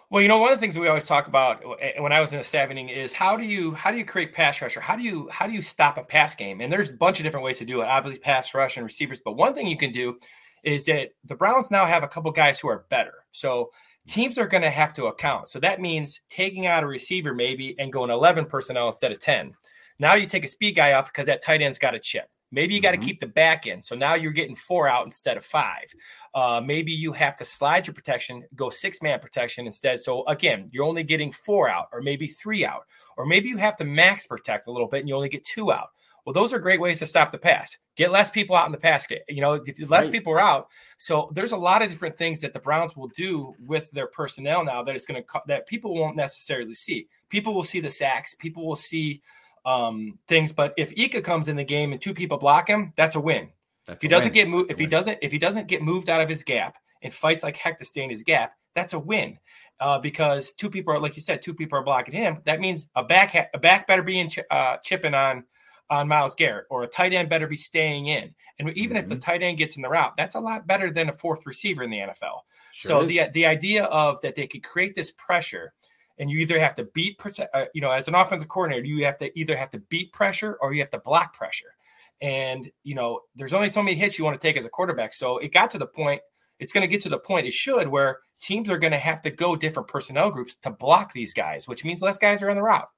Well, 0.08 0.22
you 0.22 0.28
know, 0.28 0.38
one 0.38 0.52
of 0.52 0.58
the 0.58 0.60
things 0.60 0.78
we 0.78 0.86
always 0.86 1.04
talk 1.04 1.26
about 1.26 1.64
uh, 1.64 1.70
uh, 1.70 2.02
when 2.02 2.12
I 2.12 2.20
was 2.20 2.32
in 2.32 2.38
the 2.38 2.44
staff 2.44 2.68
meeting 2.68 2.88
is 2.88 3.12
how 3.12 3.36
do 3.36 3.44
you 3.44 3.72
how 3.72 3.90
do 3.90 3.98
you 3.98 4.04
create 4.04 4.32
pass 4.32 4.62
rush 4.62 4.76
or 4.76 4.80
how 4.80 4.94
do 4.94 5.02
you 5.02 5.28
how 5.30 5.48
do 5.48 5.52
you 5.52 5.62
stop 5.62 5.98
a 5.98 6.04
pass 6.04 6.36
game? 6.36 6.60
And 6.60 6.72
there's 6.72 6.90
a 6.90 6.94
bunch 6.94 7.18
of 7.18 7.24
different 7.24 7.44
ways 7.44 7.58
to 7.58 7.64
do 7.64 7.80
it. 7.80 7.86
Obviously, 7.86 8.20
pass 8.20 8.54
rush 8.54 8.76
and 8.76 8.84
receivers, 8.84 9.20
but 9.24 9.32
one 9.32 9.52
thing 9.52 9.66
you 9.66 9.76
can 9.76 9.90
do 9.90 10.16
is 10.62 10.84
that 10.86 11.10
the 11.24 11.34
Browns 11.34 11.72
now 11.72 11.86
have 11.86 12.04
a 12.04 12.08
couple 12.08 12.30
guys 12.30 12.60
who 12.60 12.68
are 12.68 12.86
better. 12.88 13.14
So 13.32 13.70
teams 14.06 14.38
are 14.38 14.46
going 14.46 14.62
to 14.62 14.70
have 14.70 14.94
to 14.94 15.06
account. 15.06 15.48
So 15.48 15.58
that 15.60 15.80
means 15.80 16.20
taking 16.28 16.66
out 16.66 16.84
a 16.84 16.86
receiver 16.86 17.34
maybe 17.34 17.74
and 17.78 17.92
going 17.92 18.10
11 18.10 18.46
personnel 18.46 18.88
instead 18.88 19.12
of 19.12 19.18
10. 19.18 19.54
Now 19.98 20.14
you 20.14 20.26
take 20.26 20.44
a 20.44 20.48
speed 20.48 20.76
guy 20.76 20.92
off 20.92 21.06
because 21.06 21.26
that 21.26 21.42
tight 21.42 21.62
end's 21.62 21.78
got 21.78 21.94
a 21.94 22.00
chip. 22.00 22.28
Maybe 22.52 22.74
you 22.74 22.80
got 22.80 22.92
to 22.92 22.96
mm-hmm. 22.96 23.06
keep 23.06 23.20
the 23.20 23.26
back 23.26 23.66
in. 23.66 23.82
So 23.82 23.96
now 23.96 24.14
you're 24.14 24.32
getting 24.32 24.54
four 24.54 24.88
out 24.88 25.04
instead 25.04 25.36
of 25.36 25.44
five. 25.44 25.92
Uh, 26.34 26.62
maybe 26.64 26.92
you 26.92 27.12
have 27.12 27.36
to 27.36 27.44
slide 27.44 27.86
your 27.86 27.94
protection, 27.94 28.44
go 28.54 28.70
six 28.70 29.02
man 29.02 29.18
protection 29.18 29.66
instead. 29.66 30.00
So 30.00 30.26
again, 30.26 30.68
you're 30.72 30.84
only 30.84 31.02
getting 31.02 31.32
four 31.32 31.68
out, 31.68 31.88
or 31.92 32.02
maybe 32.02 32.26
three 32.26 32.64
out, 32.64 32.84
or 33.16 33.26
maybe 33.26 33.48
you 33.48 33.56
have 33.56 33.76
to 33.78 33.84
max 33.84 34.26
protect 34.26 34.66
a 34.66 34.72
little 34.72 34.88
bit 34.88 35.00
and 35.00 35.08
you 35.08 35.16
only 35.16 35.28
get 35.28 35.44
two 35.44 35.72
out. 35.72 35.88
Well, 36.26 36.32
those 36.32 36.52
are 36.52 36.58
great 36.58 36.80
ways 36.80 36.98
to 36.98 37.06
stop 37.06 37.30
the 37.30 37.38
pass. 37.38 37.78
Get 37.94 38.10
less 38.10 38.30
people 38.30 38.56
out 38.56 38.66
in 38.66 38.72
the 38.72 38.78
pass 38.78 39.06
game. 39.06 39.20
You 39.28 39.40
know, 39.40 39.54
if 39.54 39.78
less 39.88 40.04
right. 40.04 40.12
people 40.12 40.32
are 40.32 40.40
out, 40.40 40.66
so 40.98 41.30
there's 41.32 41.52
a 41.52 41.56
lot 41.56 41.82
of 41.82 41.88
different 41.88 42.18
things 42.18 42.40
that 42.40 42.52
the 42.52 42.58
Browns 42.58 42.96
will 42.96 43.06
do 43.08 43.54
with 43.64 43.88
their 43.92 44.08
personnel 44.08 44.64
now 44.64 44.82
that 44.82 44.96
it's 44.96 45.06
going 45.06 45.22
to 45.22 45.42
that 45.46 45.68
people 45.68 45.94
won't 45.94 46.16
necessarily 46.16 46.74
see. 46.74 47.06
People 47.28 47.54
will 47.54 47.62
see 47.62 47.78
the 47.78 47.88
sacks. 47.88 48.34
People 48.34 48.66
will 48.66 48.74
see 48.74 49.22
um, 49.66 50.18
things. 50.28 50.52
But 50.52 50.72
if 50.78 50.96
Ika 50.96 51.20
comes 51.20 51.48
in 51.48 51.56
the 51.56 51.64
game 51.64 51.92
and 51.92 52.00
two 52.00 52.14
people 52.14 52.38
block 52.38 52.68
him, 52.68 52.94
that's 52.96 53.16
a 53.16 53.20
win. 53.20 53.50
That's 53.86 53.98
if 53.98 54.02
he 54.02 54.08
doesn't 54.08 54.28
win. 54.28 54.34
get 54.34 54.48
moved, 54.48 54.70
if 54.70 54.78
he 54.78 54.86
doesn't, 54.86 55.18
if 55.20 55.32
he 55.32 55.38
doesn't 55.38 55.68
get 55.68 55.82
moved 55.82 56.08
out 56.08 56.20
of 56.20 56.28
his 56.28 56.42
gap 56.42 56.76
and 57.02 57.12
fights 57.12 57.42
like 57.42 57.56
heck 57.56 57.78
to 57.78 57.84
stay 57.84 58.02
in 58.02 58.10
his 58.10 58.22
gap, 58.22 58.54
that's 58.74 58.94
a 58.94 58.98
win. 58.98 59.38
Uh, 59.78 59.98
because 59.98 60.52
two 60.52 60.70
people 60.70 60.94
are, 60.94 60.98
like 60.98 61.16
you 61.16 61.22
said, 61.22 61.42
two 61.42 61.52
people 61.52 61.78
are 61.78 61.82
blocking 61.82 62.14
him. 62.14 62.38
That 62.46 62.60
means 62.60 62.86
a 62.94 63.04
back, 63.04 63.32
ha- 63.32 63.48
a 63.52 63.58
back 63.58 63.86
better 63.86 64.02
be 64.02 64.18
in 64.18 64.30
ch- 64.30 64.38
uh, 64.50 64.78
chipping 64.78 65.12
on 65.12 65.44
on 65.90 66.08
Myles 66.08 66.34
Garrett, 66.34 66.66
or 66.70 66.82
a 66.82 66.88
tight 66.88 67.12
end 67.12 67.28
better 67.28 67.46
be 67.46 67.56
staying 67.56 68.06
in. 68.06 68.34
And 68.58 68.70
even 68.70 68.96
mm-hmm. 68.96 69.04
if 69.04 69.08
the 69.08 69.16
mm-hmm. 69.16 69.20
tight 69.20 69.42
end 69.42 69.58
gets 69.58 69.76
in 69.76 69.82
the 69.82 69.88
route, 69.88 70.14
that's 70.16 70.34
a 70.34 70.40
lot 70.40 70.66
better 70.66 70.90
than 70.90 71.08
a 71.08 71.12
fourth 71.12 71.46
receiver 71.46 71.82
in 71.82 71.90
the 71.90 71.98
NFL. 71.98 72.40
Sure 72.72 72.88
so 72.88 73.00
is. 73.02 73.08
the 73.08 73.20
the 73.34 73.46
idea 73.46 73.84
of 73.84 74.20
that 74.22 74.34
they 74.34 74.46
could 74.46 74.64
create 74.64 74.94
this 74.94 75.12
pressure 75.12 75.74
and 76.18 76.30
you 76.30 76.38
either 76.38 76.58
have 76.58 76.74
to 76.76 76.84
beat, 76.84 77.20
uh, 77.52 77.64
you 77.74 77.80
know, 77.80 77.90
as 77.90 78.08
an 78.08 78.14
offensive 78.14 78.48
coordinator, 78.48 78.86
you 78.86 79.04
have 79.04 79.18
to 79.18 79.38
either 79.38 79.56
have 79.56 79.70
to 79.70 79.78
beat 79.78 80.12
pressure 80.12 80.56
or 80.60 80.72
you 80.72 80.80
have 80.80 80.90
to 80.90 80.98
block 80.98 81.34
pressure. 81.34 81.74
And 82.22 82.70
you 82.82 82.94
know, 82.94 83.20
there's 83.34 83.52
only 83.52 83.68
so 83.68 83.82
many 83.82 83.96
hits 83.96 84.18
you 84.18 84.24
want 84.24 84.40
to 84.40 84.46
take 84.46 84.56
as 84.56 84.64
a 84.64 84.70
quarterback. 84.70 85.12
So 85.12 85.38
it 85.38 85.52
got 85.52 85.70
to 85.72 85.78
the 85.78 85.86
point. 85.86 86.22
It's 86.58 86.72
going 86.72 86.82
to 86.82 86.88
get 86.88 87.02
to 87.02 87.10
the 87.10 87.18
point. 87.18 87.46
It 87.46 87.52
should 87.52 87.86
where 87.88 88.20
teams 88.40 88.70
are 88.70 88.78
going 88.78 88.92
to 88.92 88.98
have 88.98 89.20
to 89.22 89.30
go 89.30 89.56
different 89.56 89.88
personnel 89.88 90.30
groups 90.30 90.54
to 90.56 90.70
block 90.70 91.12
these 91.12 91.34
guys, 91.34 91.68
which 91.68 91.84
means 91.84 92.00
less 92.00 92.16
guys 92.16 92.42
are 92.42 92.48
on 92.48 92.56
the 92.56 92.62
route. 92.62 92.88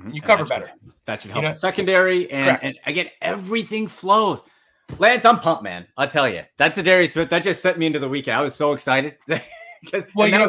Mm-hmm. 0.00 0.10
You 0.10 0.22
cover 0.22 0.42
that 0.44 0.48
better. 0.48 0.66
Should, 0.66 0.92
that 1.06 1.22
should 1.22 1.30
help 1.30 1.42
you 1.42 1.48
know? 1.48 1.54
secondary. 1.54 2.28
And, 2.32 2.58
and 2.60 2.78
again, 2.86 3.08
everything 3.20 3.86
flows. 3.86 4.42
Lance, 4.98 5.24
I'm 5.24 5.38
pumped, 5.38 5.62
man. 5.62 5.86
I'll 5.96 6.08
tell 6.08 6.28
you. 6.28 6.42
That's 6.58 6.76
a 6.78 6.82
Darius 6.82 7.12
Smith. 7.12 7.30
That 7.30 7.44
just 7.44 7.62
set 7.62 7.78
me 7.78 7.86
into 7.86 8.00
the 8.00 8.08
weekend. 8.08 8.36
I 8.36 8.40
was 8.40 8.56
so 8.56 8.72
excited. 8.72 9.16
Because 9.84 10.06
well, 10.14 10.26
you 10.26 10.38
know, 10.38 10.48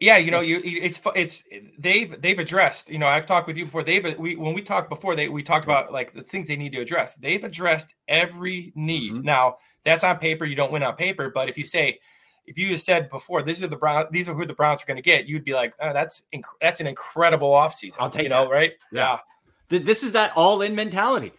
yeah, 0.00 0.16
you 0.16 0.30
know, 0.30 0.40
you 0.40 0.62
it's 0.64 0.98
it's 1.14 1.44
they've 1.78 2.20
they've 2.20 2.38
addressed. 2.38 2.88
You 2.88 2.98
know, 2.98 3.06
I've 3.06 3.26
talked 3.26 3.46
with 3.46 3.58
you 3.58 3.66
before. 3.66 3.82
They've 3.82 4.18
we 4.18 4.34
when 4.34 4.54
we 4.54 4.62
talked 4.62 4.88
before, 4.88 5.14
they 5.14 5.28
we 5.28 5.42
talked 5.42 5.66
about 5.66 5.92
like 5.92 6.14
the 6.14 6.22
things 6.22 6.48
they 6.48 6.56
need 6.56 6.72
to 6.72 6.80
address. 6.80 7.16
They've 7.16 7.44
addressed 7.44 7.94
every 8.08 8.72
need. 8.74 9.12
Mm-hmm. 9.12 9.24
Now 9.24 9.58
that's 9.84 10.02
on 10.02 10.16
paper. 10.16 10.46
You 10.46 10.56
don't 10.56 10.72
win 10.72 10.82
on 10.82 10.96
paper, 10.96 11.28
but 11.28 11.50
if 11.50 11.58
you 11.58 11.64
say 11.64 12.00
if 12.46 12.56
you 12.56 12.78
said 12.78 13.10
before 13.10 13.42
these 13.42 13.62
are 13.62 13.66
the 13.66 13.76
Brown 13.76 14.06
these 14.10 14.26
are 14.26 14.34
who 14.34 14.46
the 14.46 14.54
Browns 14.54 14.82
are 14.82 14.86
going 14.86 14.96
to 14.96 15.02
get, 15.02 15.26
you'd 15.26 15.44
be 15.44 15.52
like, 15.52 15.74
oh, 15.82 15.92
that's 15.92 16.22
inc- 16.34 16.44
that's 16.62 16.80
an 16.80 16.86
incredible 16.86 17.50
offseason. 17.50 17.96
I'll 18.00 18.08
take 18.08 18.22
you 18.22 18.30
know, 18.30 18.48
right? 18.48 18.72
Yeah. 18.90 19.18
yeah. 19.68 19.80
This 19.80 20.02
is 20.02 20.12
that 20.12 20.32
all 20.34 20.62
in 20.62 20.74
mentality. 20.74 21.32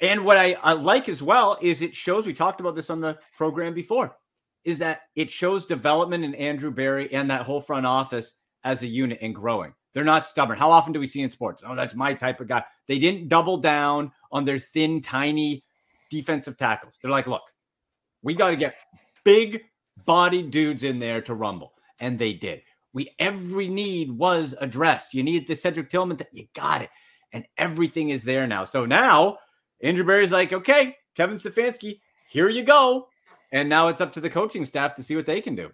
And 0.00 0.24
what 0.24 0.36
I, 0.36 0.52
I 0.62 0.74
like 0.74 1.08
as 1.08 1.20
well 1.20 1.58
is 1.60 1.82
it 1.82 1.96
shows 1.96 2.24
we 2.24 2.32
talked 2.32 2.60
about 2.60 2.76
this 2.76 2.90
on 2.90 3.00
the 3.00 3.18
program 3.36 3.74
before 3.74 4.16
is 4.64 4.78
that 4.78 5.02
it 5.16 5.30
shows 5.30 5.66
development 5.66 6.24
in 6.24 6.34
Andrew 6.34 6.70
Berry 6.70 7.12
and 7.12 7.30
that 7.30 7.42
whole 7.42 7.60
front 7.60 7.86
office 7.86 8.34
as 8.64 8.82
a 8.82 8.86
unit 8.86 9.18
and 9.22 9.34
growing. 9.34 9.72
They're 9.94 10.04
not 10.04 10.26
stubborn. 10.26 10.58
How 10.58 10.70
often 10.70 10.92
do 10.92 11.00
we 11.00 11.06
see 11.06 11.22
in 11.22 11.30
sports? 11.30 11.62
Oh, 11.66 11.74
that's 11.74 11.94
my 11.94 12.14
type 12.14 12.40
of 12.40 12.48
guy. 12.48 12.64
They 12.86 12.98
didn't 12.98 13.28
double 13.28 13.56
down 13.56 14.12
on 14.30 14.44
their 14.44 14.58
thin, 14.58 15.00
tiny 15.00 15.64
defensive 16.10 16.56
tackles. 16.56 16.98
They're 17.00 17.10
like, 17.10 17.26
look, 17.26 17.42
we 18.22 18.34
got 18.34 18.50
to 18.50 18.56
get 18.56 18.76
big 19.24 19.62
body 20.04 20.42
dudes 20.42 20.84
in 20.84 20.98
there 20.98 21.20
to 21.22 21.34
rumble. 21.34 21.72
And 22.00 22.18
they 22.18 22.32
did. 22.32 22.62
We 22.92 23.14
every 23.18 23.68
need 23.68 24.12
was 24.12 24.54
addressed. 24.60 25.14
You 25.14 25.22
needed 25.22 25.46
the 25.46 25.56
Cedric 25.56 25.90
Tillman. 25.90 26.18
Th- 26.18 26.30
you 26.32 26.46
got 26.54 26.82
it. 26.82 26.90
And 27.32 27.44
everything 27.56 28.10
is 28.10 28.24
there 28.24 28.46
now. 28.46 28.64
So 28.64 28.86
now 28.86 29.38
Andrew 29.82 30.04
Berry's 30.04 30.32
like, 30.32 30.52
okay, 30.52 30.96
Kevin 31.14 31.36
Stefanski, 31.36 32.00
here 32.30 32.48
you 32.48 32.62
go. 32.62 33.07
And 33.52 33.68
now 33.68 33.88
it's 33.88 34.00
up 34.00 34.12
to 34.14 34.20
the 34.20 34.30
coaching 34.30 34.64
staff 34.64 34.94
to 34.96 35.02
see 35.02 35.16
what 35.16 35.26
they 35.26 35.40
can 35.40 35.54
do. 35.54 35.70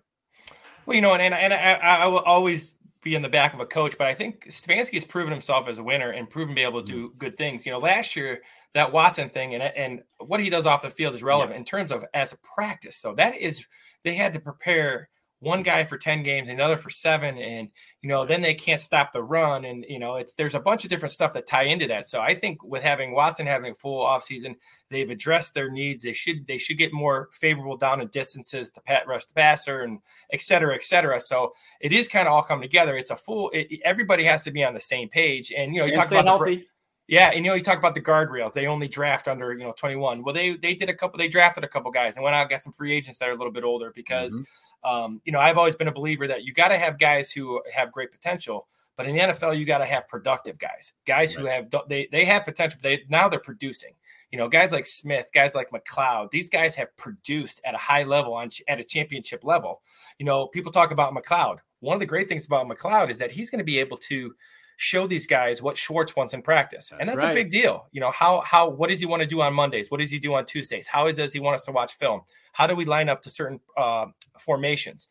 Well, 0.87 0.95
you 0.95 1.01
know, 1.01 1.15
and, 1.15 1.23
and, 1.23 1.35
and 1.35 1.55
I, 1.55 2.05
I 2.05 2.07
will 2.07 2.21
always 2.21 2.73
be 3.03 3.15
in 3.15 3.23
the 3.23 3.29
back 3.29 3.55
of 3.55 3.61
a 3.61 3.67
coach, 3.67 3.97
but 3.99 4.07
I 4.07 4.15
think 4.15 4.47
Stefanski 4.49 4.95
has 4.95 5.05
proven 5.05 5.31
himself 5.31 5.69
as 5.69 5.79
a 5.79 5.83
winner 5.83 6.11
and 6.11 6.29
proven 6.29 6.51
to 6.51 6.55
be 6.55 6.63
able 6.63 6.83
to 6.83 6.93
do 6.93 7.09
mm-hmm. 7.09 7.19
good 7.19 7.37
things. 7.37 7.65
You 7.65 7.73
know, 7.73 7.79
last 7.79 8.17
year 8.17 8.43
that 8.73 8.93
Watson 8.93 9.29
thing 9.29 9.55
and 9.55 9.63
and 9.63 10.03
what 10.19 10.41
he 10.41 10.51
does 10.51 10.67
off 10.67 10.83
the 10.83 10.91
field 10.91 11.15
is 11.15 11.23
relevant 11.23 11.53
yeah. 11.53 11.59
in 11.59 11.65
terms 11.65 11.93
of 11.93 12.05
as 12.13 12.33
a 12.33 12.39
practice. 12.39 12.97
So 12.97 13.15
that 13.15 13.37
is 13.37 13.67
they 14.03 14.15
had 14.15 14.35
to 14.35 14.41
prepare 14.41 15.09
one 15.45 15.63
guy 15.63 15.85
for 15.85 15.99
10 15.99 16.23
games, 16.23 16.49
another 16.49 16.77
for 16.77 16.91
seven. 16.91 17.39
And, 17.39 17.69
you 18.03 18.09
know, 18.09 18.25
then 18.25 18.43
they 18.43 18.55
can't 18.55 18.81
stop 18.81 19.13
the 19.13 19.23
run. 19.23 19.65
And, 19.65 19.85
you 19.89 19.99
know, 19.99 20.17
it's 20.17 20.35
there's 20.35 20.55
a 20.55 20.61
bunch 20.61 20.85
of 20.85 20.91
different 20.91 21.13
stuff 21.13 21.35
that 21.35 21.47
tie 21.47 21.65
into 21.65 21.87
that. 21.89 22.09
So 22.09 22.21
I 22.21 22.35
think 22.35 22.65
with 22.65 22.83
having 22.83 23.13
Watson 23.13 23.47
having 23.47 23.73
a 23.73 23.75
full 23.75 24.05
offseason, 24.05 24.57
they've 24.91 25.11
addressed 25.11 25.55
their 25.55 25.71
needs. 25.71 26.03
They 26.03 26.13
should 26.13 26.47
they 26.47 26.59
should 26.59 26.79
get 26.79 26.93
more 26.93 27.29
favorable 27.33 27.77
down 27.77 28.01
in 28.01 28.09
distances 28.09 28.71
to 28.73 28.81
pat 28.81 29.07
rush 29.07 29.27
the 29.27 29.35
passer 29.35 29.83
and 29.83 29.99
et 30.33 30.41
cetera, 30.41 30.75
et 30.75 30.85
cetera. 30.85 31.21
So 31.21 31.53
it 31.81 31.93
is 31.93 32.09
kind 32.09 32.27
of 32.27 32.35
all 32.35 32.43
come 32.43 32.63
together. 32.63 32.97
It's 32.97 33.11
a 33.11 33.17
full 33.17 33.51
it, 33.51 33.81
everybody 33.85 34.25
has 34.25 34.45
to 34.45 34.51
be 34.51 34.65
on 34.65 34.75
the 34.75 34.81
same 34.81 35.09
page. 35.09 35.53
And 35.57 35.75
you 35.75 35.81
know, 35.81 35.87
you 35.87 35.93
and 35.93 36.03
talk 36.03 36.11
about 36.11 36.25
healthy. 36.25 36.57
The, 36.57 36.67
yeah, 37.07 37.31
and 37.35 37.45
you 37.45 37.51
know, 37.51 37.55
you 37.55 37.63
talk 37.63 37.79
about 37.79 37.95
the 37.95 38.01
guardrails. 38.01 38.55
They 38.55 38.67
only 38.67 38.89
draft 38.89 39.29
under 39.29 39.53
you 39.53 39.65
know 39.65 39.75
21. 39.77 40.23
Well, 40.23 40.35
they 40.35 40.57
they 40.57 40.75
did 40.75 40.89
a 40.89 40.95
couple. 40.95 41.19
They 41.19 41.29
drafted 41.29 41.63
a 41.63 41.69
couple 41.69 41.91
guys 41.91 42.17
and 42.17 42.25
went 42.25 42.35
out 42.35 42.43
and 42.43 42.51
got 42.51 42.61
some 42.61 42.73
free 42.73 42.95
agents 42.95 43.19
that 43.19 43.29
are 43.29 43.33
a 43.33 43.37
little 43.37 43.53
bit 43.53 43.63
older 43.63 43.93
because, 43.95 44.41
mm-hmm. 44.41 44.91
um, 44.91 45.21
you 45.25 45.33
know, 45.33 45.39
I've 45.39 45.59
always 45.59 45.77
been 45.77 45.89
a 45.89 45.93
believer 45.93 46.27
that 46.27 46.45
you 46.45 46.55
got 46.55 46.69
to 46.69 46.79
have 46.79 46.99
guys 46.99 47.31
who 47.31 47.61
have 47.75 47.93
great 47.93 48.11
potential. 48.11 48.69
But 48.97 49.07
in 49.07 49.15
the 49.17 49.21
NFL, 49.23 49.59
you 49.59 49.65
got 49.65 49.79
to 49.79 49.87
have 49.87 50.09
productive 50.09 50.57
guys, 50.57 50.93
guys 51.05 51.37
right. 51.37 51.43
who 51.43 51.51
have 51.51 51.89
they 51.89 52.09
they 52.11 52.25
have 52.25 52.45
potential. 52.45 52.79
They 52.83 53.05
now 53.09 53.29
they're 53.29 53.41
producing. 53.41 53.93
You 54.31 54.39
know, 54.39 54.49
guys 54.49 54.73
like 54.73 54.87
Smith, 54.87 55.29
guys 55.35 55.55
like 55.55 55.71
McLeod. 55.71 56.31
These 56.31 56.49
guys 56.49 56.75
have 56.77 56.97
produced 56.97 57.61
at 57.65 57.75
a 57.75 57.79
high 57.79 58.05
level 58.05 58.33
on 58.35 58.51
at 58.67 58.81
a 58.81 58.85
championship 58.85 59.45
level. 59.45 59.83
You 60.19 60.25
know, 60.25 60.47
people 60.47 60.73
talk 60.73 60.91
about 60.91 61.15
McLeod. 61.15 61.59
One 61.81 61.95
of 61.95 62.01
the 62.01 62.07
great 62.07 62.29
things 62.31 62.47
about 62.47 62.67
McLeod 62.67 63.11
is 63.11 63.19
that 63.19 63.31
he's 63.31 63.51
going 63.51 63.59
to 63.59 63.65
be 63.65 63.79
able 63.79 63.99
to 63.99 64.35
show 64.77 65.07
these 65.07 65.27
guys 65.27 65.63
what 65.63 65.77
Schwartz 65.77 66.17
wants 66.17 66.35
in 66.35 66.43
practice. 66.43 66.89
That's 66.89 67.01
and 67.01 67.09
that's 67.09 67.23
right. 67.23 67.31
a 67.31 67.35
big 67.35 67.51
deal. 67.51 67.87
You 67.93 68.01
know, 68.01 68.11
how 68.11 68.41
how 68.41 68.69
what 68.69 68.91
does 68.91 69.01
he 69.01 69.07
want 69.07 69.21
to 69.21 69.27
do 69.27 69.41
on 69.41 69.55
Mondays? 69.55 69.91
What 69.91 70.01
does 70.01 70.11
he 70.11 70.19
do 70.19 70.35
on 70.35 70.47
Tuesdays? 70.47 70.87
How 70.87 71.11
does 71.11 71.33
he 71.33 71.41
want 71.41 71.55
us 71.55 71.65
to 71.67 71.73
watch 71.73 71.95
film? 71.95 72.23
How 72.53 72.67
do 72.67 72.75
we 72.75 72.85
line 72.85 73.09
up 73.09 73.23
to 73.23 73.31
certain 73.31 73.61
uh, 73.77 74.07
formations? 74.39 75.09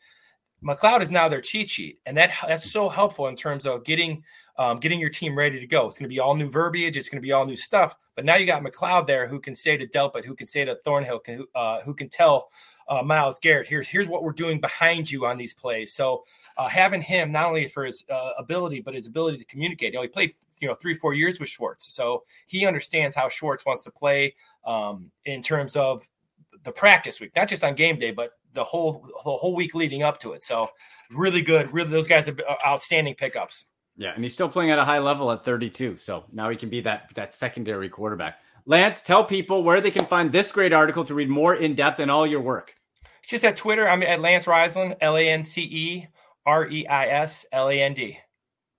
McLeod 0.64 1.02
is 1.02 1.12
now 1.12 1.28
their 1.28 1.42
cheat 1.42 1.70
sheet, 1.70 2.00
and 2.06 2.16
that 2.18 2.32
that's 2.48 2.72
so 2.72 2.90
helpful 2.90 3.28
in 3.28 3.36
terms 3.36 3.66
of 3.66 3.84
getting 3.84 4.24
um, 4.58 4.78
getting 4.80 5.00
your 5.00 5.10
team 5.10 5.38
ready 5.38 5.60
to 5.60 5.68
go. 5.68 5.88
It's 5.88 5.98
going 5.98 6.10
to 6.10 6.14
be 6.14 6.20
all 6.20 6.36
new 6.36 6.50
verbiage. 6.50 6.96
It's 6.96 7.10
going 7.10 7.22
to 7.22 7.26
be 7.26 7.32
all 7.32 7.46
new 7.46 7.56
stuff. 7.56 7.96
But 8.16 8.26
now 8.26 8.36
you 8.36 8.46
got 8.46 8.64
McLeod 8.64 9.08
there 9.08 9.28
who 9.28 9.40
can 9.40 9.56
say 9.56 9.78
to 9.78 9.88
Delpit, 9.88 10.26
who 10.26 10.36
can 10.36 10.46
say 10.46 10.64
to 10.66 10.76
Thornhill, 10.86 11.20
can, 11.20 11.46
uh, 11.56 11.82
who 11.82 11.96
can 11.96 12.10
tell 12.10 12.50
uh, 12.88 13.02
Myles 13.02 13.40
Garrett, 13.40 13.68
here's 13.68 13.88
here's 13.88 14.08
what 14.08 14.24
we're 14.24 14.32
doing 14.32 14.62
behind 14.62 15.10
you 15.10 15.26
on 15.26 15.38
these 15.38 15.54
plays. 15.54 15.94
So 15.94 16.24
uh, 16.58 16.68
having 16.68 17.02
him 17.02 17.32
not 17.32 17.48
only 17.48 17.68
for 17.68 17.86
his 17.86 18.06
uh, 18.10 18.32
ability 18.38 18.82
but 18.82 18.94
his 18.94 19.08
ability 19.08 19.38
to 19.38 19.46
communicate. 19.46 19.94
You 19.94 20.00
know, 20.00 20.04
he 20.04 20.08
played 20.08 20.34
you 20.62 20.68
know 20.68 20.76
three 20.76 20.94
four 20.94 21.14
years 21.14 21.40
with 21.40 21.50
Schwartz, 21.50 21.94
so 21.94 22.24
he 22.48 22.66
understands 22.66 23.16
how 23.16 23.30
Schwartz 23.30 23.66
wants 23.66 23.84
to 23.84 23.92
play 23.92 24.36
um, 24.66 25.12
in 25.26 25.42
terms 25.42 25.76
of 25.76 26.08
the 26.64 26.72
practice 26.72 27.20
week, 27.20 27.32
not 27.36 27.50
just 27.50 27.64
on 27.64 27.76
game 27.76 27.98
day, 27.98 28.12
but 28.12 28.32
the 28.54 28.64
whole 28.64 29.06
the 29.26 29.32
whole 29.32 29.56
week 29.56 29.76
leading 29.76 30.04
up 30.04 30.20
to 30.20 30.34
it. 30.34 30.44
So 30.44 30.70
really 31.12 31.42
good. 31.42 31.74
Really, 31.74 31.90
those 31.90 32.08
guys 32.08 32.30
are 32.30 32.36
outstanding 32.66 33.16
pickups. 33.16 33.66
Yeah, 33.96 34.14
and 34.16 34.24
he's 34.24 34.34
still 34.34 34.50
playing 34.50 34.72
at 34.72 34.80
a 34.80 34.86
high 34.86 34.98
level 35.00 35.32
at 35.32 35.46
32. 35.46 35.98
So 35.98 36.24
now 36.32 36.50
he 36.50 36.56
can 36.56 36.70
be 36.70 36.82
that 36.82 37.12
that 37.16 37.34
secondary 37.34 37.90
quarterback. 37.90 38.40
Lance, 38.66 39.02
tell 39.02 39.26
people 39.26 39.64
where 39.64 39.82
they 39.82 39.92
can 39.92 40.06
find 40.06 40.32
this 40.32 40.52
great 40.52 40.72
article 40.72 41.04
to 41.06 41.14
read 41.14 41.30
more 41.30 41.56
in 41.56 41.76
depth 41.76 42.00
in 42.00 42.10
all 42.10 42.26
your 42.26 42.40
work. 42.40 42.74
It's 43.20 43.30
just 43.30 43.46
at 43.46 43.58
Twitter. 43.58 43.88
I'm 43.88 44.04
at 44.04 44.22
Lance 44.22 44.46
Reisland, 44.46 44.98
L 45.02 45.18
A 45.18 45.30
N 45.30 45.44
C 45.44 45.62
E 45.62 46.08
R 46.46 46.68
E 46.68 46.86
I 46.88 47.08
S 47.08 47.46
L 47.52 47.70
A 47.70 47.82
N 47.82 47.94
D. 47.94 48.18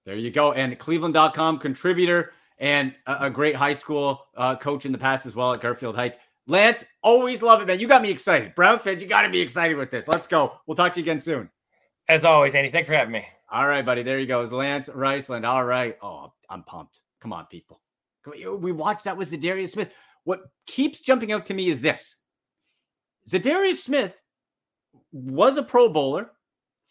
There 0.04 0.16
you 0.16 0.30
go. 0.30 0.52
And 0.52 0.78
Cleveland.com 0.78 1.58
contributor 1.58 2.32
and 2.58 2.94
a, 3.06 3.26
a 3.26 3.30
great 3.30 3.56
high 3.56 3.74
school 3.74 4.26
uh, 4.36 4.56
coach 4.56 4.86
in 4.86 4.92
the 4.92 4.98
past 4.98 5.26
as 5.26 5.34
well 5.34 5.52
at 5.52 5.60
Garfield 5.60 5.96
Heights. 5.96 6.16
Lance, 6.46 6.84
always 7.02 7.42
love 7.42 7.62
it, 7.62 7.66
man. 7.66 7.80
You 7.80 7.88
got 7.88 8.02
me 8.02 8.10
excited. 8.10 8.54
Browns 8.54 8.82
fans, 8.82 9.00
you 9.00 9.08
got 9.08 9.22
to 9.22 9.30
be 9.30 9.40
excited 9.40 9.76
with 9.76 9.90
this. 9.90 10.06
Let's 10.06 10.26
go. 10.26 10.52
We'll 10.66 10.76
talk 10.76 10.92
to 10.92 11.00
you 11.00 11.04
again 11.04 11.20
soon. 11.20 11.50
As 12.08 12.24
always, 12.26 12.54
Andy, 12.54 12.70
thanks 12.70 12.86
for 12.86 12.94
having 12.94 13.12
me. 13.12 13.24
All 13.50 13.66
right, 13.66 13.84
buddy. 13.84 14.02
There 14.02 14.18
you 14.18 14.26
go. 14.26 14.42
It's 14.42 14.52
Lance 14.52 14.90
Reisland. 14.90 15.46
All 15.46 15.64
right. 15.64 15.96
Oh, 16.02 16.32
I'm 16.50 16.62
pumped. 16.64 17.00
Come 17.22 17.32
on, 17.32 17.46
people. 17.46 17.80
We 18.58 18.72
watched 18.72 19.04
that 19.04 19.16
with 19.16 19.30
Za'Darius 19.30 19.70
Smith. 19.70 19.90
What 20.24 20.40
keeps 20.66 21.00
jumping 21.00 21.32
out 21.32 21.46
to 21.46 21.54
me 21.54 21.68
is 21.68 21.80
this 21.80 22.16
Za'Darius 23.28 23.76
Smith 23.76 24.20
was 25.12 25.56
a 25.56 25.62
Pro 25.62 25.88
Bowler 25.88 26.30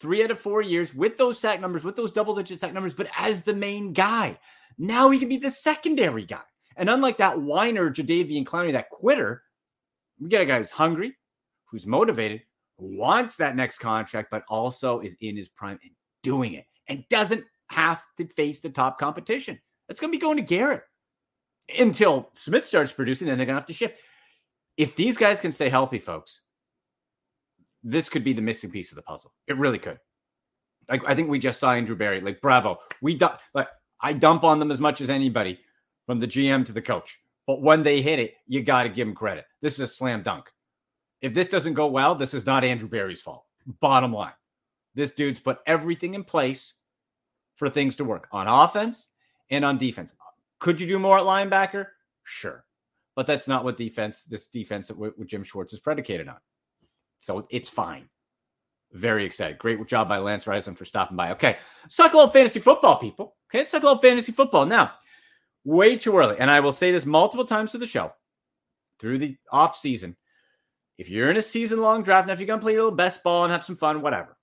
three 0.04 0.22
out 0.22 0.30
of 0.30 0.38
four 0.38 0.60
years 0.60 0.94
with 0.94 1.16
those 1.16 1.38
sack 1.38 1.62
numbers, 1.62 1.82
with 1.82 1.96
those 1.96 2.12
double 2.12 2.34
digit 2.34 2.60
sack 2.60 2.74
numbers, 2.74 2.92
but 2.92 3.08
as 3.16 3.40
the 3.40 3.54
main 3.54 3.94
guy. 3.94 4.38
Now 4.76 5.08
he 5.08 5.18
can 5.18 5.30
be 5.30 5.38
the 5.38 5.50
secondary 5.50 6.26
guy. 6.26 6.42
And 6.76 6.90
unlike 6.90 7.16
that 7.16 7.40
whiner, 7.40 7.90
Jadeveon 7.90 8.44
Clowney, 8.44 8.72
that 8.72 8.90
quitter, 8.90 9.42
we 10.20 10.28
get 10.28 10.42
a 10.42 10.44
guy 10.44 10.58
who's 10.58 10.70
hungry, 10.70 11.14
who's 11.64 11.86
motivated, 11.86 12.42
wants 12.76 13.36
that 13.36 13.56
next 13.56 13.78
contract, 13.78 14.28
but 14.30 14.44
also 14.50 15.00
is 15.00 15.16
in 15.22 15.38
his 15.38 15.48
prime 15.48 15.78
and 15.82 15.92
doing 16.22 16.52
it 16.52 16.66
and 16.88 17.02
doesn't 17.08 17.42
have 17.68 18.02
to 18.18 18.26
face 18.26 18.60
the 18.60 18.68
top 18.68 18.98
competition. 18.98 19.58
That's 19.88 20.00
going 20.00 20.12
to 20.12 20.18
be 20.18 20.20
going 20.20 20.36
to 20.36 20.42
Garrett 20.42 20.82
until 21.78 22.28
Smith 22.34 22.66
starts 22.66 22.92
producing. 22.92 23.26
Then 23.26 23.38
they're 23.38 23.46
going 23.46 23.54
to 23.54 23.60
have 23.60 23.68
to 23.68 23.72
shift. 23.72 23.96
If 24.76 24.96
these 24.96 25.16
guys 25.16 25.40
can 25.40 25.50
stay 25.50 25.70
healthy, 25.70 25.98
folks, 25.98 26.42
this 27.84 28.08
could 28.08 28.24
be 28.24 28.32
the 28.32 28.42
missing 28.42 28.70
piece 28.70 28.90
of 28.90 28.96
the 28.96 29.02
puzzle. 29.02 29.32
It 29.46 29.58
really 29.58 29.78
could. 29.78 30.00
Like 30.88 31.02
I 31.06 31.14
think 31.14 31.28
we 31.28 31.38
just 31.38 31.60
saw 31.60 31.72
Andrew 31.72 31.94
Berry. 31.94 32.20
Like 32.20 32.40
bravo, 32.40 32.80
we 33.00 33.16
dump. 33.16 33.38
Like 33.52 33.68
I 34.00 34.14
dump 34.14 34.42
on 34.42 34.58
them 34.58 34.70
as 34.70 34.80
much 34.80 35.00
as 35.00 35.10
anybody, 35.10 35.60
from 36.06 36.18
the 36.18 36.26
GM 36.26 36.66
to 36.66 36.72
the 36.72 36.82
coach. 36.82 37.18
But 37.46 37.62
when 37.62 37.82
they 37.82 38.00
hit 38.00 38.18
it, 38.18 38.34
you 38.46 38.62
got 38.62 38.84
to 38.84 38.88
give 38.88 39.06
them 39.06 39.14
credit. 39.14 39.44
This 39.60 39.74
is 39.74 39.80
a 39.80 39.88
slam 39.88 40.22
dunk. 40.22 40.50
If 41.20 41.34
this 41.34 41.48
doesn't 41.48 41.74
go 41.74 41.86
well, 41.86 42.14
this 42.14 42.34
is 42.34 42.46
not 42.46 42.64
Andrew 42.64 42.88
Berry's 42.88 43.20
fault. 43.20 43.44
Bottom 43.80 44.12
line, 44.12 44.32
this 44.94 45.12
dude's 45.12 45.40
put 45.40 45.58
everything 45.66 46.14
in 46.14 46.24
place 46.24 46.74
for 47.56 47.70
things 47.70 47.96
to 47.96 48.04
work 48.04 48.28
on 48.32 48.46
offense 48.46 49.08
and 49.50 49.64
on 49.64 49.78
defense. 49.78 50.14
Could 50.58 50.80
you 50.80 50.86
do 50.86 50.98
more 50.98 51.18
at 51.18 51.24
linebacker? 51.24 51.86
Sure, 52.24 52.64
but 53.14 53.26
that's 53.26 53.48
not 53.48 53.64
what 53.64 53.76
defense. 53.76 54.24
This 54.24 54.48
defense 54.48 54.90
with 54.90 55.26
Jim 55.26 55.44
Schwartz 55.44 55.72
is 55.72 55.80
predicated 55.80 56.28
on. 56.28 56.36
So 57.20 57.46
it's 57.50 57.68
fine. 57.68 58.08
Very 58.92 59.24
excited. 59.24 59.58
Great 59.58 59.84
job 59.86 60.08
by 60.08 60.18
Lance 60.18 60.44
Reisland 60.44 60.76
for 60.76 60.84
stopping 60.84 61.16
by. 61.16 61.32
Okay, 61.32 61.56
a 61.98 62.02
little 62.02 62.28
fantasy 62.28 62.60
football, 62.60 62.98
people. 62.98 63.36
Okay, 63.52 63.66
a 63.68 63.76
little 63.76 63.98
fantasy 63.98 64.30
football. 64.30 64.66
Now, 64.66 64.92
way 65.64 65.96
too 65.96 66.16
early, 66.16 66.38
and 66.38 66.50
I 66.50 66.60
will 66.60 66.72
say 66.72 66.92
this 66.92 67.06
multiple 67.06 67.44
times 67.44 67.72
to 67.72 67.78
the 67.78 67.86
show 67.86 68.12
through 69.00 69.18
the 69.18 69.36
off 69.50 69.76
season. 69.76 70.16
If 70.96 71.08
you're 71.08 71.30
in 71.30 71.36
a 71.36 71.42
season 71.42 71.80
long 71.80 72.04
draft, 72.04 72.28
now 72.28 72.34
if 72.34 72.38
you're 72.38 72.46
going 72.46 72.60
to 72.60 72.64
play 72.64 72.72
your 72.72 72.82
little 72.82 72.96
best 72.96 73.24
ball 73.24 73.42
and 73.42 73.52
have 73.52 73.64
some 73.64 73.74
fun, 73.74 74.00
whatever. 74.00 74.36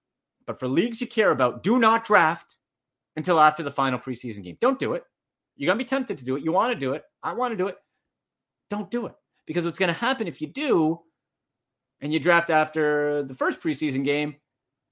But 0.46 0.60
for 0.60 0.68
leagues 0.68 1.00
you 1.00 1.08
care 1.08 1.32
about, 1.32 1.64
do 1.64 1.80
not 1.80 2.04
draft 2.04 2.58
until 3.16 3.40
after 3.40 3.64
the 3.64 3.72
final 3.72 4.00
preseason 4.00 4.44
game. 4.44 4.58
Don't 4.60 4.80
do 4.80 4.94
it. 4.94 5.04
You're 5.56 5.68
going 5.68 5.78
to 5.78 5.84
be 5.86 5.90
tempted 5.90 6.18
to 6.18 6.26
do 6.26 6.36
it. 6.36 6.44
You 6.44 6.52
want 6.52 6.74
to 6.74 6.80
do 6.80 6.94
it. 6.94 7.04
I 7.24 7.34
want 7.34 7.52
to 7.52 7.58
do 7.58 7.68
it. 7.68 7.78
Don't 8.70 8.92
do 8.92 9.06
it. 9.06 9.14
Because 9.46 9.66
what's 9.66 9.80
going 9.80 9.94
to 9.94 9.94
happen 9.94 10.28
if 10.28 10.42
you 10.42 10.48
do 10.48 11.00
and 12.02 12.12
you 12.12 12.20
draft 12.20 12.50
after 12.50 13.24
the 13.24 13.34
first 13.36 13.62
preseason 13.62 14.04
game, 14.04 14.36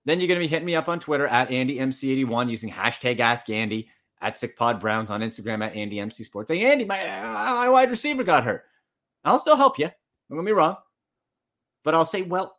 then 0.05 0.19
you're 0.19 0.27
going 0.27 0.39
to 0.39 0.43
be 0.43 0.47
hitting 0.47 0.65
me 0.65 0.75
up 0.75 0.87
on 0.87 0.99
Twitter 0.99 1.27
at 1.27 1.49
AndyMC81 1.49 2.49
using 2.49 2.71
hashtag 2.71 3.19
AskAndy 3.19 3.87
at 4.21 4.35
SickPod 4.35 4.79
Browns 4.79 5.11
on 5.11 5.21
Instagram 5.21 5.63
at 5.63 5.73
AndyMC 5.73 6.25
Sports. 6.25 6.51
Hey, 6.51 6.65
Andy, 6.65 6.85
my, 6.85 7.03
my 7.03 7.69
wide 7.69 7.89
receiver 7.89 8.23
got 8.23 8.43
hurt. 8.43 8.63
I'll 9.23 9.39
still 9.39 9.55
help 9.55 9.77
you. 9.79 9.89
Don't 10.29 10.37
get 10.37 10.45
me 10.45 10.51
wrong. 10.51 10.77
But 11.83 11.95
I'll 11.95 12.05
say, 12.05 12.21
well, 12.21 12.57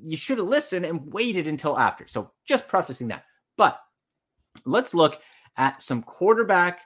you 0.00 0.16
should 0.16 0.38
have 0.38 0.46
listened 0.46 0.84
and 0.84 1.12
waited 1.12 1.48
until 1.48 1.78
after. 1.78 2.06
So 2.06 2.30
just 2.46 2.68
prefacing 2.68 3.08
that. 3.08 3.24
But 3.56 3.78
let's 4.64 4.94
look 4.94 5.20
at 5.56 5.82
some 5.82 6.02
quarterback 6.02 6.80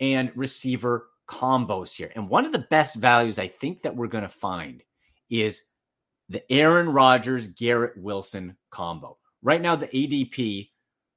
and 0.00 0.30
receiver 0.34 1.08
combos 1.28 1.92
here. 1.92 2.12
And 2.14 2.28
one 2.28 2.44
of 2.44 2.52
the 2.52 2.66
best 2.70 2.96
values 2.96 3.38
I 3.38 3.48
think 3.48 3.82
that 3.82 3.94
we're 3.94 4.06
going 4.06 4.22
to 4.22 4.28
find 4.28 4.82
is 5.30 5.62
the 6.28 6.50
Aaron 6.52 6.88
Rodgers 6.88 7.48
Garrett 7.48 7.96
Wilson 7.96 8.56
combo. 8.70 9.18
Right 9.42 9.62
now, 9.62 9.76
the 9.76 9.88
ADP 9.88 10.70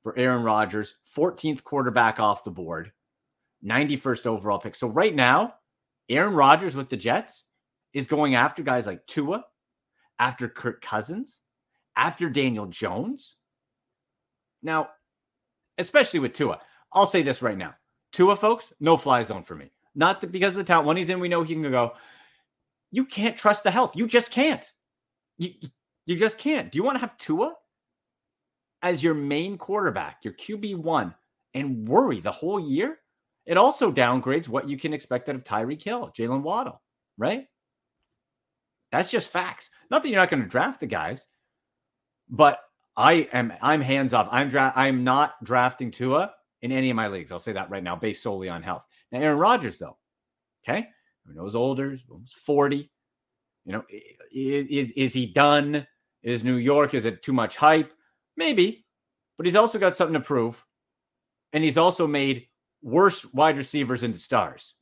for 0.03 0.17
Aaron 0.17 0.43
Rodgers, 0.43 0.97
14th 1.15 1.63
quarterback 1.63 2.19
off 2.19 2.43
the 2.43 2.51
board, 2.51 2.91
91st 3.65 4.25
overall 4.25 4.59
pick. 4.59 4.75
So 4.75 4.87
right 4.87 5.13
now, 5.13 5.55
Aaron 6.09 6.33
Rodgers 6.33 6.75
with 6.75 6.89
the 6.89 6.97
Jets 6.97 7.45
is 7.93 8.07
going 8.07 8.35
after 8.35 8.63
guys 8.63 8.87
like 8.87 9.05
Tua, 9.05 9.43
after 10.19 10.47
Kirk 10.47 10.81
Cousins, 10.81 11.41
after 11.95 12.29
Daniel 12.29 12.67
Jones. 12.67 13.37
Now, 14.63 14.89
especially 15.77 16.19
with 16.19 16.33
Tua, 16.33 16.59
I'll 16.93 17.05
say 17.05 17.21
this 17.21 17.41
right 17.41 17.57
now. 17.57 17.75
Tua, 18.11 18.35
folks, 18.35 18.73
no 18.79 18.97
fly 18.97 19.21
zone 19.23 19.43
for 19.43 19.55
me. 19.55 19.71
Not 19.95 20.31
because 20.31 20.55
of 20.55 20.59
the 20.59 20.63
talent. 20.63 20.87
When 20.87 20.97
he's 20.97 21.09
in, 21.09 21.19
we 21.19 21.29
know 21.29 21.43
he 21.43 21.53
can 21.53 21.69
go. 21.69 21.93
You 22.91 23.05
can't 23.05 23.37
trust 23.37 23.63
the 23.63 23.71
health. 23.71 23.95
You 23.95 24.07
just 24.07 24.31
can't. 24.31 24.69
You, 25.41 25.53
you 26.05 26.15
just 26.17 26.37
can't. 26.37 26.71
Do 26.71 26.77
you 26.77 26.83
want 26.83 26.95
to 26.95 26.99
have 26.99 27.17
Tua 27.17 27.55
as 28.83 29.01
your 29.01 29.15
main 29.15 29.57
quarterback, 29.57 30.23
your 30.23 30.35
QB1, 30.35 31.15
and 31.55 31.87
worry 31.89 32.19
the 32.19 32.31
whole 32.31 32.59
year? 32.59 32.99
It 33.47 33.57
also 33.57 33.91
downgrades 33.91 34.47
what 34.47 34.69
you 34.69 34.77
can 34.77 34.93
expect 34.93 35.29
out 35.29 35.35
of 35.35 35.43
Tyreek 35.43 35.81
Hill, 35.81 36.13
Jaylen 36.15 36.43
Waddle, 36.43 36.79
right? 37.17 37.45
That's 38.91 39.09
just 39.09 39.31
facts. 39.31 39.71
Not 39.89 40.03
that 40.03 40.09
you're 40.09 40.19
not 40.19 40.29
going 40.29 40.43
to 40.43 40.47
draft 40.47 40.79
the 40.79 40.85
guys, 40.85 41.25
but 42.29 42.59
I 42.95 43.27
am 43.33 43.51
I'm 43.63 43.81
hands 43.81 44.13
off. 44.13 44.27
I'm 44.31 44.49
dra- 44.49 44.73
I'm 44.75 45.03
not 45.03 45.43
drafting 45.43 45.89
Tua 45.89 46.33
in 46.61 46.71
any 46.71 46.91
of 46.91 46.95
my 46.95 47.07
leagues. 47.07 47.31
I'll 47.31 47.39
say 47.39 47.53
that 47.53 47.71
right 47.71 47.81
now, 47.81 47.95
based 47.95 48.21
solely 48.21 48.47
on 48.47 48.61
health. 48.61 48.83
Now, 49.11 49.21
Aaron 49.21 49.39
Rodgers, 49.39 49.79
though, 49.79 49.97
okay, 50.63 50.79
I 50.79 50.85
who 51.25 51.33
knows 51.33 51.55
older, 51.55 51.97
almost 52.11 52.35
40. 52.35 52.90
You 53.65 53.73
know, 53.73 53.83
is, 54.31 54.91
is 54.91 55.13
he 55.13 55.25
done? 55.25 55.85
Is 56.23 56.43
New 56.43 56.55
York, 56.55 56.93
is 56.93 57.05
it 57.05 57.23
too 57.23 57.33
much 57.33 57.55
hype? 57.55 57.93
Maybe, 58.37 58.85
but 59.37 59.45
he's 59.45 59.55
also 59.55 59.79
got 59.79 59.95
something 59.95 60.13
to 60.13 60.19
prove. 60.19 60.63
And 61.53 61.63
he's 61.63 61.77
also 61.77 62.07
made 62.07 62.47
worse 62.81 63.25
wide 63.33 63.57
receivers 63.57 64.03
into 64.03 64.19
stars. 64.19 64.75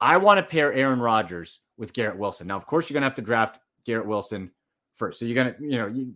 I 0.00 0.16
want 0.16 0.38
to 0.38 0.42
pair 0.42 0.72
Aaron 0.72 1.00
Rodgers 1.00 1.60
with 1.76 1.92
Garrett 1.92 2.18
Wilson. 2.18 2.46
Now, 2.46 2.56
of 2.56 2.66
course, 2.66 2.88
you're 2.88 2.94
going 2.94 3.02
to 3.02 3.08
have 3.08 3.14
to 3.16 3.22
draft 3.22 3.60
Garrett 3.84 4.06
Wilson 4.06 4.50
first. 4.96 5.18
So 5.18 5.26
you're 5.26 5.34
going 5.34 5.54
to, 5.54 5.62
you 5.62 5.78
know, 5.78 5.86
you, 5.86 6.14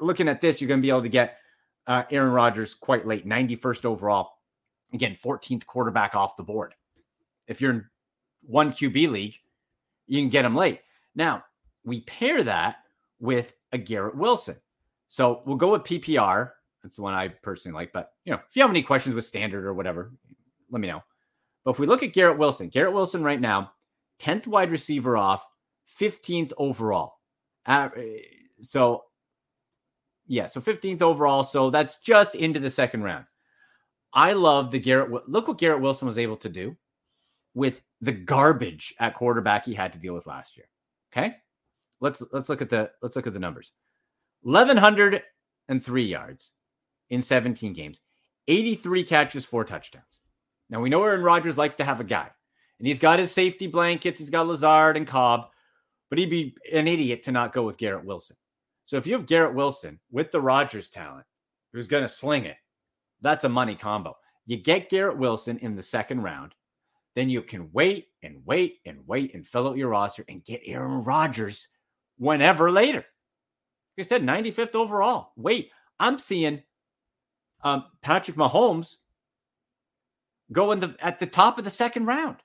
looking 0.00 0.28
at 0.28 0.40
this, 0.40 0.60
you're 0.60 0.68
going 0.68 0.80
to 0.80 0.82
be 0.82 0.90
able 0.90 1.02
to 1.02 1.08
get 1.08 1.38
uh, 1.86 2.04
Aaron 2.10 2.32
Rodgers 2.32 2.74
quite 2.74 3.06
late, 3.06 3.26
91st 3.26 3.84
overall. 3.84 4.30
Again, 4.92 5.16
14th 5.22 5.66
quarterback 5.66 6.14
off 6.14 6.36
the 6.36 6.42
board. 6.42 6.74
If 7.48 7.60
you're 7.60 7.72
in 7.72 7.84
one 8.42 8.72
QB 8.72 9.10
league, 9.10 9.34
you 10.06 10.20
can 10.20 10.28
get 10.28 10.44
him 10.44 10.54
late. 10.54 10.80
Now, 11.14 11.44
we 11.84 12.00
pair 12.02 12.42
that 12.44 12.76
with 13.20 13.52
a 13.72 13.78
Garrett 13.78 14.16
Wilson. 14.16 14.56
So 15.08 15.42
we'll 15.46 15.56
go 15.56 15.72
with 15.72 15.82
PPR. 15.82 16.50
That's 16.82 16.96
the 16.96 17.02
one 17.02 17.14
I 17.14 17.28
personally 17.28 17.74
like. 17.74 17.92
But, 17.92 18.12
you 18.24 18.32
know, 18.32 18.40
if 18.48 18.56
you 18.56 18.62
have 18.62 18.70
any 18.70 18.82
questions 18.82 19.14
with 19.14 19.24
standard 19.24 19.64
or 19.64 19.74
whatever, 19.74 20.12
let 20.70 20.80
me 20.80 20.88
know. 20.88 21.02
But 21.64 21.72
if 21.72 21.78
we 21.78 21.86
look 21.86 22.02
at 22.02 22.12
Garrett 22.12 22.38
Wilson, 22.38 22.68
Garrett 22.68 22.94
Wilson 22.94 23.22
right 23.22 23.40
now, 23.40 23.72
10th 24.20 24.46
wide 24.46 24.70
receiver 24.70 25.16
off, 25.16 25.46
15th 25.98 26.52
overall. 26.56 27.14
Uh, 27.66 27.90
so, 28.62 29.04
yeah, 30.26 30.46
so 30.46 30.60
15th 30.60 31.02
overall. 31.02 31.44
So 31.44 31.70
that's 31.70 31.98
just 31.98 32.34
into 32.34 32.58
the 32.58 32.70
second 32.70 33.02
round. 33.02 33.26
I 34.12 34.32
love 34.32 34.70
the 34.70 34.78
Garrett. 34.78 35.28
Look 35.28 35.48
what 35.48 35.58
Garrett 35.58 35.80
Wilson 35.80 36.06
was 36.06 36.18
able 36.18 36.36
to 36.38 36.48
do 36.48 36.76
with 37.54 37.82
the 38.00 38.12
garbage 38.12 38.94
at 38.98 39.14
quarterback 39.14 39.64
he 39.64 39.74
had 39.74 39.92
to 39.92 39.98
deal 39.98 40.14
with 40.14 40.26
last 40.26 40.56
year. 40.56 40.66
Okay, 41.12 41.36
let's 42.00 42.22
let's 42.32 42.48
look 42.48 42.62
at 42.62 42.70
the 42.70 42.90
let's 43.02 43.16
look 43.16 43.26
at 43.26 43.32
the 43.32 43.38
numbers. 43.38 43.72
1103 44.42 46.02
yards 46.02 46.52
in 47.10 47.22
17 47.22 47.72
games, 47.74 48.00
83 48.48 49.04
catches, 49.04 49.44
four 49.44 49.64
touchdowns. 49.64 50.20
Now 50.70 50.80
we 50.80 50.88
know 50.88 51.04
Aaron 51.04 51.22
Rodgers 51.22 51.58
likes 51.58 51.76
to 51.76 51.84
have 51.84 52.00
a 52.00 52.04
guy, 52.04 52.28
and 52.78 52.88
he's 52.88 52.98
got 52.98 53.18
his 53.18 53.30
safety 53.30 53.66
blankets. 53.66 54.18
He's 54.18 54.30
got 54.30 54.46
Lazard 54.46 54.96
and 54.96 55.06
Cobb, 55.06 55.48
but 56.08 56.18
he'd 56.18 56.30
be 56.30 56.56
an 56.72 56.88
idiot 56.88 57.22
to 57.24 57.32
not 57.32 57.52
go 57.52 57.62
with 57.62 57.76
Garrett 57.76 58.04
Wilson. 58.04 58.36
So 58.84 58.96
if 58.96 59.06
you 59.06 59.12
have 59.12 59.26
Garrett 59.26 59.54
Wilson 59.54 60.00
with 60.10 60.30
the 60.30 60.40
Rodgers 60.40 60.88
talent, 60.88 61.26
who's 61.72 61.86
going 61.86 62.02
to 62.02 62.08
sling 62.08 62.46
it, 62.46 62.56
that's 63.20 63.44
a 63.44 63.48
money 63.48 63.74
combo. 63.74 64.16
You 64.44 64.56
get 64.56 64.88
Garrett 64.88 65.18
Wilson 65.18 65.58
in 65.58 65.76
the 65.76 65.82
second 65.82 66.22
round, 66.22 66.54
then 67.14 67.30
you 67.30 67.42
can 67.42 67.70
wait 67.72 68.08
and 68.22 68.42
wait 68.44 68.78
and 68.86 69.06
wait 69.06 69.34
and 69.34 69.46
fill 69.46 69.68
out 69.68 69.76
your 69.76 69.88
roster 69.88 70.24
and 70.28 70.44
get 70.44 70.62
Aaron 70.64 71.04
Rodgers 71.04 71.68
whenever 72.18 72.70
later. 72.70 73.04
Like 73.96 74.06
I 74.06 74.08
said, 74.08 74.22
95th 74.22 74.74
overall. 74.74 75.32
Wait, 75.36 75.70
I'm 76.00 76.18
seeing 76.18 76.62
um, 77.62 77.84
Patrick 78.00 78.36
Mahomes 78.36 78.96
go 80.50 80.72
in 80.72 80.80
the 80.80 80.96
at 81.00 81.18
the 81.18 81.26
top 81.26 81.58
of 81.58 81.64
the 81.64 81.70
second 81.70 82.06
round. 82.06 82.36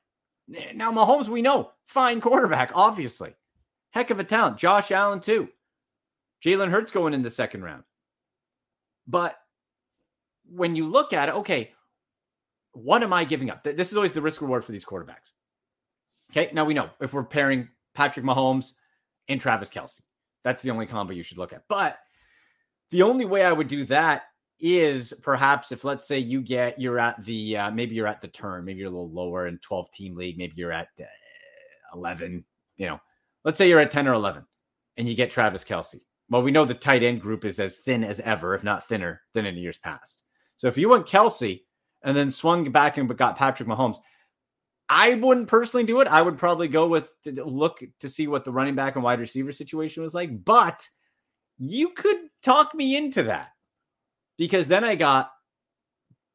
Now, 0.47 0.91
Mahomes, 0.91 1.27
we 1.27 1.41
know, 1.41 1.71
fine 1.87 2.21
quarterback, 2.21 2.71
obviously. 2.73 3.35
Heck 3.91 4.11
of 4.11 4.19
a 4.19 4.23
talent. 4.23 4.57
Josh 4.57 4.91
Allen, 4.91 5.19
too. 5.19 5.49
Jalen 6.43 6.69
Hurts 6.69 6.91
going 6.91 7.13
in 7.13 7.21
the 7.21 7.29
second 7.29 7.63
round. 7.63 7.83
But 9.07 9.35
when 10.49 10.75
you 10.75 10.87
look 10.87 11.11
at 11.11 11.29
it, 11.29 11.35
okay, 11.35 11.71
what 12.77 13.03
am 13.03 13.13
I 13.13 13.25
giving 13.25 13.49
up? 13.49 13.63
This 13.63 13.91
is 13.91 13.97
always 13.97 14.11
the 14.11 14.21
risk 14.21 14.41
reward 14.41 14.63
for 14.63 14.71
these 14.71 14.85
quarterbacks. 14.85 15.31
Okay, 16.31 16.49
now 16.53 16.65
we 16.65 16.73
know 16.73 16.89
if 16.99 17.13
we're 17.13 17.23
pairing 17.23 17.67
Patrick 17.95 18.25
Mahomes 18.25 18.73
and 19.27 19.39
Travis 19.39 19.69
Kelce, 19.69 20.01
that's 20.43 20.61
the 20.61 20.71
only 20.71 20.85
combo 20.85 21.13
you 21.13 21.23
should 21.23 21.37
look 21.37 21.53
at. 21.53 21.63
But 21.67 21.97
the 22.91 23.01
only 23.01 23.25
way 23.25 23.43
I 23.43 23.51
would 23.51 23.67
do 23.67 23.83
that 23.85 24.23
is 24.59 25.13
perhaps 25.21 25.71
if 25.71 25.83
let's 25.83 26.07
say 26.07 26.17
you 26.17 26.41
get 26.41 26.79
you're 26.79 26.99
at 26.99 27.23
the 27.25 27.57
uh, 27.57 27.71
maybe 27.71 27.95
you're 27.95 28.07
at 28.07 28.21
the 28.21 28.27
turn, 28.27 28.65
maybe 28.65 28.79
you're 28.79 28.89
a 28.89 28.91
little 28.91 29.11
lower 29.11 29.47
in 29.47 29.57
12 29.59 29.91
team 29.91 30.15
league, 30.15 30.37
maybe 30.37 30.53
you're 30.55 30.71
at 30.71 30.89
uh, 30.99 31.05
11, 31.93 32.43
you 32.77 32.87
know, 32.87 32.99
let's 33.43 33.57
say 33.57 33.69
you're 33.69 33.79
at 33.79 33.91
10 33.91 34.07
or 34.07 34.13
11 34.13 34.45
and 34.97 35.07
you 35.07 35.15
get 35.15 35.31
Travis 35.31 35.63
Kelce. 35.63 36.01
Well, 36.29 36.43
we 36.43 36.51
know 36.51 36.65
the 36.65 36.73
tight 36.73 37.03
end 37.03 37.21
group 37.21 37.45
is 37.45 37.59
as 37.59 37.77
thin 37.77 38.03
as 38.03 38.19
ever, 38.21 38.53
if 38.53 38.63
not 38.63 38.87
thinner 38.87 39.21
than 39.33 39.45
in 39.45 39.55
years 39.55 39.77
past. 39.77 40.23
So 40.57 40.67
if 40.67 40.77
you 40.77 40.89
want 40.89 41.07
Kelce 41.07 41.61
and 42.07 42.15
then 42.15 42.31
swung 42.31 42.71
back 42.71 42.97
and 42.97 43.17
got 43.17 43.35
Patrick 43.37 43.67
Mahomes, 43.67 43.99
I 44.87 45.15
wouldn't 45.15 45.49
personally 45.49 45.83
do 45.83 45.99
it. 45.99 46.07
I 46.07 46.21
would 46.21 46.37
probably 46.37 46.69
go 46.69 46.87
with 46.87 47.11
to 47.23 47.43
look 47.43 47.83
to 47.99 48.07
see 48.07 48.27
what 48.27 48.45
the 48.45 48.51
running 48.51 48.75
back 48.75 48.95
and 48.95 49.03
wide 49.03 49.19
receiver 49.19 49.51
situation 49.51 50.03
was 50.03 50.13
like. 50.13 50.45
But 50.45 50.87
you 51.59 51.89
could 51.89 52.17
talk 52.41 52.73
me 52.73 52.95
into 52.95 53.23
that 53.23 53.49
because 54.37 54.69
then 54.69 54.85
I 54.85 54.95
got 54.95 55.31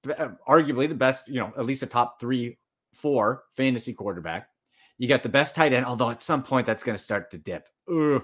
uh, 0.06 0.28
arguably 0.46 0.90
the 0.90 0.94
best, 0.94 1.26
you 1.26 1.40
know, 1.40 1.54
at 1.56 1.64
least 1.64 1.82
a 1.82 1.86
top 1.86 2.20
three, 2.20 2.58
four 2.92 3.44
fantasy 3.56 3.94
quarterback. 3.94 4.48
You 4.98 5.08
got 5.08 5.22
the 5.22 5.30
best 5.30 5.54
tight 5.54 5.72
end, 5.72 5.86
although 5.86 6.10
at 6.10 6.20
some 6.20 6.42
point 6.42 6.66
that's 6.66 6.82
going 6.82 6.98
to 6.98 7.02
start 7.02 7.30
to 7.30 7.38
dip. 7.38 7.66
Ugh. 7.90 8.22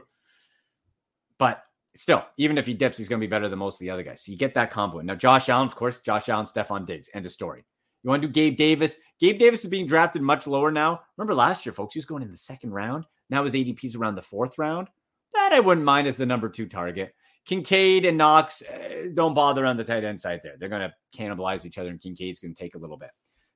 But 1.38 1.62
still, 1.98 2.24
even 2.36 2.56
if 2.58 2.64
he 2.64 2.74
dips, 2.74 2.96
he's 2.96 3.08
going 3.08 3.20
to 3.20 3.26
be 3.26 3.30
better 3.30 3.48
than 3.48 3.58
most 3.58 3.76
of 3.76 3.80
the 3.80 3.90
other 3.90 4.02
guys. 4.02 4.22
So 4.22 4.30
you 4.30 4.38
get 4.38 4.54
that 4.54 4.70
combo. 4.70 5.00
Now, 5.00 5.16
Josh 5.16 5.48
Allen, 5.48 5.66
of 5.66 5.74
course, 5.74 5.98
Josh 5.98 6.28
Allen, 6.28 6.46
Stefon 6.46 6.86
Diggs, 6.86 7.10
end 7.12 7.26
of 7.26 7.32
story. 7.32 7.64
You 8.02 8.10
want 8.10 8.22
to 8.22 8.28
do 8.28 8.32
Gabe 8.32 8.56
Davis? 8.56 8.98
Gabe 9.18 9.38
Davis 9.38 9.64
is 9.64 9.70
being 9.70 9.86
drafted 9.86 10.22
much 10.22 10.46
lower 10.46 10.70
now. 10.70 11.00
Remember 11.16 11.34
last 11.34 11.66
year, 11.66 11.72
folks, 11.72 11.94
he 11.94 11.98
was 11.98 12.06
going 12.06 12.22
in 12.22 12.30
the 12.30 12.36
second 12.36 12.70
round. 12.70 13.04
Now 13.30 13.42
his 13.42 13.54
ADP 13.54 13.82
is 13.84 13.96
around 13.96 14.14
the 14.14 14.22
fourth 14.22 14.56
round. 14.58 14.88
That 15.34 15.52
I 15.52 15.60
wouldn't 15.60 15.84
mind 15.84 16.06
as 16.06 16.16
the 16.16 16.24
number 16.24 16.48
two 16.48 16.66
target. 16.66 17.14
Kincaid 17.44 18.04
and 18.04 18.16
Knox 18.16 18.62
uh, 18.62 19.08
don't 19.14 19.34
bother 19.34 19.66
on 19.66 19.76
the 19.76 19.84
tight 19.84 20.04
end 20.04 20.20
side 20.20 20.40
there. 20.44 20.54
They're 20.58 20.68
going 20.68 20.88
to 20.88 20.94
cannibalize 21.16 21.64
each 21.64 21.78
other, 21.78 21.90
and 21.90 22.00
Kincaid's 22.00 22.40
going 22.40 22.54
to 22.54 22.60
take 22.60 22.74
a 22.74 22.78
little 22.78 22.96
bit. 22.96 23.10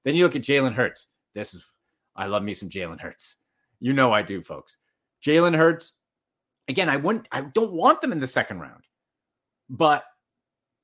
Then 0.05 0.15
you 0.15 0.25
look 0.25 0.35
at 0.35 0.43
Jalen 0.43 0.75
Hurts. 0.75 1.09
This 1.35 1.55
is, 1.55 1.65
I 2.17 2.27
love 2.27 2.43
me 2.43 2.55
some 2.55 2.69
Jalen 2.69 3.01
Hurts. 3.01 3.37
You 3.81 3.93
know 3.93 4.13
I 4.13 4.23
do, 4.23 4.43
folks. 4.43 4.79
Jalen 5.25 5.57
Hurts, 5.57 5.93
again, 6.69 6.89
I 6.89 6.97
wouldn't, 6.97 7.29
I 7.33 7.43
don't 7.43 7.73
want 7.73 8.01
them 8.01 8.13
in 8.13 8.21
the 8.21 8.27
second 8.27 8.61
round, 8.61 8.85
but 9.69 10.05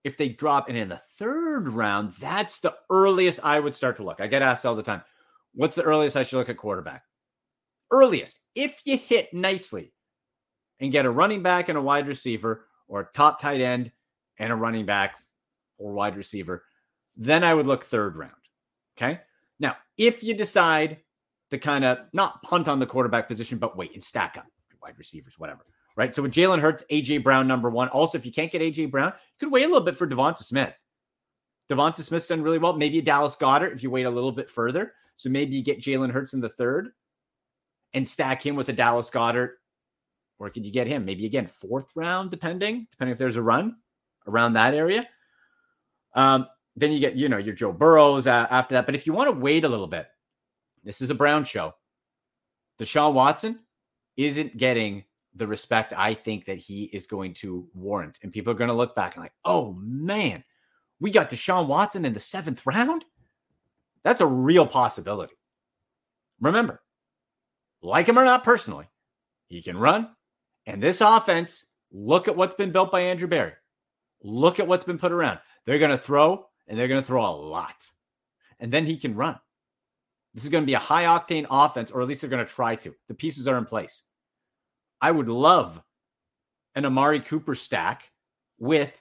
if 0.04 0.16
they 0.16 0.28
drop 0.28 0.68
and 0.68 0.78
in 0.78 0.88
the 0.88 1.00
third 1.18 1.68
round, 1.68 2.12
that's 2.12 2.60
the 2.60 2.74
earliest 2.90 3.40
I 3.42 3.60
would 3.60 3.74
start 3.74 3.96
to 3.96 4.04
look. 4.04 4.20
I 4.20 4.26
get 4.26 4.42
asked 4.42 4.64
all 4.64 4.74
the 4.74 4.82
time, 4.82 5.02
what's 5.54 5.76
the 5.76 5.82
earliest 5.82 6.16
I 6.16 6.22
should 6.22 6.36
look 6.36 6.48
at 6.48 6.56
quarterback? 6.56 7.02
Earliest, 7.90 8.40
if 8.54 8.80
you 8.84 8.96
hit 8.96 9.32
nicely 9.32 9.92
and 10.80 10.92
get 10.92 11.06
a 11.06 11.10
running 11.10 11.42
back 11.42 11.68
and 11.68 11.78
a 11.78 11.82
wide 11.82 12.06
receiver 12.06 12.66
or 12.86 13.00
a 13.00 13.08
top 13.14 13.40
tight 13.40 13.60
end 13.60 13.90
and 14.38 14.52
a 14.52 14.56
running 14.56 14.86
back 14.86 15.16
or 15.78 15.92
wide 15.92 16.16
receiver, 16.16 16.64
then 17.16 17.42
I 17.42 17.54
would 17.54 17.66
look 17.66 17.84
third 17.84 18.16
round. 18.16 18.32
Okay. 18.96 19.20
Now, 19.58 19.76
if 19.96 20.22
you 20.22 20.34
decide 20.34 20.98
to 21.50 21.58
kind 21.58 21.84
of 21.84 21.98
not 22.12 22.42
punt 22.42 22.68
on 22.68 22.78
the 22.78 22.86
quarterback 22.86 23.26
position, 23.26 23.58
but 23.58 23.76
wait 23.76 23.94
and 23.94 24.04
stack 24.04 24.36
up 24.36 24.46
wide 24.88 24.98
receivers, 24.98 25.38
whatever. 25.38 25.66
Right. 25.96 26.14
So 26.14 26.22
with 26.22 26.32
Jalen 26.32 26.60
Hurts, 26.60 26.84
AJ 26.90 27.24
Brown, 27.24 27.48
number 27.48 27.70
one. 27.70 27.88
Also, 27.88 28.16
if 28.16 28.24
you 28.24 28.32
can't 28.32 28.50
get 28.50 28.62
AJ 28.62 28.90
Brown, 28.90 29.08
you 29.08 29.38
could 29.38 29.52
wait 29.52 29.64
a 29.64 29.66
little 29.66 29.84
bit 29.84 29.96
for 29.96 30.06
Devonta 30.06 30.38
Smith. 30.38 30.72
Devonta 31.70 32.02
Smith's 32.02 32.28
done 32.28 32.42
really 32.42 32.58
well. 32.58 32.72
Maybe 32.72 33.00
Dallas 33.00 33.36
Goedert 33.36 33.74
if 33.74 33.82
you 33.82 33.90
wait 33.90 34.06
a 34.06 34.10
little 34.10 34.32
bit 34.32 34.48
further. 34.48 34.94
So 35.16 35.28
maybe 35.28 35.56
you 35.56 35.62
get 35.62 35.80
Jalen 35.80 36.12
Hurts 36.12 36.34
in 36.34 36.40
the 36.40 36.48
third 36.48 36.90
and 37.94 38.06
stack 38.06 38.44
him 38.44 38.54
with 38.54 38.68
a 38.68 38.72
Dallas 38.72 39.10
Goedert. 39.10 39.54
Or 40.38 40.48
could 40.50 40.64
you 40.64 40.72
get 40.72 40.86
him? 40.86 41.04
Maybe 41.04 41.26
again, 41.26 41.46
fourth 41.46 41.90
round, 41.96 42.30
depending, 42.30 42.86
depending 42.92 43.12
if 43.12 43.18
there's 43.18 43.36
a 43.36 43.42
run 43.42 43.76
around 44.26 44.52
that 44.52 44.72
area. 44.72 45.02
Um, 46.14 46.46
then 46.76 46.92
you 46.92 47.00
get, 47.00 47.16
you 47.16 47.28
know, 47.28 47.38
your 47.38 47.54
Joe 47.54 47.72
Burrows 47.72 48.28
uh, 48.28 48.46
after 48.48 48.76
that. 48.76 48.86
But 48.86 48.94
if 48.94 49.04
you 49.04 49.12
want 49.12 49.28
to 49.34 49.38
wait 49.38 49.64
a 49.64 49.68
little 49.68 49.88
bit, 49.88 50.06
this 50.84 51.00
is 51.00 51.10
a 51.10 51.14
Brown 51.14 51.42
show. 51.42 51.74
Deshaun 52.78 53.14
Watson 53.14 53.58
isn't 54.18 54.58
getting 54.58 55.04
the 55.36 55.46
respect 55.46 55.94
I 55.96 56.12
think 56.12 56.44
that 56.44 56.58
he 56.58 56.84
is 56.84 57.06
going 57.06 57.32
to 57.34 57.66
warrant. 57.72 58.18
And 58.22 58.32
people 58.32 58.52
are 58.52 58.56
going 58.56 58.68
to 58.68 58.74
look 58.74 58.94
back 58.94 59.14
and 59.14 59.22
like, 59.22 59.32
oh 59.44 59.74
man, 59.80 60.44
we 61.00 61.10
got 61.10 61.30
Deshaun 61.30 61.68
Watson 61.68 62.04
in 62.04 62.12
the 62.12 62.20
seventh 62.20 62.66
round. 62.66 63.04
That's 64.02 64.20
a 64.20 64.26
real 64.26 64.66
possibility. 64.66 65.34
Remember, 66.40 66.82
like 67.80 68.06
him 68.06 68.18
or 68.18 68.24
not 68.24 68.44
personally, 68.44 68.88
he 69.46 69.62
can 69.62 69.78
run. 69.78 70.08
And 70.66 70.82
this 70.82 71.00
offense, 71.00 71.66
look 71.92 72.28
at 72.28 72.36
what's 72.36 72.54
been 72.54 72.72
built 72.72 72.90
by 72.90 73.00
Andrew 73.00 73.28
Berry. 73.28 73.52
Look 74.22 74.58
at 74.58 74.66
what's 74.66 74.84
been 74.84 74.98
put 74.98 75.12
around. 75.12 75.38
They're 75.64 75.78
going 75.78 75.90
to 75.90 75.98
throw 75.98 76.46
and 76.66 76.78
they're 76.78 76.88
going 76.88 77.00
to 77.00 77.06
throw 77.06 77.24
a 77.24 77.30
lot. 77.30 77.88
And 78.58 78.72
then 78.72 78.84
he 78.84 78.96
can 78.96 79.14
run. 79.14 79.38
This 80.34 80.44
is 80.44 80.50
going 80.50 80.62
to 80.62 80.66
be 80.66 80.74
a 80.74 80.78
high 80.78 81.04
octane 81.04 81.46
offense, 81.50 81.90
or 81.90 82.00
at 82.00 82.08
least 82.08 82.20
they're 82.20 82.30
going 82.30 82.44
to 82.44 82.52
try 82.52 82.76
to. 82.76 82.94
The 83.08 83.14
pieces 83.14 83.48
are 83.48 83.56
in 83.56 83.64
place. 83.64 84.04
I 85.00 85.10
would 85.10 85.28
love 85.28 85.82
an 86.74 86.84
Amari 86.84 87.20
Cooper 87.20 87.54
stack 87.54 88.10
with 88.58 89.00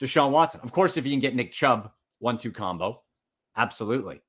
Deshaun 0.00 0.30
Watson. 0.30 0.60
Of 0.62 0.72
course, 0.72 0.96
if 0.96 1.04
you 1.06 1.12
can 1.12 1.20
get 1.20 1.34
Nick 1.34 1.52
Chubb 1.52 1.90
one 2.18 2.38
two 2.38 2.52
combo, 2.52 3.02
absolutely. 3.56 4.20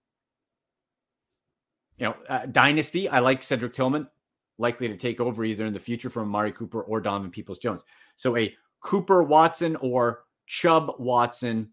You 1.98 2.08
know, 2.08 2.16
uh, 2.30 2.46
Dynasty, 2.46 3.10
I 3.10 3.20
like 3.20 3.44
Cedric 3.44 3.74
Tillman, 3.74 4.08
likely 4.58 4.88
to 4.88 4.98
take 4.98 5.20
over 5.20 5.44
either 5.44 5.66
in 5.66 5.74
the 5.74 5.80
future 5.80 6.10
from 6.10 6.24
Amari 6.24 6.52
Cooper 6.52 6.82
or 6.82 7.02
Donovan 7.02 7.32
Peoples 7.32 7.60
Jones. 7.60 7.84
So 8.16 8.38
a 8.38 8.56
Cooper 8.82 9.24
Watson 9.24 9.76
or 9.78 10.24
Chubb 10.48 10.96
Watson 11.00 11.70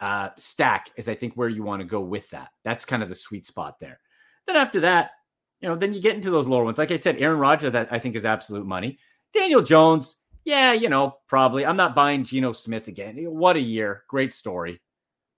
uh, 0.00 0.30
stack 0.36 0.90
is, 0.96 1.08
I 1.08 1.14
think, 1.14 1.34
where 1.34 1.48
you 1.48 1.62
want 1.62 1.80
to 1.80 1.86
go 1.86 2.00
with 2.00 2.28
that. 2.30 2.48
That's 2.64 2.84
kind 2.84 3.02
of 3.02 3.08
the 3.08 3.14
sweet 3.14 3.46
spot 3.46 3.78
there. 3.78 4.00
Then 4.46 4.56
after 4.56 4.80
that, 4.80 5.12
you 5.60 5.68
know, 5.68 5.76
then 5.76 5.92
you 5.92 6.00
get 6.00 6.16
into 6.16 6.30
those 6.30 6.46
lower 6.46 6.64
ones. 6.64 6.78
Like 6.78 6.90
I 6.90 6.96
said, 6.96 7.18
Aaron 7.18 7.38
Rodgers, 7.38 7.72
that 7.72 7.88
I 7.90 7.98
think 7.98 8.16
is 8.16 8.24
absolute 8.24 8.66
money. 8.66 8.98
Daniel 9.32 9.62
Jones, 9.62 10.16
yeah, 10.44 10.72
you 10.72 10.88
know, 10.88 11.18
probably. 11.28 11.66
I'm 11.66 11.76
not 11.76 11.94
buying 11.94 12.24
Geno 12.24 12.52
Smith 12.52 12.88
again. 12.88 13.16
What 13.16 13.56
a 13.56 13.60
year. 13.60 14.04
Great 14.08 14.32
story. 14.32 14.80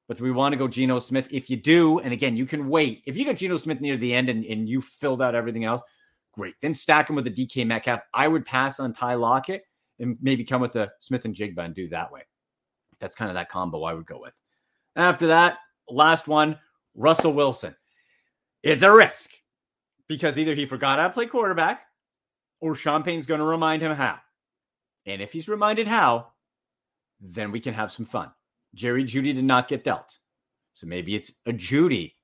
But 0.09 0.19
do 0.19 0.25
we 0.25 0.31
want 0.31 0.53
to 0.53 0.59
go 0.59 0.69
Geno 0.69 0.99
Smith? 0.99 1.29
If 1.31 1.51
you 1.51 1.57
do, 1.57 1.99
and 2.01 2.13
again, 2.13 2.37
you 2.37 2.47
can 2.47 2.69
wait. 2.69 3.03
If 3.07 3.17
you 3.17 3.25
got 3.25 3.37
Geno 3.37 3.57
Smith 3.57 3.81
near 3.81 3.97
the 3.97 4.15
end 4.15 4.29
and, 4.29 4.45
and 4.45 4.69
you 4.69 4.81
filled 4.81 5.23
out 5.23 5.35
everything 5.35 5.65
else, 5.65 5.83
great. 6.33 6.55
Then 6.61 6.75
stack 6.75 7.11
him 7.11 7.17
with 7.17 7.27
a 7.27 7.31
DK 7.31 7.67
Metcalf. 7.67 8.01
I 8.15 8.29
would 8.29 8.45
pass 8.45 8.79
on 8.79 8.93
Ty 8.93 9.15
Lockett 9.15 9.65
and 9.99 10.17
maybe 10.21 10.45
come 10.45 10.61
with 10.61 10.77
a 10.77 10.93
Smith-Njigba 11.01 11.59
and 11.59 11.75
do 11.75 11.89
that 11.89 12.13
way. 12.13 12.23
That's 13.01 13.15
kind 13.15 13.31
of 13.31 13.35
that 13.35 13.49
combo 13.49 13.83
I 13.85 13.95
would 13.95 14.07
go 14.07 14.21
with. 14.21 14.35
After 14.97 15.27
that, 15.29 15.59
last 15.89 16.29
one, 16.29 16.59
Russell 16.95 17.33
Wilson. 17.33 17.75
It's 18.63 18.83
a 18.83 18.93
risk 18.93 19.31
because 20.13 20.39
either 20.39 20.55
he 20.55 20.67
forgot 20.67 20.99
how 20.99 21.09
to 21.09 21.15
play 21.15 21.27
quarterback 21.27 21.83
or 22.61 22.75
Payton's 22.75 23.27
going 23.27 23.41
to 23.41 23.47
remind 23.47 23.83
him 23.83 23.95
how. 23.95 24.19
And 25.07 25.21
if 25.21 25.33
he's 25.33 25.49
reminded 25.49 25.89
how, 25.89 26.29
then 27.21 27.51
we 27.51 27.61
can 27.61 27.75
have 27.75 27.91
some 27.91 28.07
fun. 28.07 28.31
Jerry 28.75 29.05
Jeudy 29.05 29.35
did 29.35 29.45
not 29.45 29.69
get 29.69 29.85
dealt. 29.85 30.19
So 30.73 30.87
maybe 30.87 31.15
it's 31.15 31.33
a 31.47 31.53
Jeudy 31.53 32.15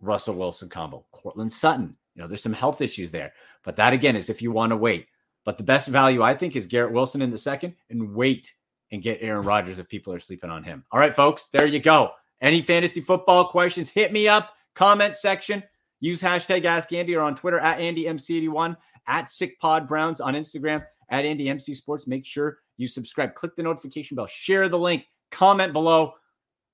Russell 0.00 0.34
Wilson 0.34 0.68
combo. 0.68 1.04
Courtland 1.12 1.52
Sutton, 1.52 1.96
you 2.14 2.22
know, 2.22 2.28
there's 2.28 2.42
some 2.42 2.52
health 2.52 2.80
issues 2.80 3.10
there. 3.10 3.32
But 3.64 3.76
that 3.76 3.92
again 3.92 4.16
is 4.16 4.30
if 4.30 4.40
you 4.40 4.50
want 4.50 4.70
to 4.70 4.76
wait. 4.76 5.06
But 5.44 5.58
the 5.58 5.64
best 5.64 5.88
value, 5.88 6.22
I 6.22 6.34
think, 6.34 6.56
is 6.56 6.66
Garrett 6.66 6.92
Wilson 6.92 7.22
in 7.22 7.30
the 7.30 7.38
second 7.38 7.74
and 7.90 8.14
wait 8.14 8.54
and 8.92 9.02
get 9.02 9.18
Aaron 9.20 9.42
Rodgers 9.42 9.78
if 9.78 9.88
people 9.88 10.12
are 10.12 10.20
sleeping 10.20 10.50
on 10.50 10.62
him. 10.62 10.84
All 10.92 11.00
right, 11.00 11.14
folks, 11.14 11.48
there 11.48 11.66
you 11.66 11.80
go. 11.80 12.12
Any 12.40 12.62
fantasy 12.62 13.00
football 13.00 13.48
questions, 13.48 13.88
hit 13.88 14.12
me 14.12 14.28
up, 14.28 14.52
comment 14.74 15.16
section. 15.16 15.62
Use 16.02 16.20
hashtag 16.20 16.64
Ask 16.64 16.92
Andy 16.92 17.14
or 17.14 17.20
on 17.20 17.36
Twitter 17.36 17.60
at 17.60 17.78
AndyMC81, 17.78 18.76
at 19.06 19.26
SickPod 19.26 19.86
Browns 19.86 20.20
on 20.20 20.34
Instagram, 20.34 20.84
at 21.08 21.24
AndyMC 21.24 21.76
Sports. 21.76 22.08
Make 22.08 22.26
sure 22.26 22.58
you 22.76 22.88
subscribe, 22.88 23.36
click 23.36 23.54
the 23.54 23.62
notification 23.62 24.16
bell, 24.16 24.26
share 24.26 24.68
the 24.68 24.80
link, 24.80 25.06
comment 25.30 25.72
below, 25.72 26.14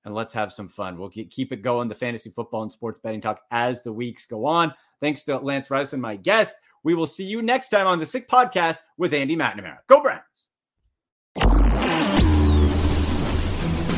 and 0.06 0.14
let's 0.14 0.32
have 0.32 0.50
some 0.50 0.66
fun. 0.66 0.98
We'll 0.98 1.10
keep 1.10 1.52
it 1.52 1.60
going, 1.60 1.88
the 1.90 1.94
fantasy 1.94 2.30
football 2.30 2.62
and 2.62 2.72
sports 2.72 3.00
betting 3.02 3.20
talk 3.20 3.40
as 3.50 3.82
the 3.82 3.92
weeks 3.92 4.24
go 4.24 4.46
on. 4.46 4.72
Thanks 5.02 5.24
to 5.24 5.36
Lance 5.36 5.68
Reisland, 5.68 6.00
my 6.00 6.16
guest. 6.16 6.54
We 6.82 6.94
will 6.94 7.06
see 7.06 7.24
you 7.24 7.42
next 7.42 7.68
time 7.68 7.86
on 7.86 7.98
the 7.98 8.06
Sick 8.06 8.28
Podcast 8.28 8.78
with 8.96 9.12
Andy 9.12 9.36
McNamara. 9.36 9.78
Go 9.88 10.00
Browns! 10.00 10.48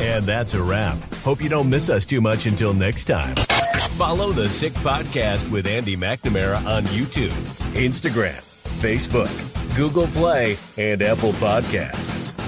And 0.01 0.25
that's 0.25 0.55
a 0.55 0.61
wrap. 0.61 0.97
Hope 1.23 1.41
you 1.41 1.47
don't 1.47 1.69
miss 1.69 1.89
us 1.89 2.05
too 2.05 2.19
much 2.19 2.47
until 2.47 2.73
next 2.73 3.05
time. 3.05 3.35
Follow 4.01 4.31
the 4.31 4.49
Sick 4.49 4.73
Podcast 4.73 5.47
with 5.51 5.67
Andy 5.67 5.95
McNamara 5.95 6.65
on 6.65 6.85
YouTube, 6.85 7.29
Instagram, 7.75 8.41
Facebook, 8.81 9.29
Google 9.75 10.07
Play, 10.07 10.57
and 10.75 11.03
Apple 11.03 11.33
Podcasts. 11.33 12.40